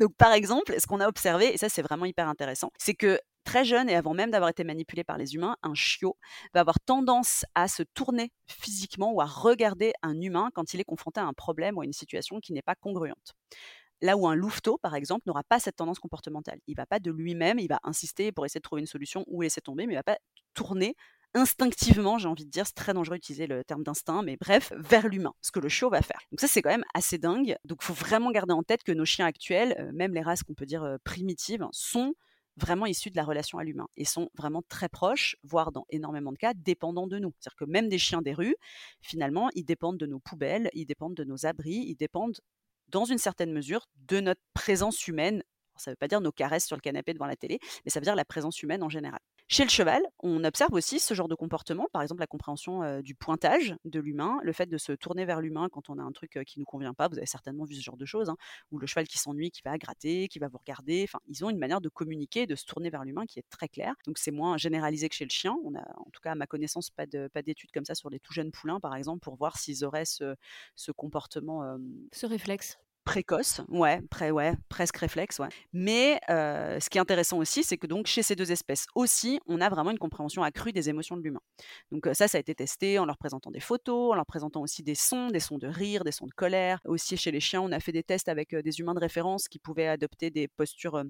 Donc, 0.00 0.14
par 0.16 0.32
exemple, 0.32 0.74
ce 0.78 0.86
qu'on 0.86 1.00
a 1.00 1.08
observé, 1.08 1.52
et 1.52 1.58
ça 1.58 1.68
c'est 1.68 1.82
vraiment 1.82 2.04
hyper 2.04 2.28
intéressant, 2.28 2.70
c'est 2.78 2.94
que 2.94 3.18
très 3.44 3.64
jeune 3.64 3.88
et 3.88 3.94
avant 3.94 4.14
même 4.14 4.30
d'avoir 4.30 4.50
été 4.50 4.64
manipulé 4.64 5.04
par 5.04 5.18
les 5.18 5.34
humains, 5.34 5.56
un 5.62 5.74
chiot 5.74 6.16
va 6.54 6.60
avoir 6.60 6.80
tendance 6.80 7.44
à 7.54 7.68
se 7.68 7.82
tourner 7.82 8.32
physiquement 8.46 9.12
ou 9.12 9.20
à 9.20 9.26
regarder 9.26 9.92
un 10.02 10.20
humain 10.20 10.50
quand 10.54 10.74
il 10.74 10.80
est 10.80 10.84
confronté 10.84 11.20
à 11.20 11.24
un 11.24 11.32
problème 11.32 11.76
ou 11.76 11.82
à 11.82 11.84
une 11.84 11.92
situation 11.92 12.40
qui 12.40 12.52
n'est 12.52 12.62
pas 12.62 12.74
congruente. 12.74 13.34
Là 14.00 14.16
où 14.16 14.26
un 14.26 14.34
louveteau, 14.34 14.78
par 14.78 14.96
exemple, 14.96 15.22
n'aura 15.26 15.44
pas 15.44 15.60
cette 15.60 15.76
tendance 15.76 16.00
comportementale. 16.00 16.58
Il 16.66 16.76
va 16.76 16.86
pas 16.86 16.98
de 16.98 17.10
lui-même, 17.10 17.60
il 17.60 17.68
va 17.68 17.78
insister 17.84 18.32
pour 18.32 18.44
essayer 18.44 18.58
de 18.58 18.64
trouver 18.64 18.80
une 18.80 18.86
solution 18.86 19.24
ou 19.28 19.42
laisser 19.42 19.60
tomber, 19.60 19.86
mais 19.86 19.92
il 19.92 19.96
va 19.96 20.02
pas 20.02 20.18
tourner 20.54 20.96
instinctivement, 21.34 22.18
j'ai 22.18 22.28
envie 22.28 22.44
de 22.44 22.50
dire, 22.50 22.66
c'est 22.66 22.74
très 22.74 22.92
dangereux 22.92 23.16
d'utiliser 23.16 23.46
le 23.46 23.64
terme 23.64 23.82
d'instinct, 23.82 24.22
mais 24.22 24.36
bref, 24.36 24.72
vers 24.76 25.08
l'humain, 25.08 25.32
ce 25.40 25.50
que 25.50 25.60
le 25.60 25.68
chiot 25.68 25.88
va 25.88 26.02
faire. 26.02 26.20
Donc 26.30 26.40
ça, 26.40 26.48
c'est 26.48 26.62
quand 26.62 26.70
même 26.70 26.84
assez 26.94 27.18
dingue. 27.18 27.56
Donc 27.64 27.78
il 27.82 27.86
faut 27.86 27.94
vraiment 27.94 28.30
garder 28.30 28.52
en 28.52 28.62
tête 28.62 28.82
que 28.82 28.92
nos 28.92 29.04
chiens 29.04 29.26
actuels, 29.26 29.74
euh, 29.78 29.90
même 29.92 30.14
les 30.14 30.20
races 30.20 30.42
qu'on 30.42 30.54
peut 30.54 30.66
dire 30.66 30.82
euh, 30.82 30.96
primitives, 31.04 31.66
sont 31.72 32.14
vraiment 32.56 32.86
issus 32.86 33.10
de 33.10 33.16
la 33.16 33.24
relation 33.24 33.58
à 33.58 33.64
l'humain 33.64 33.88
et 33.96 34.04
sont 34.04 34.28
vraiment 34.34 34.62
très 34.68 34.88
proches, 34.88 35.36
voire 35.42 35.72
dans 35.72 35.86
énormément 35.90 36.32
de 36.32 36.38
cas, 36.38 36.54
dépendants 36.54 37.06
de 37.06 37.18
nous. 37.18 37.32
C'est-à-dire 37.38 37.56
que 37.56 37.64
même 37.64 37.88
des 37.88 37.98
chiens 37.98 38.22
des 38.22 38.34
rues, 38.34 38.56
finalement, 39.00 39.48
ils 39.54 39.64
dépendent 39.64 39.98
de 39.98 40.06
nos 40.06 40.18
poubelles, 40.20 40.70
ils 40.74 40.86
dépendent 40.86 41.14
de 41.14 41.24
nos 41.24 41.46
abris, 41.46 41.84
ils 41.86 41.96
dépendent 41.96 42.40
dans 42.88 43.04
une 43.04 43.18
certaine 43.18 43.52
mesure 43.52 43.86
de 43.96 44.20
notre 44.20 44.42
présence 44.54 45.06
humaine. 45.08 45.42
ça 45.76 45.90
ne 45.90 45.92
veut 45.92 45.96
pas 45.96 46.08
dire 46.08 46.20
nos 46.20 46.32
caresses 46.32 46.66
sur 46.66 46.76
le 46.76 46.82
canapé 46.82 47.14
devant 47.14 47.26
la 47.26 47.36
télé, 47.36 47.58
mais 47.84 47.90
ça 47.90 48.00
veut 48.00 48.04
dire 48.04 48.14
la 48.14 48.24
présence 48.24 48.62
humaine 48.62 48.82
en 48.82 48.90
général. 48.90 49.20
Chez 49.52 49.64
le 49.64 49.68
cheval, 49.68 50.00
on 50.20 50.44
observe 50.44 50.72
aussi 50.72 50.98
ce 50.98 51.12
genre 51.12 51.28
de 51.28 51.34
comportement, 51.34 51.86
par 51.92 52.00
exemple 52.00 52.20
la 52.20 52.26
compréhension 52.26 53.02
du 53.02 53.14
pointage 53.14 53.76
de 53.84 54.00
l'humain, 54.00 54.38
le 54.42 54.54
fait 54.54 54.64
de 54.64 54.78
se 54.78 54.92
tourner 54.92 55.26
vers 55.26 55.42
l'humain 55.42 55.68
quand 55.70 55.90
on 55.90 55.98
a 55.98 56.02
un 56.02 56.10
truc 56.10 56.38
qui 56.46 56.58
ne 56.58 56.62
nous 56.62 56.64
convient 56.64 56.94
pas. 56.94 57.06
Vous 57.08 57.18
avez 57.18 57.26
certainement 57.26 57.64
vu 57.64 57.74
ce 57.74 57.82
genre 57.82 57.98
de 57.98 58.06
choses, 58.06 58.30
hein, 58.30 58.38
où 58.70 58.78
le 58.78 58.86
cheval 58.86 59.06
qui 59.06 59.18
s'ennuie, 59.18 59.50
qui 59.50 59.60
va 59.62 59.76
gratter, 59.76 60.28
qui 60.28 60.38
va 60.38 60.48
vous 60.48 60.56
regarder. 60.56 61.04
Enfin, 61.06 61.18
ils 61.28 61.44
ont 61.44 61.50
une 61.50 61.58
manière 61.58 61.82
de 61.82 61.90
communiquer, 61.90 62.46
de 62.46 62.54
se 62.54 62.64
tourner 62.64 62.88
vers 62.88 63.04
l'humain 63.04 63.26
qui 63.26 63.40
est 63.40 63.44
très 63.50 63.68
claire. 63.68 63.94
Donc 64.06 64.16
c'est 64.16 64.30
moins 64.30 64.56
généralisé 64.56 65.10
que 65.10 65.14
chez 65.14 65.26
le 65.26 65.30
chien. 65.30 65.54
On 65.64 65.74
a, 65.74 65.82
en 65.98 66.08
tout 66.14 66.22
cas, 66.22 66.32
à 66.32 66.34
ma 66.34 66.46
connaissance, 66.46 66.88
pas 66.88 67.04
de, 67.04 67.28
pas 67.28 67.42
d'études 67.42 67.72
comme 67.72 67.84
ça 67.84 67.94
sur 67.94 68.08
les 68.08 68.20
tout 68.20 68.32
jeunes 68.32 68.52
poulains, 68.52 68.80
par 68.80 68.96
exemple, 68.96 69.20
pour 69.20 69.36
voir 69.36 69.58
s'ils 69.58 69.84
auraient 69.84 70.06
ce, 70.06 70.34
ce 70.76 70.92
comportement, 70.92 71.76
ce 72.10 72.24
réflexe 72.24 72.78
précoce, 73.04 73.60
ouais, 73.68 74.00
presque 74.68 74.96
réflexe, 74.96 75.38
ouais. 75.38 75.48
Mais 75.72 76.20
ce 76.28 76.88
qui 76.88 76.98
est 76.98 77.00
intéressant 77.00 77.38
aussi, 77.38 77.64
c'est 77.64 77.76
que 77.76 77.86
donc 77.86 78.06
chez 78.06 78.22
ces 78.22 78.36
deux 78.36 78.52
espèces 78.52 78.86
aussi, 78.94 79.40
on 79.46 79.60
a 79.60 79.68
vraiment 79.68 79.90
une 79.90 79.98
compréhension 79.98 80.42
accrue 80.42 80.72
des 80.72 80.88
émotions 80.88 81.16
de 81.16 81.22
l'humain. 81.22 81.40
Donc 81.90 82.08
ça, 82.12 82.28
ça 82.28 82.38
a 82.38 82.40
été 82.40 82.54
testé 82.54 82.98
en 82.98 83.04
leur 83.04 83.18
présentant 83.18 83.50
des 83.50 83.60
photos, 83.60 84.12
en 84.12 84.14
leur 84.14 84.26
présentant 84.26 84.60
aussi 84.60 84.82
des 84.82 84.94
sons, 84.94 85.28
des 85.28 85.40
sons 85.40 85.58
de 85.58 85.66
rire, 85.66 86.04
des 86.04 86.12
sons 86.12 86.26
de 86.26 86.32
colère. 86.32 86.80
Aussi 86.84 87.16
chez 87.16 87.30
les 87.30 87.40
chiens, 87.40 87.60
on 87.60 87.72
a 87.72 87.80
fait 87.80 87.92
des 87.92 88.02
tests 88.02 88.28
avec 88.28 88.54
des 88.54 88.80
humains 88.80 88.94
de 88.94 89.00
référence 89.00 89.48
qui 89.48 89.58
pouvaient 89.58 89.88
adopter 89.88 90.30
des 90.30 90.48
postures 90.48 91.02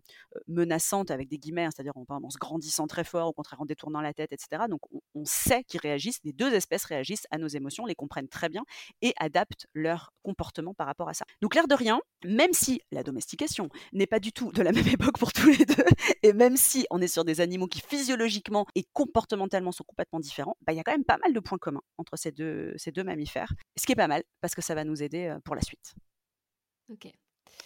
menaçantes 0.48 1.10
avec 1.10 1.28
des 1.28 1.38
guillemets, 1.38 1.64
hein, 1.64 1.70
c'est-à-dire 1.74 1.96
en, 1.96 2.30
se 2.30 2.38
grandissant 2.38 2.86
très 2.86 3.04
fort, 3.04 3.28
au 3.28 3.32
contraire 3.32 3.60
en 3.60 3.66
détournant 3.66 4.00
la 4.00 4.14
tête, 4.14 4.32
etc. 4.32 4.64
Donc 4.68 4.80
on, 4.92 5.00
on 5.14 5.24
sait 5.24 5.64
qu'ils 5.64 5.80
réagissent, 5.80 6.20
les 6.24 6.32
deux 6.32 6.52
espèces 6.52 6.84
réagissent 6.84 7.26
à 7.30 7.38
nos 7.38 7.48
émotions, 7.48 7.86
les 7.86 7.94
comprennent 7.94 8.28
très 8.28 8.48
bien 8.48 8.64
et 9.00 9.12
adaptent 9.18 9.66
leur 9.74 10.12
comportement 10.22 10.74
par 10.74 10.86
rapport 10.86 11.08
à 11.08 11.14
ça. 11.14 11.24
Donc 11.40 11.54
l'air 11.54 11.68
de 11.68 11.74
même 12.24 12.52
si 12.52 12.80
la 12.90 13.02
domestication 13.02 13.68
n'est 13.92 14.06
pas 14.06 14.20
du 14.20 14.32
tout 14.32 14.52
de 14.52 14.62
la 14.62 14.72
même 14.72 14.86
époque 14.88 15.18
pour 15.18 15.32
tous 15.32 15.50
les 15.50 15.64
deux, 15.64 15.84
et 16.22 16.32
même 16.32 16.56
si 16.56 16.86
on 16.90 17.00
est 17.00 17.08
sur 17.08 17.24
des 17.24 17.40
animaux 17.40 17.66
qui 17.66 17.80
physiologiquement 17.80 18.66
et 18.74 18.84
comportementalement 18.92 19.72
sont 19.72 19.84
complètement 19.84 20.20
différents, 20.20 20.56
bah, 20.62 20.72
il 20.72 20.76
y 20.76 20.80
a 20.80 20.84
quand 20.84 20.92
même 20.92 21.04
pas 21.04 21.18
mal 21.18 21.32
de 21.32 21.40
points 21.40 21.58
communs 21.58 21.82
entre 21.98 22.16
ces 22.16 22.32
deux, 22.32 22.74
ces 22.76 22.92
deux 22.92 23.04
mammifères. 23.04 23.52
Ce 23.76 23.86
qui 23.86 23.92
est 23.92 23.96
pas 23.96 24.08
mal, 24.08 24.22
parce 24.40 24.54
que 24.54 24.62
ça 24.62 24.74
va 24.74 24.84
nous 24.84 25.02
aider 25.02 25.36
pour 25.44 25.54
la 25.54 25.62
suite. 25.62 25.94
Ok. 26.88 27.10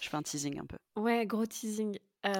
Je 0.00 0.08
fais 0.08 0.16
un 0.16 0.22
teasing 0.22 0.60
un 0.60 0.66
peu. 0.66 0.76
Ouais, 0.96 1.26
gros 1.26 1.46
teasing. 1.46 1.98
Euh, 2.26 2.32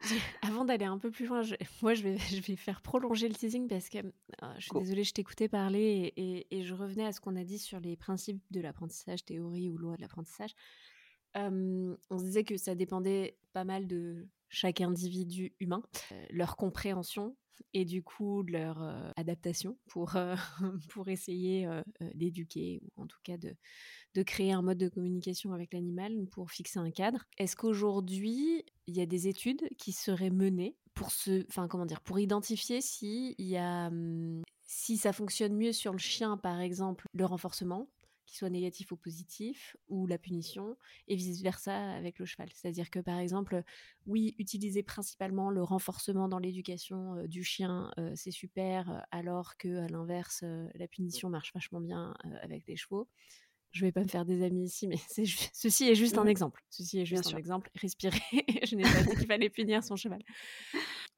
avant 0.42 0.64
d'aller 0.64 0.84
un 0.84 0.98
peu 0.98 1.10
plus 1.10 1.26
loin, 1.26 1.42
moi 1.82 1.94
je 1.94 2.02
vais, 2.02 2.18
je 2.30 2.40
vais 2.40 2.56
faire 2.56 2.80
prolonger 2.80 3.28
le 3.28 3.34
teasing 3.34 3.68
parce 3.68 3.88
que 3.88 3.98
euh, 3.98 4.54
je 4.58 4.62
suis 4.62 4.78
désolée, 4.78 5.04
je 5.04 5.12
t'écoutais 5.12 5.48
parler 5.48 6.12
et, 6.16 6.64
je 6.64 6.74
revenais 6.74 7.06
à 7.06 7.12
ce 7.12 7.20
qu'on 7.20 7.36
a 7.36 7.44
dit 7.44 7.58
sur 7.58 7.80
les 7.80 7.96
principes 7.96 8.42
de 8.50 8.60
l'apprentissage, 8.60 9.24
théorie 9.24 9.68
ou 9.68 9.78
loi 9.78 9.96
de 9.96 10.02
l'apprentissage. 10.02 10.54
on 11.34 11.96
se 12.10 12.24
disait 12.24 12.44
que 12.44 12.56
ça 12.56 12.74
dépendait 12.74 13.36
pas 13.52 13.64
mal 13.64 13.86
de 13.86 14.28
chaque 14.50 14.80
individu 14.80 15.54
humain, 15.60 15.82
euh, 16.12 16.26
leur 16.30 16.56
compréhension 16.56 17.36
et 17.74 17.84
du 17.84 18.02
coup 18.02 18.42
leur 18.42 18.82
euh, 18.82 19.10
adaptation 19.16 19.78
pour, 19.88 20.14
pour 20.90 21.08
essayer 21.08 21.68
d'éduquer 22.14 22.80
ou 22.96 23.02
en 23.02 23.06
tout 23.06 23.18
cas 23.22 23.36
de, 23.36 23.54
de 24.14 24.22
créer 24.22 24.52
un 24.52 24.62
mode 24.62 24.78
de 24.78 24.88
communication 24.88 25.52
avec 25.52 25.72
l'animal 25.72 26.12
pour 26.30 26.50
fixer 26.50 26.78
un 26.78 26.90
cadre. 26.90 27.24
Est-ce 27.38 27.56
qu'aujourd'hui, 27.56 28.64
il 28.86 28.96
y 28.96 29.00
a 29.00 29.06
des 29.06 29.28
études 29.28 29.68
qui 29.78 29.92
seraient 29.92 30.30
menées 30.30 30.76
pour 30.94 31.08
enfin 31.48 31.68
comment 31.68 31.86
dire, 31.86 32.00
pour 32.00 32.18
identifier 32.18 32.80
si 32.80 33.34
il 33.38 33.46
y 33.46 33.56
a, 33.56 33.86
hum, 33.86 34.42
si 34.66 34.96
ça 34.96 35.12
fonctionne 35.12 35.56
mieux 35.56 35.72
sur 35.72 35.92
le 35.92 35.98
chien, 35.98 36.36
par 36.36 36.60
exemple, 36.60 37.06
le 37.12 37.24
renforcement, 37.24 37.88
qu'il 38.30 38.38
soit 38.38 38.50
négatif 38.50 38.92
ou 38.92 38.96
positif, 38.96 39.76
ou 39.88 40.06
la 40.06 40.16
punition, 40.16 40.76
et 41.08 41.16
vice-versa 41.16 41.92
avec 41.92 42.18
le 42.18 42.26
cheval. 42.26 42.48
C'est-à-dire 42.54 42.90
que, 42.90 43.00
par 43.00 43.18
exemple, 43.18 43.62
oui, 44.06 44.34
utiliser 44.38 44.82
principalement 44.82 45.50
le 45.50 45.62
renforcement 45.62 46.28
dans 46.28 46.38
l'éducation 46.38 47.16
euh, 47.16 47.26
du 47.26 47.42
chien, 47.42 47.90
euh, 47.98 48.12
c'est 48.14 48.30
super, 48.30 48.90
euh, 48.90 48.98
alors 49.10 49.56
que, 49.56 49.78
à 49.78 49.88
l'inverse, 49.88 50.44
la 50.74 50.86
punition 50.86 51.28
marche 51.28 51.52
vachement 51.52 51.80
bien 51.80 52.14
avec 52.42 52.66
les 52.66 52.76
chevaux 52.76 53.08
je 53.72 53.84
vais 53.84 53.92
pas 53.92 54.02
me 54.02 54.08
faire 54.08 54.24
des 54.24 54.42
amis 54.42 54.64
ici, 54.64 54.88
mais 54.88 54.96
ceci 55.52 55.88
est 55.88 55.94
juste 55.94 56.18
un 56.18 56.24
mmh 56.24 56.28
exemple. 56.28 56.64
Ceci 56.70 57.00
est 57.00 57.06
juste 57.06 57.32
un 57.32 57.38
exemple. 57.38 57.70
Respirer. 57.76 58.20
je 58.66 58.74
n'ai 58.74 58.82
pas 58.82 59.02
dit 59.02 59.16
qu'il 59.16 59.26
fallait 59.26 59.50
punir 59.50 59.84
son 59.84 59.96
cheval. 59.96 60.22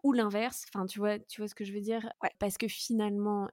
Ou 0.03 0.13
l'inverse. 0.13 0.67
Enfin, 0.69 0.87
tu 0.87 0.99
vois, 0.99 1.19
tu 1.19 1.41
vois 1.41 1.49
ce 1.49 1.55
que 1.55 1.65
je 1.65 1.73
veux 1.73 1.81
dire? 1.81 2.13
Parce 2.39 2.59
que 2.59 2.69
finalement, 2.69 3.49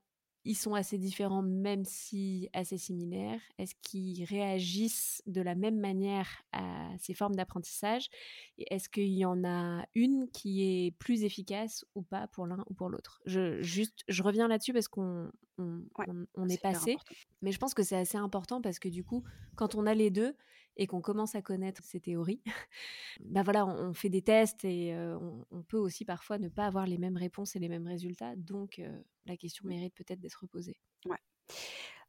ils 0.49 0.55
sont 0.55 0.73
assez 0.73 0.97
différents, 0.97 1.43
même 1.43 1.85
si 1.85 2.49
assez 2.53 2.79
similaires. 2.79 3.39
Est-ce 3.59 3.75
qu'ils 3.83 4.23
réagissent 4.23 5.21
de 5.27 5.41
la 5.41 5.53
même 5.53 5.79
manière 5.79 6.27
à 6.53 6.89
ces 6.97 7.13
formes 7.13 7.35
d'apprentissage? 7.35 8.09
Et 8.57 8.73
est-ce 8.73 8.89
qu'il 8.89 9.13
y 9.13 9.25
en 9.25 9.43
a 9.43 9.85
une 9.93 10.27
qui 10.31 10.63
est 10.63 10.91
plus 10.97 11.23
efficace 11.23 11.85
ou 11.93 12.01
pas 12.01 12.25
pour 12.29 12.47
l'un 12.47 12.65
ou 12.67 12.73
pour 12.73 12.89
l'autre? 12.89 13.21
Je, 13.27 13.61
juste, 13.61 14.03
je 14.07 14.23
reviens 14.23 14.47
là-dessus 14.47 14.73
parce 14.73 14.87
qu'on 14.87 15.31
on, 15.59 16.49
est 16.49 16.59
passé, 16.59 16.97
mais 17.43 17.51
je 17.51 17.59
pense 17.59 17.75
que 17.75 17.83
c'est 17.83 17.97
assez 17.97 18.17
important 18.17 18.59
parce 18.59 18.79
que 18.79 18.89
du 18.89 19.03
coup, 19.03 19.23
quand 19.55 19.75
on 19.75 19.85
a 19.85 19.93
les 19.93 20.09
deux, 20.09 20.35
et 20.77 20.87
qu'on 20.87 21.01
commence 21.01 21.35
à 21.35 21.41
connaître 21.41 21.83
ces 21.83 21.99
théories, 21.99 22.41
bah 23.21 23.43
voilà, 23.43 23.65
on, 23.65 23.93
fait 23.93 24.09
des 24.09 24.21
tests 24.21 24.65
et 24.65 24.95
on, 25.51 25.63
peut 25.63 25.77
aussi 25.77 26.05
parfois 26.05 26.37
ne 26.37 26.49
pas 26.49 26.65
avoir 26.65 26.85
les 26.85 26.97
mêmes 26.97 27.17
réponses 27.17 27.55
et 27.55 27.59
les 27.59 27.69
mêmes 27.69 27.87
résultats. 27.87 28.35
Donc 28.35 28.81
la 29.25 29.37
question 29.37 29.67
mérite 29.67 29.93
peut-être 29.95 30.19
d'être 30.19 30.47
posée. 30.47 30.79
Ouais. 31.05 31.17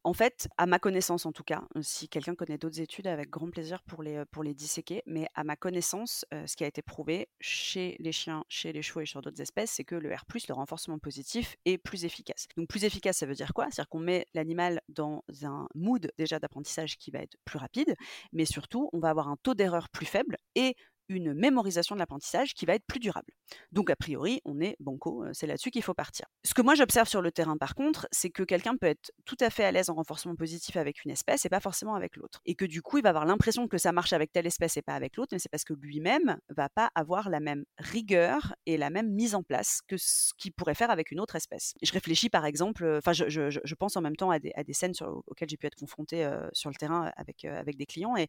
En 0.02 0.14
fait, 0.14 0.48
à 0.56 0.64
ma 0.64 0.78
connaissance 0.78 1.26
en 1.26 1.32
tout 1.32 1.42
cas, 1.44 1.62
si 1.82 2.08
quelqu'un 2.08 2.34
connaît 2.34 2.56
d'autres 2.56 2.80
études, 2.80 3.06
avec 3.06 3.28
grand 3.28 3.50
plaisir 3.50 3.82
pour 3.82 4.02
les, 4.02 4.22
les 4.42 4.54
disséquer, 4.54 5.02
mais 5.04 5.26
à 5.34 5.44
ma 5.44 5.56
connaissance, 5.56 6.24
ce 6.32 6.56
qui 6.56 6.64
a 6.64 6.66
été 6.66 6.80
prouvé 6.80 7.28
chez 7.38 7.96
les 7.98 8.12
chiens, 8.12 8.42
chez 8.48 8.72
les 8.72 8.80
chevaux 8.80 9.02
et 9.02 9.06
sur 9.06 9.20
d'autres 9.20 9.42
espèces, 9.42 9.72
c'est 9.72 9.84
que 9.84 9.94
le 9.94 10.14
R+, 10.14 10.24
le 10.48 10.54
renforcement 10.54 10.98
positif, 10.98 11.56
est 11.66 11.76
plus 11.76 12.06
efficace. 12.06 12.46
Donc 12.56 12.68
plus 12.68 12.84
efficace, 12.84 13.18
ça 13.18 13.26
veut 13.26 13.34
dire 13.34 13.52
quoi? 13.52 13.66
C'est-à-dire 13.70 13.90
qu'on 13.90 14.00
met 14.00 14.26
l'animal 14.32 14.80
dans 14.88 15.22
un 15.42 15.68
mood 15.74 16.10
déjà 16.16 16.38
d'apprentissage 16.38 16.96
qui 16.96 17.10
va 17.10 17.18
être 17.18 17.36
plus 17.44 17.58
rapide, 17.58 17.94
mais 18.32 18.46
surtout, 18.46 18.88
on 18.94 19.00
va 19.00 19.10
avoir 19.10 19.28
un 19.28 19.36
taux 19.42 19.54
d'erreur 19.54 19.90
plus 19.90 20.06
faible 20.06 20.38
et 20.54 20.76
une 21.10 21.34
mémorisation 21.34 21.94
de 21.94 22.00
l'apprentissage 22.00 22.54
qui 22.54 22.66
va 22.66 22.74
être 22.74 22.86
plus 22.86 23.00
durable. 23.00 23.32
Donc 23.72 23.90
a 23.90 23.96
priori, 23.96 24.40
on 24.44 24.60
est 24.60 24.76
banco, 24.80 25.24
c'est 25.32 25.46
là-dessus 25.46 25.70
qu'il 25.70 25.82
faut 25.82 25.94
partir. 25.94 26.26
Ce 26.44 26.54
que 26.54 26.62
moi 26.62 26.74
j'observe 26.74 27.08
sur 27.08 27.20
le 27.20 27.32
terrain 27.32 27.56
par 27.56 27.74
contre, 27.74 28.08
c'est 28.12 28.30
que 28.30 28.42
quelqu'un 28.42 28.76
peut 28.76 28.86
être 28.86 29.12
tout 29.24 29.36
à 29.40 29.50
fait 29.50 29.64
à 29.64 29.72
l'aise 29.72 29.90
en 29.90 29.94
renforcement 29.94 30.36
positif 30.36 30.76
avec 30.76 31.04
une 31.04 31.10
espèce 31.10 31.44
et 31.44 31.48
pas 31.48 31.60
forcément 31.60 31.94
avec 31.94 32.16
l'autre. 32.16 32.40
Et 32.46 32.54
que 32.54 32.64
du 32.64 32.82
coup, 32.82 32.98
il 32.98 33.02
va 33.02 33.10
avoir 33.10 33.26
l'impression 33.26 33.68
que 33.68 33.78
ça 33.78 33.92
marche 33.92 34.12
avec 34.12 34.32
telle 34.32 34.46
espèce 34.46 34.76
et 34.76 34.82
pas 34.82 34.94
avec 34.94 35.16
l'autre, 35.16 35.30
mais 35.32 35.38
c'est 35.38 35.48
parce 35.48 35.64
que 35.64 35.74
lui-même 35.74 36.38
va 36.48 36.68
pas 36.68 36.90
avoir 36.94 37.28
la 37.28 37.40
même 37.40 37.64
rigueur 37.78 38.54
et 38.66 38.76
la 38.76 38.90
même 38.90 39.10
mise 39.10 39.34
en 39.34 39.42
place 39.42 39.80
que 39.88 39.96
ce 39.96 40.32
qu'il 40.38 40.52
pourrait 40.52 40.74
faire 40.74 40.90
avec 40.90 41.10
une 41.10 41.20
autre 41.20 41.36
espèce. 41.36 41.74
je 41.82 41.92
réfléchis 41.92 42.30
par 42.30 42.46
exemple, 42.46 42.98
enfin 42.98 43.12
je, 43.12 43.74
pense 43.74 43.96
en 43.96 44.00
même 44.00 44.16
temps 44.16 44.30
à 44.30 44.38
des, 44.38 44.52
scènes 44.72 44.92
auxquelles 45.26 45.48
j'ai 45.48 45.56
pu 45.56 45.66
être 45.66 45.76
confrontée 45.76 46.28
sur 46.52 46.70
le 46.70 46.76
terrain 46.76 47.10
avec, 47.16 47.44
avec 47.44 47.76
des 47.76 47.86
clients 47.86 48.16
et 48.16 48.26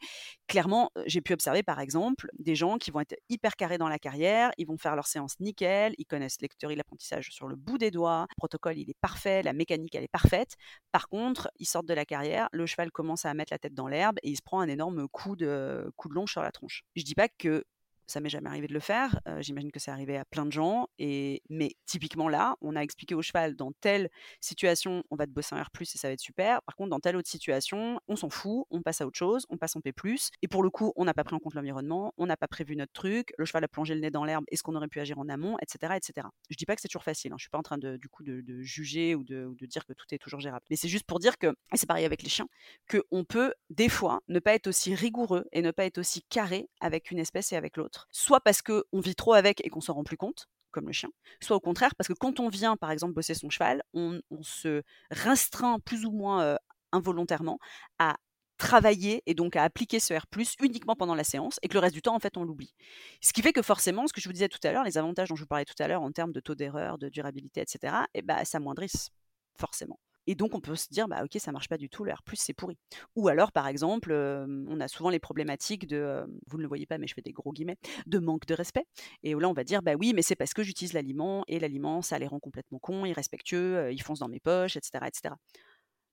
clairement 0.47 0.91
j'ai 1.05 1.21
pu 1.21 1.33
observer 1.33 1.63
par 1.63 1.79
exemple 1.79 2.29
des 2.39 2.55
gens 2.55 2.70
qui 2.77 2.91
vont 2.91 2.99
être 3.01 3.15
hyper 3.29 3.55
carrés 3.55 3.77
dans 3.77 3.89
la 3.89 3.99
carrière, 3.99 4.51
ils 4.57 4.67
vont 4.67 4.77
faire 4.77 4.95
leur 4.95 5.07
séance 5.07 5.39
nickel, 5.39 5.93
ils 5.97 6.05
connaissent 6.05 6.37
de 6.37 6.47
l'apprentissage 6.75 7.29
sur 7.31 7.47
le 7.47 7.55
bout 7.55 7.77
des 7.77 7.91
doigts, 7.91 8.27
le 8.29 8.35
protocole 8.37 8.77
il 8.77 8.89
est 8.89 8.97
parfait, 9.01 9.43
la 9.43 9.53
mécanique 9.53 9.95
elle 9.95 10.03
est 10.03 10.11
parfaite. 10.11 10.55
Par 10.91 11.07
contre, 11.07 11.49
ils 11.59 11.65
sortent 11.65 11.87
de 11.87 11.93
la 11.93 12.05
carrière, 12.05 12.49
le 12.51 12.65
cheval 12.65 12.91
commence 12.91 13.25
à 13.25 13.33
mettre 13.33 13.53
la 13.53 13.59
tête 13.59 13.73
dans 13.73 13.87
l'herbe 13.87 14.17
et 14.23 14.29
il 14.29 14.35
se 14.35 14.41
prend 14.41 14.61
un 14.61 14.67
énorme 14.67 15.07
coup 15.07 15.35
de, 15.35 15.91
coup 15.95 16.09
de 16.09 16.13
longe 16.13 16.31
sur 16.31 16.41
la 16.41 16.51
tronche. 16.51 16.83
Je 16.95 17.03
dis 17.03 17.15
pas 17.15 17.27
que 17.29 17.63
ça 18.11 18.19
m'est 18.19 18.29
jamais 18.29 18.49
arrivé 18.49 18.67
de 18.67 18.73
le 18.73 18.79
faire. 18.79 19.19
J'imagine 19.39 19.71
que 19.71 19.79
c'est 19.79 19.91
arrivé 19.91 20.17
à 20.17 20.25
plein 20.25 20.45
de 20.45 20.51
gens. 20.51 20.87
Et 20.99 21.41
mais 21.49 21.71
typiquement 21.85 22.29
là, 22.29 22.55
on 22.61 22.75
a 22.75 22.81
expliqué 22.81 23.15
au 23.15 23.21
cheval 23.21 23.55
dans 23.55 23.71
telle 23.71 24.09
situation, 24.39 25.03
on 25.09 25.15
va 25.15 25.25
te 25.25 25.31
bosser 25.31 25.55
un 25.55 25.61
R+ 25.61 25.67
et 25.81 25.85
ça 25.85 26.07
va 26.07 26.13
être 26.13 26.19
super. 26.19 26.61
Par 26.63 26.75
contre, 26.75 26.89
dans 26.89 26.99
telle 26.99 27.15
autre 27.15 27.29
situation, 27.29 27.99
on 28.07 28.15
s'en 28.15 28.29
fout, 28.29 28.65
on 28.69 28.81
passe 28.81 29.01
à 29.01 29.07
autre 29.07 29.17
chose, 29.17 29.45
on 29.49 29.57
passe 29.57 29.75
en 29.75 29.81
P+. 29.81 29.93
Et 30.41 30.47
pour 30.47 30.63
le 30.63 30.69
coup, 30.69 30.93
on 30.95 31.05
n'a 31.05 31.13
pas 31.13 31.23
pris 31.23 31.35
en 31.35 31.39
compte 31.39 31.53
l'environnement, 31.53 32.13
on 32.17 32.25
n'a 32.25 32.37
pas 32.37 32.47
prévu 32.47 32.75
notre 32.75 32.93
truc. 32.93 33.33
Le 33.37 33.45
cheval 33.45 33.63
a 33.63 33.67
plongé 33.67 33.93
le 33.93 34.01
nez 34.01 34.11
dans 34.11 34.25
l'herbe. 34.25 34.45
Est-ce 34.49 34.63
qu'on 34.63 34.75
aurait 34.75 34.87
pu 34.87 34.99
agir 34.99 35.19
en 35.19 35.29
amont, 35.29 35.57
etc., 35.61 35.93
etc. 35.95 36.27
Je 36.49 36.55
dis 36.55 36.65
pas 36.65 36.75
que 36.75 36.81
c'est 36.81 36.87
toujours 36.87 37.03
facile. 37.03 37.31
Hein. 37.31 37.35
Je 37.37 37.43
suis 37.43 37.49
pas 37.49 37.57
en 37.57 37.63
train 37.63 37.77
de 37.77 37.97
du 37.97 38.09
coup 38.09 38.23
de, 38.23 38.61
juger 38.61 39.15
ou 39.15 39.23
de, 39.23 39.55
dire 39.61 39.85
que 39.85 39.93
tout 39.93 40.05
est 40.11 40.17
toujours 40.17 40.39
gérable. 40.39 40.65
Mais 40.69 40.75
c'est 40.75 40.87
juste 40.87 41.05
pour 41.05 41.19
dire 41.19 41.37
que, 41.37 41.47
et 41.47 41.77
c'est 41.77 41.87
pareil 41.87 42.05
avec 42.05 42.23
les 42.23 42.29
chiens, 42.29 42.47
que 42.87 43.03
on 43.11 43.23
peut 43.23 43.53
des 43.69 43.89
fois 43.89 44.21
ne 44.27 44.39
pas 44.39 44.53
être 44.53 44.67
aussi 44.67 44.95
rigoureux 44.95 45.45
et 45.51 45.61
ne 45.61 45.71
pas 45.71 45.85
être 45.85 45.97
aussi 45.97 46.23
carré 46.23 46.69
avec 46.79 47.11
une 47.11 47.19
espèce 47.19 47.51
et 47.51 47.55
avec 47.55 47.77
l'autre 47.77 48.00
soit 48.11 48.41
parce 48.41 48.61
qu'on 48.61 48.99
vit 48.99 49.15
trop 49.15 49.33
avec 49.33 49.65
et 49.65 49.69
qu'on 49.69 49.81
s'en 49.81 49.93
rend 49.93 50.03
plus 50.03 50.17
compte, 50.17 50.47
comme 50.71 50.87
le 50.87 50.93
chien, 50.93 51.09
soit 51.41 51.55
au 51.55 51.59
contraire 51.59 51.95
parce 51.95 52.07
que 52.07 52.13
quand 52.13 52.39
on 52.39 52.49
vient, 52.49 52.77
par 52.77 52.91
exemple, 52.91 53.13
bosser 53.13 53.33
son 53.33 53.49
cheval, 53.49 53.83
on, 53.93 54.21
se 54.41 54.83
restreint 55.11 55.79
plus 55.79 56.05
ou 56.05 56.11
moins 56.11 56.57
involontairement 56.91 57.59
à 57.99 58.17
travailler 58.61 59.23
et 59.25 59.33
donc 59.33 59.55
à 59.55 59.63
appliquer 59.63 59.99
ce 59.99 60.13
R+, 60.13 60.25
uniquement 60.61 60.95
pendant 60.95 61.15
la 61.15 61.23
séance 61.23 61.57
et 61.63 61.67
que 61.67 61.73
le 61.73 61.79
reste 61.79 61.95
du 61.95 62.01
temps, 62.01 62.15
en 62.15 62.19
fait, 62.19 62.37
on 62.37 62.43
l'oublie. 62.43 62.73
Ce 63.19 63.33
qui 63.33 63.41
fait 63.41 63.53
que 63.53 63.63
forcément, 63.63 64.07
ce 64.07 64.13
que 64.13 64.21
je 64.21 64.29
vous 64.29 64.33
disais 64.33 64.49
tout 64.49 64.59
à 64.63 64.71
l'heure, 64.71 64.83
les 64.83 64.99
avantages 64.99 65.29
dont 65.29 65.35
je 65.35 65.41
vous 65.41 65.47
parlais 65.47 65.65
tout 65.65 65.81
à 65.81 65.87
l'heure 65.87 66.03
en 66.03 66.11
termes 66.11 66.31
de 66.31 66.39
taux 66.39 66.55
d'erreur, 66.55 66.99
de 66.99 67.09
durabilité, 67.09 67.61
etc., 67.61 67.93
eh 68.13 68.21
ben, 68.21 68.45
s'amoindrissent 68.45 69.09
forcément. 69.57 69.99
Et 70.27 70.35
donc, 70.35 70.53
on 70.55 70.61
peut 70.61 70.75
se 70.75 70.87
dire, 70.89 71.07
bah, 71.07 71.23
ok, 71.23 71.39
ça 71.39 71.51
marche 71.51 71.67
pas 71.67 71.77
du 71.77 71.89
tout, 71.89 72.03
le 72.03 72.11
R+, 72.13 72.21
c'est 72.33 72.53
pourri. 72.53 72.77
Ou 73.15 73.27
alors, 73.27 73.51
par 73.51 73.67
exemple, 73.67 74.13
on 74.13 74.79
a 74.79 74.87
souvent 74.87 75.09
les 75.09 75.19
problématiques 75.19 75.87
de, 75.87 76.25
vous 76.47 76.57
ne 76.57 76.61
le 76.61 76.67
voyez 76.67 76.85
pas, 76.85 76.97
mais 76.97 77.07
je 77.07 77.13
fais 77.13 77.21
des 77.21 77.31
gros 77.31 77.51
guillemets, 77.51 77.77
de 78.05 78.19
manque 78.19 78.45
de 78.45 78.53
respect. 78.53 78.85
Et 79.23 79.33
là, 79.33 79.49
on 79.49 79.53
va 79.53 79.63
dire, 79.63 79.81
bah 79.81 79.93
oui, 79.95 80.13
mais 80.15 80.21
c'est 80.21 80.35
parce 80.35 80.53
que 80.53 80.63
j'utilise 80.63 80.93
l'aliment, 80.93 81.43
et 81.47 81.59
l'aliment, 81.59 82.01
ça 82.01 82.19
les 82.19 82.27
rend 82.27 82.39
complètement 82.39 82.79
cons, 82.79 83.05
irrespectueux, 83.05 83.91
ils 83.91 84.01
foncent 84.01 84.19
dans 84.19 84.29
mes 84.29 84.39
poches, 84.39 84.77
etc. 84.77 85.05
etc. 85.07 85.35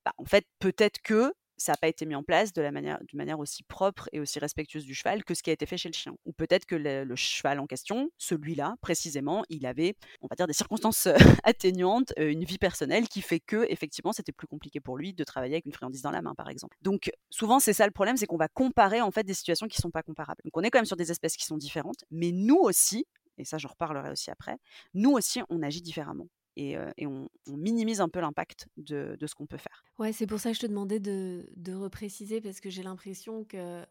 Bah, 0.05 0.13
en 0.17 0.25
fait, 0.25 0.47
peut-être 0.59 1.01
que 1.03 1.33
ça 1.59 1.73
n'a 1.73 1.77
pas 1.77 1.89
été 1.89 2.07
mis 2.07 2.15
en 2.15 2.23
place 2.23 2.53
de 2.53 2.63
la 2.63 2.71
manière, 2.71 2.99
d'une 3.05 3.19
manière 3.19 3.39
aussi 3.39 3.63
propre 3.65 4.09
et 4.13 4.21
aussi 4.21 4.39
respectueuse 4.39 4.85
du 4.85 4.95
cheval 4.95 5.25
que 5.25 5.35
ce 5.35 5.43
qui 5.43 5.51
a 5.51 5.53
été 5.53 5.67
fait 5.67 5.77
chez 5.77 5.89
le 5.89 5.95
chien. 5.95 6.15
Ou 6.25 6.33
peut-être 6.33 6.65
que 6.65 6.77
le, 6.77 7.17
cheval 7.17 7.59
en 7.59 7.67
question, 7.67 8.11
celui-là 8.17 8.77
précisément, 8.81 9.45
il 9.49 9.67
avait, 9.67 9.97
on 10.23 10.29
va 10.29 10.37
dire, 10.37 10.47
des 10.47 10.53
circonstances 10.53 11.09
atténuantes, 11.45 12.13
une 12.17 12.45
vie 12.45 12.59
personnelle 12.59 13.09
qui 13.09 13.21
fait 13.21 13.41
que 13.41 13.67
effectivement 13.69 14.13
c'était 14.13 14.33
plus 14.33 14.47
compliqué 14.47 14.81
pour 14.81 14.97
lui 14.97 15.13
de 15.13 15.25
travailler 15.25 15.55
avec 15.55 15.67
une 15.67 15.73
friandise 15.73 16.03
dans 16.03 16.13
la 16.13 16.23
main, 16.23 16.35
par 16.35 16.49
exemple. 16.49 16.77
Donc 16.81 17.11
souvent 17.31 17.59
c'est 17.59 17.73
ça 17.73 17.87
le 17.87 17.93
problème, 17.93 18.17
c'est 18.17 18.27
qu'on 18.27 18.37
va 18.37 18.49
comparer 18.49 19.01
en 19.01 19.11
fait 19.11 19.25
des 19.25 19.35
situations 19.35 19.67
qui 19.67 19.81
sont 19.81 19.91
pas 19.91 20.03
comparables. 20.03 20.41
Donc 20.45 20.57
on 20.57 20.63
est 20.63 20.71
quand 20.71 20.79
même 20.79 20.87
sur 20.87 20.97
des 20.97 21.11
espèces 21.11 21.37
qui 21.37 21.45
sont 21.45 21.57
différentes, 21.57 22.05
mais 22.11 22.31
nous 22.33 22.59
aussi, 22.59 23.07
et 23.37 23.45
ça 23.45 23.59
j'en 23.59 23.69
reparlerai 23.69 24.11
aussi 24.11 24.31
après, 24.31 24.57
nous 24.95 25.11
aussi 25.11 25.41
on 25.51 25.63
agit 25.63 25.83
différemment 25.83 26.29
et, 26.59 27.07
on, 27.07 27.29
minimise 27.47 28.01
un 28.01 28.09
peu 28.09 28.21
l'impact 28.21 28.69
de, 28.77 29.17
ce 29.25 29.35
qu'on 29.35 29.47
peut 29.47 29.57
faire. 29.57 29.85
Ouais, 29.99 30.13
c'est 30.13 30.27
pour 30.27 30.41
ça 30.41 30.51
que 30.51 30.57
je 30.57 30.61
te 30.61 30.67
demandais 30.67 31.01
de, 31.01 31.73
repréciser 31.73 32.41
parce 32.41 32.61
que 32.61 32.71
j'ai 32.71 32.83
l'impression 32.83 33.45
que 33.45 33.85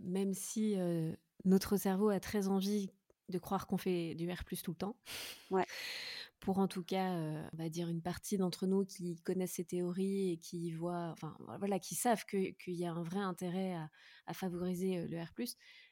même 0.00 0.34
si 0.34 0.76
notre 1.44 1.76
cerveau 1.76 2.08
a 2.08 2.20
très 2.20 2.48
envie 2.48 2.90
de 3.28 3.38
croire 3.38 3.66
qu'on 3.66 3.76
fait 3.76 4.14
du 4.14 4.30
R+ 4.30 4.42
tout 4.62 4.70
le 4.70 4.76
temps, 4.76 4.96
ouais. 5.50 5.66
pour 6.40 6.58
en 6.58 6.66
tout 6.66 6.82
cas, 6.82 7.12
on 7.52 7.56
va 7.56 7.68
dire 7.68 7.88
une 7.88 8.00
partie 8.00 8.38
d'entre 8.38 8.66
nous 8.66 8.86
qui 8.86 9.20
connaissent 9.20 9.52
ces 9.52 9.64
théories 9.64 10.32
et 10.32 10.36
qui 10.38 10.70
voient, 10.70 11.12
enfin 11.12 11.36
voilà, 11.58 11.78
qui 11.78 11.94
savent 11.94 12.24
qu'il 12.24 12.54
y 12.74 12.86
a 12.86 12.92
un 12.92 13.02
vrai 13.02 13.20
intérêt 13.20 13.74
à, 14.26 14.32
favoriser 14.32 15.06
le 15.06 15.20
R+. 15.20 15.32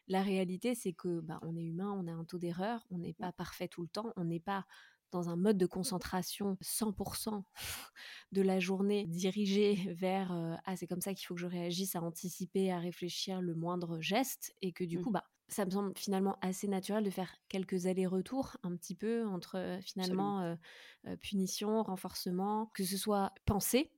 La 0.09 0.23
réalité, 0.23 0.75
c'est 0.75 0.93
que 0.93 1.21
bah, 1.21 1.41
on 1.43 1.57
est 1.57 1.65
humain, 1.65 1.93
on 1.93 2.07
a 2.07 2.13
un 2.13 2.25
taux 2.25 2.39
d'erreur, 2.39 2.87
on 2.91 2.99
n'est 2.99 3.13
pas 3.13 3.33
parfait 3.33 3.67
tout 3.67 3.83
le 3.83 3.89
temps, 3.89 4.13
on 4.17 4.25
n'est 4.25 4.41
pas 4.41 4.65
dans 5.13 5.29
un 5.29 5.37
mode 5.37 5.59
de 5.59 5.67
concentration 5.67 6.57
100% 6.63 7.43
de 8.33 8.43
la 8.43 8.59
journée 8.61 9.07
dirigé 9.07 9.75
vers 9.99 10.33
ah 10.65 10.77
c'est 10.77 10.87
comme 10.87 11.01
ça 11.01 11.15
qu'il 11.15 11.27
faut 11.27 11.35
que 11.35 11.41
je 11.41 11.47
réagisse 11.47 11.97
à 11.97 12.03
anticiper 12.03 12.71
à 12.71 12.79
réfléchir 12.79 13.41
le 13.41 13.55
moindre 13.55 14.01
geste 14.01 14.55
et 14.63 14.73
que 14.73 14.85
du 14.85 14.99
mmh. 14.99 15.03
coup 15.03 15.11
bah 15.11 15.25
ça 15.49 15.65
me 15.65 15.71
semble 15.71 15.93
finalement 15.97 16.37
assez 16.41 16.67
naturel 16.67 17.05
de 17.05 17.11
faire 17.11 17.33
quelques 17.49 17.87
allers-retours 17.87 18.57
un 18.65 18.75
petit 18.75 18.97
peu 18.97 19.25
entre 19.29 19.79
finalement 19.81 20.57
punition, 21.23 21.85
renforcement, 21.85 22.67
que 22.75 22.83
ce 22.83 22.97
soit 22.97 23.33
pensé 23.45 23.93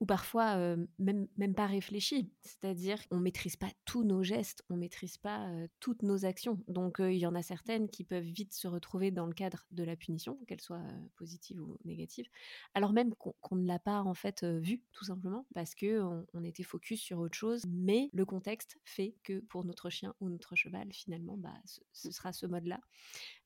ou 0.00 0.06
parfois 0.06 0.76
même, 0.98 1.26
même 1.36 1.54
pas 1.54 1.66
réfléchi. 1.66 2.30
C'est-à-dire 2.42 3.06
qu'on 3.08 3.20
maîtrise 3.20 3.56
pas 3.56 3.70
tous 3.84 4.04
nos 4.04 4.22
gestes, 4.22 4.64
on 4.70 4.76
maîtrise 4.76 5.18
pas 5.18 5.48
toutes 5.80 6.02
nos 6.02 6.24
actions. 6.24 6.62
Donc 6.68 6.96
il 7.00 7.16
y 7.16 7.26
en 7.26 7.34
a 7.34 7.42
certaines 7.42 7.88
qui 7.88 8.04
peuvent 8.04 8.22
vite 8.22 8.54
se 8.54 8.68
retrouver 8.68 9.10
dans 9.10 9.26
le 9.26 9.32
cadre 9.32 9.66
de 9.70 9.84
la 9.84 9.96
punition, 9.96 10.38
qu'elle 10.46 10.60
soit 10.60 10.82
positive 11.16 11.60
ou 11.60 11.76
négative, 11.84 12.26
alors 12.74 12.92
même 12.92 13.14
qu'on 13.14 13.56
ne 13.56 13.66
l'a 13.66 13.78
pas 13.78 14.02
en 14.02 14.14
fait 14.14 14.44
vue 14.44 14.82
tout 14.92 15.04
simplement 15.04 15.46
parce 15.54 15.74
que 15.74 16.00
on, 16.32 16.44
était 16.44 16.62
focus 16.62 17.00
sur 17.00 17.18
autre 17.18 17.36
chose. 17.36 17.62
Mais 17.68 18.10
le 18.12 18.24
contexte 18.24 18.78
fait 18.84 19.14
que 19.22 19.40
pour 19.40 19.64
notre 19.64 19.90
chien 19.90 20.14
ou 20.20 20.28
notre 20.28 20.54
cheval, 20.56 20.92
finalement, 20.92 21.36
bah, 21.36 21.54
ce 21.92 22.10
sera 22.10 22.32
ce 22.32 22.46
mode-là. 22.46 22.80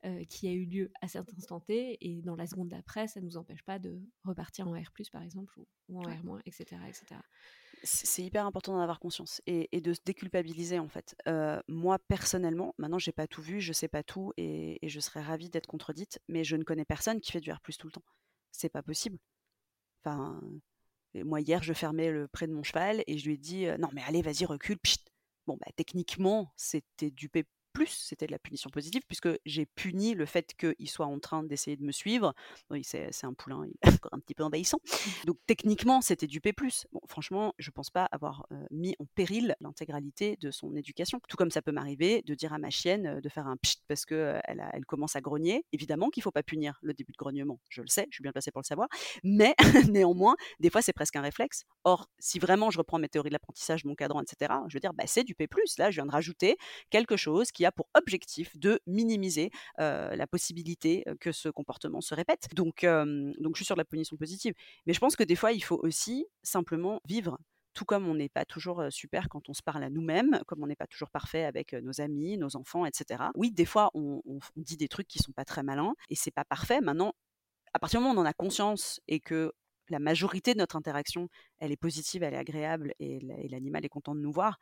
Euh, 0.05 0.25
qui 0.27 0.47
a 0.47 0.53
eu 0.53 0.65
lieu 0.65 0.93
à 1.01 1.09
cet 1.09 1.35
instant 1.37 1.59
T, 1.59 1.99
et 2.01 2.23
dans 2.23 2.37
la 2.37 2.47
seconde 2.47 2.69
d'après, 2.69 3.09
ça 3.09 3.21
ne 3.21 3.27
nous 3.27 3.37
empêche 3.37 3.65
pas 3.65 3.81
de 3.81 4.01
repartir 4.23 4.69
en 4.69 4.73
R+, 4.73 4.93
par 5.11 5.23
exemple, 5.23 5.59
ou, 5.89 5.99
en 5.99 6.09
Etc. 6.45 6.77
C'est 7.85 8.23
hyper 8.23 8.45
important 8.45 8.73
d'en 8.73 8.81
avoir 8.81 8.99
conscience 8.99 9.41
et, 9.47 9.81
de 9.81 9.93
se 9.93 10.01
déculpabiliser 10.05 10.79
en 10.79 10.89
fait. 10.89 11.15
Euh, 11.29 11.61
moi 11.69 11.99
personnellement, 11.99 12.75
maintenant 12.79 12.99
j'ai 12.99 13.13
pas 13.13 13.27
tout 13.27 13.43
vu, 13.43 13.61
je 13.61 13.73
sais 13.73 13.89
pas 13.89 14.03
tout 14.03 14.33
et, 14.37 14.79
je 14.83 15.01
serais 15.01 15.23
ravie 15.23 15.49
d'être 15.49 15.67
contredite, 15.67 16.19
mais 16.29 16.45
je 16.45 16.57
ne 16.57 16.65
connais 16.65 16.85
personne 16.85 17.21
qui 17.21 17.31
fait 17.31 17.41
du 17.41 17.53
R+ 17.53 17.61
tout 17.79 17.87
le 17.87 17.93
temps. 17.93 18.05
C'est 18.51 18.69
pas 18.69 18.83
possible. 18.83 19.19
Enfin, 20.03 20.41
moi 21.15 21.41
hier 21.41 21.63
je 21.63 21.73
fermais 21.73 22.11
le 22.11 22.27
près 22.27 22.47
de 22.47 22.53
mon 22.53 22.63
cheval 22.63 23.05
et 23.07 23.19
je 23.19 23.27
lui 23.27 23.35
ai 23.35 23.39
dit 23.39 23.67
euh, 23.67 23.79
non 23.79 23.89
mais 23.93 24.03
allez 24.07 24.23
vas-y 24.23 24.45
recule. 24.45 24.79
Bon 25.47 25.57
bah 25.61 25.71
techniquement 25.77 26.53
c'était 26.57 27.11
du 27.11 27.29
plus, 27.73 27.89
c'était 27.89 28.27
de 28.27 28.33
la 28.33 28.39
punition 28.39 28.71
positive, 28.71 29.03
puisque 29.07 29.29
j'ai 29.45 29.67
puni 29.67 30.15
le 30.15 30.27
fait 30.27 30.55
qu'il 30.57 30.89
soit 30.89 31.07
en 31.07 31.19
train 31.19 31.43
d'essayer 31.43 31.77
de 31.77 31.85
me 31.85 31.93
suivre. 31.93 32.35
Oui, 32.71 32.83
c'est 32.85 33.11
un 33.25 33.35
poulain, 33.35 33.65
il 33.67 33.89
est 33.89 33.99
un 34.13 34.19
petit 34.19 34.35
peu 34.35 34.45
envahissant. 34.45 34.81
Donc 35.27 35.39
techniquement, 35.47 36.01
c'était 36.01 36.27
du 36.27 36.41
P+. 36.41 36.53
Franchement, 37.07 37.55
je 37.59 37.71
pense 37.71 37.91
pas 37.91 38.05
avoir 38.07 38.47
mis 38.71 38.95
en 38.99 39.07
péril 39.15 39.55
l'intégralité 39.61 40.37
de 40.41 40.51
son 40.51 40.75
éducation. 40.77 41.21
Tout 41.29 41.37
comme 41.37 41.51
ça 41.51 41.63
peut 41.63 41.73
m'arriver 41.73 42.23
de 42.23 42.35
dire 42.35 42.53
à 42.53 42.59
ma 42.59 42.71
chienne 42.71 43.21
de 43.21 43.29
faire 43.29 43.47
un 43.47 43.57
pchit 43.57 43.83
parce 43.87 44.05
qu'elle 44.05 44.71
elle 44.73 44.87
commence 44.87 45.17
à 45.17 45.21
grogner. 45.21 45.65
Évidemment 45.73 46.11
qu'il 46.11 46.23
faut 46.23 46.31
pas 46.31 46.43
punir 46.43 46.79
le 46.83 46.95
début 46.95 47.13
de 47.13 47.17
grognement, 47.17 47.61
je 47.69 47.83
le 47.83 47.89
sais, 47.89 48.07
je 48.11 48.17
suis 48.17 48.23
bien 48.23 48.33
placée 48.33 48.51
pour 48.51 48.61
le 48.61 48.67
savoir. 48.67 48.89
Mais 49.23 49.55
néanmoins, 49.91 50.37
des 50.61 50.71
fois, 50.71 50.83
c'est 50.83 50.93
presque 50.93 51.17
un 51.17 51.23
réflexe. 51.23 51.65
Or, 51.85 52.09
si 52.19 52.39
vraiment 52.39 52.71
je 52.71 52.79
reprends 52.79 52.99
mes 52.99 53.09
théories 53.09 53.31
de 53.31 53.35
l'apprentissage, 53.35 53.85
mon 53.85 53.95
cadran, 53.95 54.23
etc., 54.23 54.53
je 54.69 54.75
veux 54.75 54.81
dire, 54.81 54.95
bah, 54.95 55.05
c'est 55.07 55.25
du 55.25 55.35
P+. 55.35 55.49
Là, 55.79 55.91
je 55.91 55.97
viens 55.97 56.07
de 56.07 56.11
rajouter 56.11 56.57
quelque 56.91 57.17
chose 57.17 57.51
qui 57.53 57.58
a 57.67 57.73
pour 57.73 57.89
objectif 57.95 58.57
de 58.59 58.81
minimiser 58.87 59.51
la 59.79 60.27
possibilité 60.27 61.05
que 61.21 61.33
ce 61.33 61.49
comportement 61.49 62.01
se 62.01 62.15
répète. 62.15 62.49
Donc, 62.55 62.85
donc 62.85 63.55
je 63.55 63.59
suis 63.59 63.65
sur 63.65 63.77
la 63.77 63.85
punition 63.85 64.17
positive. 64.17 64.55
Mais 64.87 64.93
je 64.93 65.01
pense 65.01 65.17
que 65.17 65.25
des 65.25 65.37
fois, 65.37 65.53
il 65.53 65.63
faut 65.63 65.79
aussi 65.83 66.27
simplement 66.43 67.01
vivre 67.05 67.39
tout 67.79 67.85
comme 67.85 68.09
on 68.09 68.15
n'est 68.15 68.29
pas 68.29 68.45
toujours 68.45 68.83
super 68.91 69.29
quand 69.29 69.49
on 69.49 69.55
se 69.55 69.63
parle 69.63 69.85
à 69.85 69.91
nous-mêmes, 69.91 70.41
comme 70.49 70.63
on 70.65 70.67
n'est 70.67 70.75
pas 70.75 70.89
toujours 70.89 71.11
parfait 71.11 71.45
avec 71.45 71.75
nos 71.75 72.01
amis, 72.01 72.37
nos 72.37 72.57
enfants, 72.57 72.85
etc. 72.85 73.23
Oui, 73.37 73.53
des 73.53 73.67
fois, 73.67 73.91
on, 73.95 74.21
dit 74.57 74.77
des 74.77 74.89
trucs 74.89 75.07
qui 75.07 75.21
sont 75.21 75.31
pas 75.31 75.45
très 75.45 75.63
malins 75.63 75.95
et 76.09 76.17
c'est 76.17 76.33
pas 76.33 76.45
parfait. 76.45 76.81
Maintenant, 76.81 77.13
à 77.75 77.79
partir 77.79 78.01
du 78.01 78.05
moment 78.05 78.19
où 78.19 78.19
on 78.19 78.27
en 78.27 78.29
a 78.29 78.33
conscience 78.33 79.01
et 79.07 79.21
que 79.21 79.53
la 79.91 80.01
majorité 80.01 80.55
de 80.55 80.59
notre 80.59 80.75
interaction, 80.75 81.29
elle 81.59 81.71
est 81.71 81.77
positive, 81.77 82.25
elle 82.25 82.35
est 82.35 82.39
agréable 82.39 82.95
et 82.99 83.21
l'animal 83.49 83.85
est 83.85 83.89
content 83.89 84.15
de 84.17 84.21
nous 84.21 84.33
voir, 84.33 84.59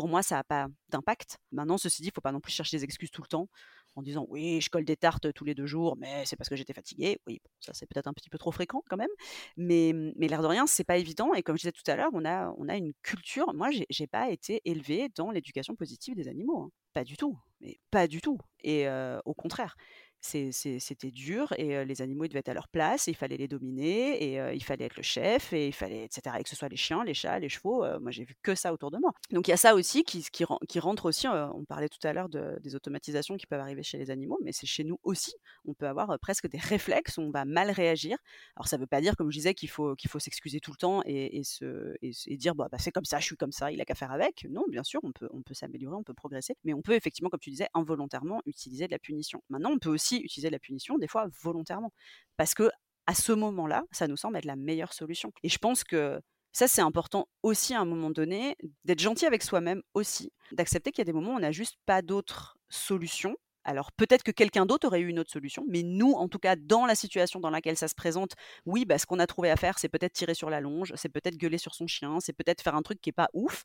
pour 0.00 0.08
moi, 0.08 0.22
ça 0.22 0.36
n'a 0.36 0.44
pas 0.44 0.68
d'impact. 0.88 1.36
Maintenant, 1.52 1.76
ceci 1.76 2.00
dit, 2.00 2.08
il 2.08 2.10
ne 2.10 2.14
faut 2.14 2.22
pas 2.22 2.32
non 2.32 2.40
plus 2.40 2.54
chercher 2.54 2.78
des 2.78 2.84
excuses 2.84 3.10
tout 3.10 3.20
le 3.20 3.28
temps 3.28 3.50
en 3.96 4.00
disant 4.00 4.24
oui, 4.30 4.58
je 4.62 4.70
colle 4.70 4.86
des 4.86 4.96
tartes 4.96 5.30
tous 5.34 5.44
les 5.44 5.54
deux 5.54 5.66
jours, 5.66 5.94
mais 5.98 6.24
c'est 6.24 6.36
parce 6.36 6.48
que 6.48 6.56
j'étais 6.56 6.72
fatiguée. 6.72 7.20
Oui, 7.26 7.42
ça 7.60 7.74
c'est 7.74 7.84
peut-être 7.84 8.06
un 8.06 8.14
petit 8.14 8.30
peu 8.30 8.38
trop 8.38 8.50
fréquent 8.50 8.82
quand 8.88 8.96
même, 8.96 9.10
mais, 9.58 9.92
mais 10.16 10.26
l'air 10.26 10.40
de 10.40 10.46
rien, 10.46 10.66
c'est 10.66 10.84
pas 10.84 10.96
évident. 10.96 11.34
Et 11.34 11.42
comme 11.42 11.58
je 11.58 11.64
disais 11.64 11.72
tout 11.72 11.82
à 11.86 11.96
l'heure, 11.96 12.08
on 12.14 12.24
a, 12.24 12.50
on 12.56 12.70
a 12.70 12.76
une 12.76 12.94
culture. 13.02 13.52
Moi, 13.52 13.68
j'ai 13.90 14.06
pas 14.06 14.30
été 14.30 14.62
élevée 14.64 15.10
dans 15.16 15.30
l'éducation 15.30 15.74
positive 15.74 16.14
des 16.14 16.28
animaux, 16.28 16.62
hein. 16.62 16.70
pas 16.94 17.04
du 17.04 17.18
tout, 17.18 17.36
mais 17.60 17.78
pas 17.90 18.08
du 18.08 18.22
tout. 18.22 18.38
Et 18.64 18.88
au 19.26 19.34
contraire, 19.34 19.76
c'était 20.20 21.10
dur 21.10 21.52
et 21.56 21.84
les 21.84 22.02
animaux 22.02 22.24
ils 22.24 22.28
devaient 22.28 22.40
être 22.40 22.48
à 22.48 22.54
leur 22.54 22.68
place, 22.68 23.08
et 23.08 23.12
il 23.12 23.14
fallait 23.14 23.36
les 23.36 23.48
dominer 23.48 24.22
et 24.22 24.54
il 24.54 24.62
fallait 24.62 24.86
être 24.86 24.96
le 24.96 25.02
chef 25.02 25.52
et 25.52 25.68
il 25.68 25.72
fallait 25.72 26.04
etc. 26.04 26.36
Et 26.38 26.42
que 26.42 26.48
ce 26.48 26.56
soit 26.56 26.68
les 26.68 26.76
chiens, 26.76 27.04
les 27.04 27.14
chats, 27.14 27.38
les 27.38 27.48
chevaux, 27.48 27.84
moi 28.00 28.10
j'ai 28.10 28.24
vu 28.24 28.34
que 28.42 28.54
ça 28.54 28.72
autour 28.72 28.90
de 28.90 28.98
moi. 28.98 29.12
Donc 29.30 29.48
il 29.48 29.50
y 29.50 29.54
a 29.54 29.56
ça 29.56 29.74
aussi 29.74 30.04
qui, 30.04 30.24
qui, 30.30 30.78
rentre 30.78 31.06
aussi. 31.06 31.26
on 31.28 31.64
parlait 31.64 31.88
tout 31.88 32.04
à 32.06 32.12
l'heure 32.12 32.28
de, 32.28 32.58
des 32.62 32.74
automatisations 32.74 33.36
qui 33.36 33.46
peuvent 33.46 33.60
arriver 33.60 33.82
chez 33.82 33.98
les 33.98 34.10
animaux, 34.10 34.38
mais 34.42 34.52
c'est 34.52 34.66
chez 34.66 34.84
nous 34.84 34.98
aussi. 35.02 35.34
On 35.64 35.74
peut 35.74 35.86
avoir 35.86 36.18
presque 36.18 36.48
des 36.48 36.58
réflexes, 36.58 37.18
on 37.18 37.30
va 37.30 37.44
mal 37.44 37.70
réagir. 37.70 38.18
Alors 38.56 38.68
ça 38.68 38.76
veut 38.76 38.86
pas 38.86 39.00
dire, 39.00 39.16
comme 39.16 39.30
je 39.30 39.36
disais, 39.36 39.54
qu'il 39.54 39.70
faut 39.70 39.94
qu'il 39.94 40.10
faut 40.10 40.18
s'excuser 40.18 40.60
tout 40.60 40.72
le 40.72 40.76
temps 40.76 41.02
et, 41.04 41.42
se, 41.44 41.94
et, 42.02 42.36
dire 42.36 42.54
bah, 42.54 42.68
c'est 42.78 42.92
comme 42.92 43.04
ça, 43.04 43.18
je 43.18 43.24
suis 43.24 43.36
comme 43.36 43.52
ça, 43.52 43.72
il 43.72 43.80
a 43.80 43.84
qu'à 43.84 43.94
faire 43.94 44.12
avec. 44.12 44.46
Non, 44.50 44.64
bien 44.68 44.82
sûr, 44.82 45.00
on 45.02 45.12
peut 45.12 45.28
on 45.32 45.42
peut 45.42 45.54
s'améliorer, 45.54 45.96
on 45.96 46.02
peut 46.02 46.14
progresser, 46.14 46.54
mais 46.64 46.74
on 46.74 46.82
peut 46.82 46.94
effectivement, 46.94 47.30
comme 47.30 47.40
tu 47.40 47.50
disais, 47.50 47.68
involontairement 47.74 48.42
utiliser 48.46 48.86
de 48.86 48.92
la 48.92 48.98
punition. 48.98 49.42
Maintenant, 49.48 49.70
on 49.72 49.78
peut 49.78 49.90
aussi 49.90 50.09
utiliser 50.16 50.50
la 50.50 50.58
punition, 50.58 50.98
des 50.98 51.08
fois 51.08 51.28
volontairement. 51.42 51.92
Parce 52.36 52.54
que 52.54 52.70
à 53.06 53.14
ce 53.14 53.32
moment-là, 53.32 53.82
ça 53.90 54.06
nous 54.06 54.16
semble 54.16 54.36
être 54.36 54.44
la 54.44 54.56
meilleure 54.56 54.92
solution. 54.92 55.32
Et 55.42 55.48
je 55.48 55.58
pense 55.58 55.84
que 55.84 56.20
ça, 56.52 56.68
c'est 56.68 56.80
important 56.80 57.28
aussi 57.42 57.74
à 57.74 57.80
un 57.80 57.84
moment 57.84 58.10
donné, 58.10 58.56
d'être 58.84 59.00
gentil 59.00 59.26
avec 59.26 59.42
soi-même 59.42 59.82
aussi, 59.94 60.32
d'accepter 60.52 60.90
qu'il 60.90 61.00
y 61.00 61.02
a 61.02 61.04
des 61.04 61.12
moments 61.12 61.32
où 61.34 61.36
on 61.36 61.40
n'a 61.40 61.52
juste 61.52 61.76
pas 61.86 62.02
d'autre 62.02 62.58
solution 62.68 63.36
alors 63.64 63.92
peut-être 63.92 64.22
que 64.22 64.30
quelqu'un 64.30 64.66
d'autre 64.66 64.86
aurait 64.86 65.00
eu 65.00 65.08
une 65.08 65.18
autre 65.18 65.30
solution, 65.30 65.64
mais 65.68 65.82
nous, 65.82 66.12
en 66.12 66.28
tout 66.28 66.38
cas, 66.38 66.56
dans 66.56 66.86
la 66.86 66.94
situation 66.94 67.40
dans 67.40 67.50
laquelle 67.50 67.76
ça 67.76 67.88
se 67.88 67.94
présente, 67.94 68.34
oui, 68.66 68.84
bah, 68.84 68.98
ce 68.98 69.06
qu'on 69.06 69.18
a 69.18 69.26
trouvé 69.26 69.50
à 69.50 69.56
faire, 69.56 69.78
c'est 69.78 69.88
peut-être 69.88 70.12
tirer 70.12 70.34
sur 70.34 70.50
la 70.50 70.60
longe, 70.60 70.92
c'est 70.96 71.08
peut-être 71.08 71.36
gueuler 71.36 71.58
sur 71.58 71.74
son 71.74 71.86
chien, 71.86 72.18
c'est 72.20 72.32
peut-être 72.32 72.62
faire 72.62 72.74
un 72.74 72.82
truc 72.82 73.00
qui 73.00 73.10
est 73.10 73.14
pas 73.14 73.28
ouf, 73.34 73.62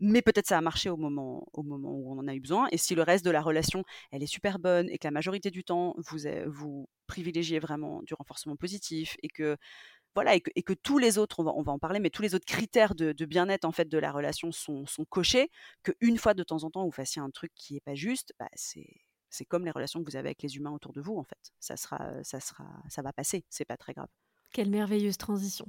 mais 0.00 0.22
peut-être 0.22 0.46
ça 0.46 0.58
a 0.58 0.60
marché 0.60 0.90
au 0.90 0.96
moment, 0.96 1.46
au 1.52 1.62
moment 1.62 1.92
où 1.92 2.12
on 2.12 2.18
en 2.18 2.28
a 2.28 2.34
eu 2.34 2.40
besoin. 2.40 2.68
Et 2.72 2.78
si 2.78 2.94
le 2.94 3.02
reste 3.02 3.24
de 3.24 3.30
la 3.30 3.40
relation, 3.40 3.84
elle 4.10 4.22
est 4.22 4.26
super 4.26 4.58
bonne 4.58 4.88
et 4.90 4.98
que 4.98 5.06
la 5.06 5.12
majorité 5.12 5.50
du 5.50 5.64
temps, 5.64 5.94
vous, 5.98 6.88
privilégiez 7.06 7.60
vraiment 7.60 8.02
du 8.02 8.14
renforcement 8.14 8.56
positif 8.56 9.16
et 9.22 9.28
que 9.28 9.56
voilà, 10.14 10.34
et 10.34 10.40
que, 10.40 10.72
tous 10.72 10.96
les 10.96 11.18
autres, 11.18 11.40
on 11.40 11.62
va, 11.62 11.72
en 11.72 11.78
parler, 11.78 12.00
mais 12.00 12.08
tous 12.08 12.22
les 12.22 12.34
autres 12.34 12.46
critères 12.46 12.94
de, 12.94 13.12
bien-être 13.26 13.66
en 13.66 13.72
fait 13.72 13.86
de 13.86 13.98
la 13.98 14.10
relation 14.10 14.50
sont, 14.50 14.86
sont 14.86 15.04
cochés, 15.04 15.50
qu'une 15.82 16.16
fois 16.16 16.32
de 16.32 16.42
temps 16.42 16.64
en 16.64 16.70
temps 16.70 16.84
vous 16.86 16.90
fassiez 16.90 17.20
un 17.20 17.28
truc 17.30 17.52
qui 17.54 17.74
n'est 17.74 17.80
pas 17.80 17.94
juste, 17.94 18.32
bah, 18.38 18.48
c'est 18.54 18.86
c'est 19.36 19.44
comme 19.44 19.64
les 19.64 19.70
relations 19.70 20.02
que 20.02 20.10
vous 20.10 20.16
avez 20.16 20.28
avec 20.28 20.42
les 20.42 20.56
humains 20.56 20.72
autour 20.72 20.92
de 20.92 21.00
vous 21.00 21.16
en 21.16 21.24
fait. 21.24 21.52
Ça 21.60 21.76
sera, 21.76 22.22
ça 22.24 22.40
sera, 22.40 22.64
ça 22.88 23.02
va 23.02 23.12
passer. 23.12 23.44
C'est 23.50 23.64
pas 23.64 23.76
très 23.76 23.92
grave. 23.92 24.08
Quelle 24.52 24.70
merveilleuse 24.70 25.18
transition. 25.18 25.66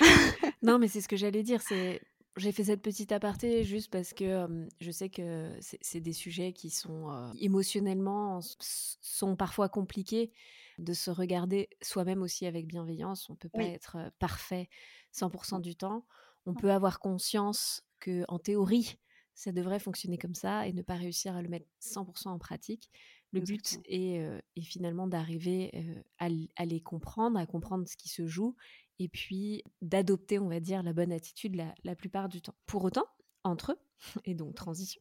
non, 0.62 0.78
mais 0.78 0.88
c'est 0.88 1.00
ce 1.00 1.08
que 1.08 1.16
j'allais 1.16 1.42
dire. 1.42 1.60
C'est 1.62 2.00
j'ai 2.36 2.52
fait 2.52 2.64
cette 2.64 2.80
petite 2.80 3.12
aparté 3.12 3.64
juste 3.64 3.90
parce 3.90 4.14
que 4.14 4.66
je 4.80 4.90
sais 4.90 5.10
que 5.10 5.54
c'est 5.60 6.00
des 6.00 6.12
sujets 6.12 6.52
qui 6.52 6.70
sont 6.70 7.30
émotionnellement 7.38 8.40
sont 8.60 9.36
parfois 9.36 9.68
compliqués 9.68 10.32
de 10.78 10.94
se 10.94 11.10
regarder 11.10 11.68
soi-même 11.82 12.22
aussi 12.22 12.46
avec 12.46 12.66
bienveillance. 12.66 13.28
On 13.28 13.34
peut 13.34 13.50
pas 13.50 13.64
être 13.64 13.98
parfait 14.18 14.70
100% 15.14 15.60
du 15.60 15.76
temps. 15.76 16.06
On 16.46 16.54
peut 16.54 16.72
avoir 16.72 17.00
conscience 17.00 17.84
que 18.00 18.24
en 18.28 18.38
théorie 18.38 18.98
ça 19.34 19.52
devrait 19.52 19.78
fonctionner 19.78 20.18
comme 20.18 20.34
ça 20.34 20.66
et 20.66 20.72
ne 20.72 20.82
pas 20.82 20.94
réussir 20.94 21.36
à 21.36 21.42
le 21.42 21.48
mettre 21.48 21.66
100% 21.80 22.28
en 22.28 22.38
pratique. 22.38 22.90
Le 23.32 23.40
but 23.40 23.80
est, 23.86 24.22
finalement 24.60 25.06
d'arriver 25.06 26.04
à, 26.18 26.28
les 26.66 26.80
comprendre, 26.80 27.38
à 27.38 27.46
comprendre 27.46 27.88
ce 27.88 27.96
qui 27.96 28.10
se 28.10 28.26
joue 28.26 28.54
et 28.98 29.08
puis 29.08 29.64
d'adopter, 29.80 30.38
on 30.38 30.48
va 30.48 30.60
dire, 30.60 30.82
la 30.82 30.92
bonne 30.92 31.12
attitude 31.12 31.56
la, 31.56 31.74
la 31.82 31.96
plupart 31.96 32.28
du 32.28 32.42
temps. 32.42 32.54
Pour 32.66 32.84
autant, 32.84 33.06
entre 33.42 33.72
eux, 33.72 33.78
et 34.24 34.34
donc 34.34 34.54
transition, 34.54 35.00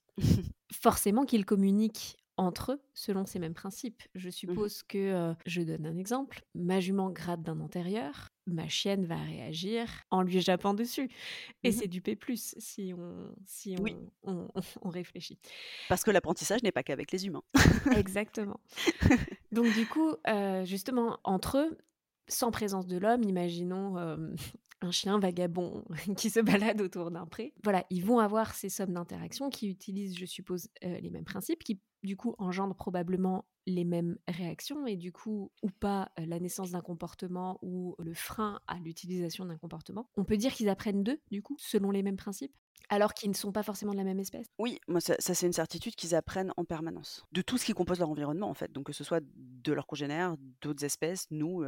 forcément 0.71 1.25
qu'ils 1.25 1.45
communiquent 1.45 2.17
entre 2.37 2.73
eux 2.73 2.81
selon 2.93 3.25
ces 3.25 3.39
mêmes 3.39 3.53
principes. 3.53 4.01
Je 4.15 4.29
mmh 4.29 4.31
suppose 4.31 4.83
que, 4.83 5.33
je 5.45 5.61
donne 5.61 5.85
un 5.85 5.97
exemple, 5.97 6.43
ma 6.55 6.79
jument 6.79 7.09
gratte 7.09 7.41
d'un 7.43 7.59
antérieur, 7.59 8.27
ma 8.47 8.67
chienne 8.67 9.05
va 9.05 9.17
réagir 9.17 9.87
en 10.09 10.21
lui 10.21 10.41
jappant 10.41 10.73
dessus. 10.73 11.09
Et 11.63 11.69
mmh 11.69 11.71
c'est 11.71 11.87
du 11.87 12.01
P+, 12.01 12.17
si 12.35 12.93
on, 12.97 13.35
si 13.45 13.75
on, 14.23 14.47
on, 14.81 14.89
réfléchit. 14.89 15.39
Parce 15.89 16.03
que 16.03 16.11
l'apprentissage 16.11 16.63
n'est 16.63 16.71
pas 16.71 16.83
qu'avec 16.83 17.11
les 17.11 17.27
humains. 17.27 17.43
Exactement. 17.95 18.59
Donc 19.51 19.73
du 19.73 19.85
coup, 19.85 20.15
justement, 20.63 21.19
entre 21.23 21.57
eux, 21.57 21.77
sans 22.27 22.51
présence 22.51 22.87
de 22.87 22.97
l'homme, 22.97 23.23
imaginons 23.23 23.97
un 24.81 24.91
chien 24.91 25.19
vagabond 25.19 25.83
qui 26.17 26.29
se 26.29 26.39
balade 26.39 26.81
autour 26.81 27.11
d'un 27.11 27.25
pré. 27.25 27.53
Voilà, 27.63 27.85
ils 27.89 28.03
vont 28.03 28.19
avoir 28.19 28.55
ces 28.55 28.69
sommes 28.69 28.93
d'interactions 28.93 29.49
qui 29.49 29.69
utilisent, 29.69 30.17
je 30.17 30.25
suppose, 30.25 30.69
les 30.81 31.09
mêmes 31.09 31.25
principes, 31.25 31.63
qui 31.63 31.79
du 32.03 32.17
coup 32.17 32.35
engendrent 32.37 32.75
probablement 32.75 33.45
les 33.67 33.83
mêmes 33.85 34.17
réactions 34.27 34.87
et 34.87 34.95
du 34.97 35.11
coup, 35.11 35.51
ou 35.61 35.69
pas 35.69 36.11
la 36.17 36.39
naissance 36.39 36.71
d'un 36.71 36.81
comportement 36.81 37.59
ou 37.61 37.95
le 37.99 38.13
frein 38.13 38.59
à 38.67 38.79
l'utilisation 38.79 39.45
d'un 39.45 39.57
comportement. 39.57 40.09
On 40.17 40.23
peut 40.25 40.37
dire 40.37 40.53
qu'ils 40.53 40.69
apprennent 40.69 41.03
d'eux, 41.03 41.21
du 41.29 41.41
coup, 41.43 41.55
selon 41.59 41.91
les 41.91 42.03
mêmes 42.03 42.17
principes? 42.17 42.55
Alors 42.89 43.13
qu'ils 43.13 43.29
ne 43.29 43.35
sont 43.35 43.51
pas 43.51 43.63
forcément 43.63 43.93
de 43.93 43.97
la 43.97 44.03
même 44.03 44.19
espèce? 44.19 44.47
Oui, 44.59 44.79
moi 44.87 44.99
ça, 44.99 45.15
c'est 45.17 45.45
une 45.45 45.53
certitude 45.53 45.95
qu'ils 45.95 46.13
apprennent 46.13 46.51
en 46.57 46.65
permanence. 46.65 47.23
De 47.31 47.41
tout 47.41 47.57
ce 47.57 47.65
qui 47.65 47.73
compose 47.73 47.99
leur 47.99 48.09
environnement 48.09 48.49
en 48.49 48.53
fait. 48.53 48.71
Donc 48.71 48.87
que 48.87 48.93
ce 48.93 49.03
soit 49.03 49.23
de 49.23 49.73
leurs 49.73 49.87
congénères, 49.87 50.35
d'autres 50.61 50.83
espèces, 50.83 51.27
nous, 51.31 51.63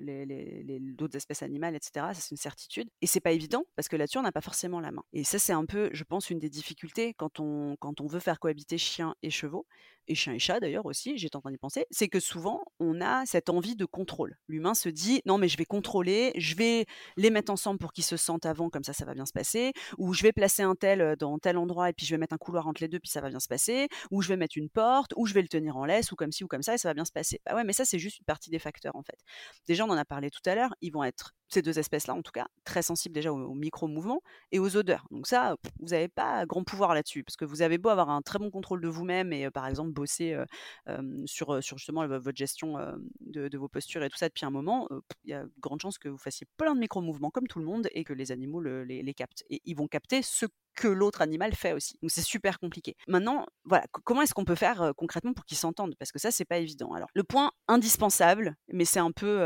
les, 0.00 0.78
d'autres 0.80 1.16
espèces 1.16 1.42
animales, 1.42 1.74
etc. 1.74 2.06
Ça 2.12 2.20
c'est 2.20 2.30
une 2.30 2.36
certitude. 2.36 2.88
Et 3.00 3.06
c'est 3.06 3.20
pas 3.20 3.32
évident 3.32 3.64
parce 3.74 3.88
que 3.88 3.96
là-dessus 3.96 4.18
on 4.18 4.22
n'a 4.22 4.32
pas 4.32 4.40
forcément 4.40 4.80
la 4.80 4.92
main. 4.92 5.02
Et 5.12 5.24
ça 5.24 5.38
c'est 5.38 5.52
un 5.52 5.64
peu, 5.64 5.90
je 5.92 6.04
pense, 6.04 6.30
une 6.30 6.38
des 6.38 6.50
difficultés 6.50 7.14
quand 7.14 7.40
on, 7.40 7.76
quand 7.80 8.00
on 8.00 8.06
veut 8.06 8.20
faire 8.20 8.38
cohabiter 8.38 8.78
chiens 8.78 9.14
et 9.22 9.30
chevaux 9.30 9.66
et 10.08 10.14
chien 10.14 10.34
et 10.34 10.38
chat 10.38 10.60
d'ailleurs 10.60 10.86
aussi, 10.86 11.16
en 11.34 11.40
train 11.40 11.50
d'y 11.50 11.58
penser, 11.58 11.86
c'est 11.90 12.08
que 12.08 12.20
souvent 12.20 12.64
on 12.80 13.00
a 13.00 13.26
cette 13.26 13.50
envie 13.50 13.76
de 13.76 13.84
contrôle. 13.84 14.36
L'humain 14.48 14.74
se 14.74 14.88
dit 14.88 15.20
non 15.26 15.38
mais 15.38 15.48
je 15.48 15.56
vais 15.56 15.64
contrôler, 15.64 16.32
je 16.36 16.54
vais 16.54 16.86
les 17.16 17.30
mettre 17.30 17.52
ensemble 17.52 17.78
pour 17.78 17.92
qu'ils 17.92 18.04
se 18.04 18.16
sentent 18.16 18.46
avant, 18.46 18.70
comme 18.70 18.84
ça 18.84 18.92
ça 18.92 19.04
va 19.04 19.14
bien 19.14 19.26
se 19.26 19.32
passer, 19.32 19.72
ou 19.98 20.12
je 20.12 20.22
vais 20.22 20.32
placer 20.32 20.45
un 20.62 20.74
tel 20.74 21.16
dans 21.18 21.38
tel 21.38 21.56
endroit 21.58 21.90
et 21.90 21.92
puis 21.92 22.06
je 22.06 22.14
vais 22.14 22.18
mettre 22.18 22.34
un 22.34 22.38
couloir 22.38 22.66
entre 22.66 22.82
les 22.82 22.88
deux 22.88 22.98
puis 22.98 23.10
ça 23.10 23.20
va 23.20 23.28
bien 23.30 23.40
se 23.40 23.48
passer, 23.48 23.88
ou 24.10 24.22
je 24.22 24.28
vais 24.28 24.36
mettre 24.36 24.56
une 24.56 24.68
porte, 24.68 25.12
ou 25.16 25.26
je 25.26 25.34
vais 25.34 25.42
le 25.42 25.48
tenir 25.48 25.76
en 25.76 25.84
laisse, 25.84 26.12
ou 26.12 26.16
comme 26.16 26.32
ci 26.32 26.44
ou 26.44 26.48
comme 26.48 26.62
ça 26.62 26.74
et 26.74 26.78
ça 26.78 26.88
va 26.88 26.94
bien 26.94 27.04
se 27.04 27.12
passer. 27.12 27.40
Bah 27.46 27.54
ouais 27.54 27.64
mais 27.64 27.72
ça 27.72 27.84
c'est 27.84 27.98
juste 27.98 28.18
une 28.18 28.24
partie 28.24 28.50
des 28.50 28.58
facteurs 28.58 28.96
en 28.96 29.02
fait. 29.02 29.18
Déjà 29.66 29.84
on 29.84 29.90
en 29.90 29.96
a 29.96 30.04
parlé 30.04 30.30
tout 30.30 30.42
à 30.46 30.54
l'heure, 30.54 30.74
ils 30.80 30.90
vont 30.92 31.04
être 31.04 31.34
ces 31.48 31.62
deux 31.62 31.78
espèces-là, 31.78 32.14
en 32.14 32.22
tout 32.22 32.32
cas, 32.32 32.46
très 32.64 32.82
sensibles 32.82 33.14
déjà 33.14 33.32
aux, 33.32 33.54
micro-mouvements 33.54 34.22
et 34.52 34.58
aux 34.58 34.76
odeurs. 34.76 35.06
Donc 35.10 35.26
ça, 35.26 35.56
vous 35.80 35.88
n'avez 35.88 36.08
pas 36.08 36.46
grand 36.46 36.64
pouvoir 36.64 36.94
là-dessus, 36.94 37.24
parce 37.24 37.36
que 37.36 37.44
vous 37.44 37.62
avez 37.62 37.78
beau 37.78 37.88
avoir 37.88 38.10
un 38.10 38.22
très 38.22 38.38
bon 38.38 38.50
contrôle 38.50 38.80
de 38.80 38.88
vous-même 38.88 39.32
et, 39.32 39.50
par 39.50 39.66
exemple, 39.66 39.92
bosser 39.92 40.36
sur, 41.26 41.62
sur 41.62 41.78
justement 41.78 42.06
votre 42.06 42.36
gestion 42.36 42.76
de, 43.20 43.56
vos 43.56 43.68
postures 43.68 44.02
et 44.02 44.10
tout 44.10 44.18
ça 44.18 44.28
depuis 44.28 44.44
un 44.44 44.50
moment, 44.50 44.88
il 45.24 45.30
y 45.30 45.34
a 45.34 45.44
de 45.44 45.52
grandes 45.60 45.80
chances 45.80 45.98
que 45.98 46.08
vous 46.08 46.18
fassiez 46.18 46.46
plein 46.56 46.74
de 46.74 46.80
micro-mouvements 46.80 47.30
comme 47.30 47.46
tout 47.46 47.58
le 47.58 47.64
monde 47.64 47.88
et 47.92 48.04
que 48.04 48.12
les 48.12 48.32
animaux 48.32 48.60
les, 48.60 49.02
les 49.02 49.14
captent. 49.14 49.44
Et 49.50 49.60
ils 49.64 49.76
vont 49.76 49.88
capter 49.88 50.22
ce 50.22 50.46
que 50.76 50.88
l'autre 50.88 51.22
animal 51.22 51.54
fait 51.54 51.72
aussi. 51.72 51.98
Donc 52.02 52.10
c'est 52.10 52.22
super 52.22 52.58
compliqué. 52.58 52.96
Maintenant, 53.08 53.46
voilà, 53.64 53.84
comment 54.04 54.22
est-ce 54.22 54.34
qu'on 54.34 54.44
peut 54.44 54.54
faire 54.54 54.92
concrètement 54.96 55.32
pour 55.32 55.44
qu'ils 55.44 55.56
s'entendent? 55.56 55.96
Parce 55.98 56.12
que 56.12 56.18
ça, 56.18 56.30
c'est 56.30 56.44
pas 56.44 56.58
évident. 56.58 56.92
Alors, 56.92 57.08
le 57.14 57.24
point 57.24 57.50
indispensable, 57.66 58.54
mais 58.72 58.84
c'est 58.84 59.00
un 59.00 59.10
peu 59.10 59.42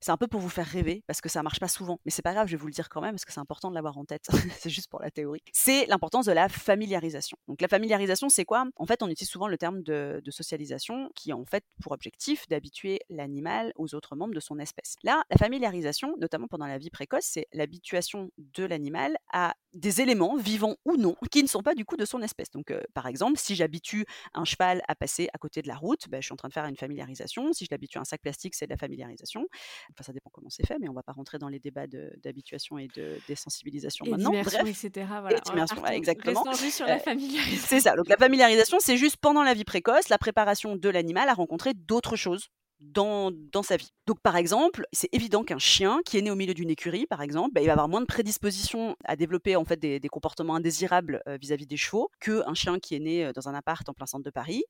c'est 0.00 0.12
un 0.12 0.16
peu 0.16 0.26
pour 0.26 0.40
vous 0.40 0.48
faire 0.48 0.66
rêver, 0.66 1.02
parce 1.06 1.20
que 1.20 1.28
ça 1.28 1.42
marche 1.42 1.60
pas 1.60 1.68
souvent. 1.68 2.00
Mais 2.04 2.10
c'est 2.10 2.22
pas 2.22 2.32
grave, 2.32 2.46
je 2.46 2.52
vais 2.52 2.60
vous 2.60 2.66
le 2.66 2.72
dire 2.72 2.88
quand 2.88 3.00
même, 3.00 3.12
parce 3.12 3.24
que 3.24 3.32
c'est 3.32 3.40
important 3.40 3.70
de 3.70 3.74
l'avoir 3.74 3.98
en 3.98 4.04
tête. 4.04 4.28
c'est 4.58 4.70
juste 4.70 4.88
pour 4.88 5.00
la 5.00 5.10
théorie. 5.10 5.42
C'est 5.52 5.86
l'importance 5.86 6.26
de 6.26 6.32
la 6.32 6.48
familiarisation. 6.48 7.36
Donc 7.48 7.60
la 7.60 7.68
familiarisation, 7.68 8.28
c'est 8.28 8.44
quoi? 8.44 8.66
En 8.76 8.86
fait, 8.86 9.02
on 9.02 9.08
utilise 9.08 9.30
souvent 9.30 9.48
le 9.48 9.58
terme 9.58 9.82
de, 9.82 10.22
socialisation, 10.30 11.10
qui 11.14 11.32
a 11.32 11.36
en 11.36 11.44
fait 11.44 11.64
pour 11.82 11.92
objectif 11.92 12.46
d'habituer 12.48 13.00
l'animal 13.08 13.72
aux 13.76 13.94
autres 13.94 14.14
membres 14.14 14.34
de 14.34 14.40
son 14.40 14.58
espèce. 14.58 14.96
Là, 15.02 15.24
la 15.30 15.36
familiarisation, 15.36 16.14
notamment 16.20 16.46
pendant 16.46 16.66
la 16.66 16.78
vie 16.78 16.90
précoce, 16.90 17.24
c'est 17.24 17.46
l'habituation 17.52 18.30
de 18.36 18.64
l'animal 18.64 19.16
à 19.32 19.54
des 19.72 20.00
éléments, 20.00 20.36
vivants 20.36 20.76
ou 20.84 20.96
non, 20.96 21.16
qui 21.30 21.42
ne 21.42 21.48
sont 21.48 21.62
pas 21.62 21.74
du 21.74 21.84
coup 21.84 21.96
de 21.96 22.04
son 22.04 22.22
espèce. 22.22 22.50
Donc, 22.50 22.70
euh, 22.70 22.82
par 22.94 23.06
exemple, 23.06 23.38
si 23.38 23.54
j'habitue 23.54 24.06
un 24.34 24.44
cheval 24.44 24.82
à 24.88 24.94
passer 24.94 25.28
à 25.32 25.38
côté 25.38 25.62
de 25.62 25.68
la 25.68 25.76
route, 25.76 26.08
ben, 26.08 26.20
je 26.20 26.26
suis 26.26 26.32
en 26.32 26.36
train 26.36 26.48
de 26.48 26.52
faire 26.52 26.64
une 26.66 26.76
familiarisation. 26.76 27.52
Si 27.52 27.64
je 27.64 27.70
l'habitue 27.70 27.98
à 27.98 28.02
un 28.02 28.04
sac 28.04 28.20
plastique, 28.20 28.54
c'est 28.54 28.66
de 28.66 28.70
la 28.70 28.76
familiarisation. 28.76 29.46
Enfin, 29.92 30.04
ça 30.04 30.12
dépend 30.12 30.30
comment 30.30 30.50
c'est 30.50 30.66
fait, 30.66 30.78
mais 30.80 30.88
on 30.88 30.92
va 30.92 31.02
pas 31.02 31.12
rentrer 31.12 31.38
dans 31.38 31.48
les 31.48 31.58
débats 31.58 31.86
d'habituation 31.86 32.78
et 32.78 32.88
de 32.88 33.18
désensibilisation 33.26 34.06
maintenant. 34.06 34.30
Bref, 34.30 34.62
etc. 34.66 35.06
Voilà. 35.20 35.40
Et 35.92 35.96
exactement. 35.96 36.44
Juste 36.52 36.76
sur 36.76 36.86
la 36.86 36.96
euh, 36.96 36.98
familiarisation. 36.98 37.66
c'est 37.66 37.80
ça. 37.80 37.96
Donc 37.96 38.08
la 38.08 38.16
familiarisation, 38.16 38.78
c'est 38.80 38.96
juste 38.96 39.16
pendant 39.16 39.42
la 39.42 39.54
vie 39.54 39.64
précoce, 39.64 40.08
la 40.08 40.18
préparation 40.18 40.76
de 40.76 40.88
l'animal 40.88 41.28
à 41.28 41.34
rencontrer 41.34 41.74
d'autres 41.74 42.16
choses 42.16 42.48
dans, 42.80 43.32
dans, 43.32 43.62
sa 43.62 43.76
vie. 43.76 43.90
Donc 44.06 44.20
par 44.20 44.36
exemple, 44.36 44.86
c'est 44.92 45.08
évident 45.12 45.42
qu'un 45.42 45.58
chien 45.58 46.00
qui 46.04 46.16
est 46.16 46.22
né 46.22 46.30
au 46.30 46.36
milieu 46.36 46.54
d'une 46.54 46.70
écurie, 46.70 47.06
par 47.06 47.22
exemple, 47.22 47.52
bah, 47.52 47.60
il 47.60 47.66
va 47.66 47.72
avoir 47.72 47.88
moins 47.88 48.00
de 48.00 48.06
prédisposition 48.06 48.96
à 49.04 49.16
développer 49.16 49.56
en 49.56 49.64
fait 49.64 49.78
des, 49.78 49.98
des 49.98 50.08
comportements 50.08 50.54
indésirables 50.54 51.20
euh, 51.26 51.36
vis-à-vis 51.40 51.64
-vis 51.64 51.68
des 51.68 51.76
chevaux 51.76 52.10
qu'un 52.20 52.54
chien 52.54 52.78
qui 52.78 52.94
est 52.94 53.00
né 53.00 53.24
euh, 53.24 53.32
dans 53.32 53.48
un 53.48 53.54
appart 53.54 53.88
en 53.88 53.94
plein 53.94 54.06
centre 54.06 54.24
de 54.24 54.30
Paris. 54.30 54.62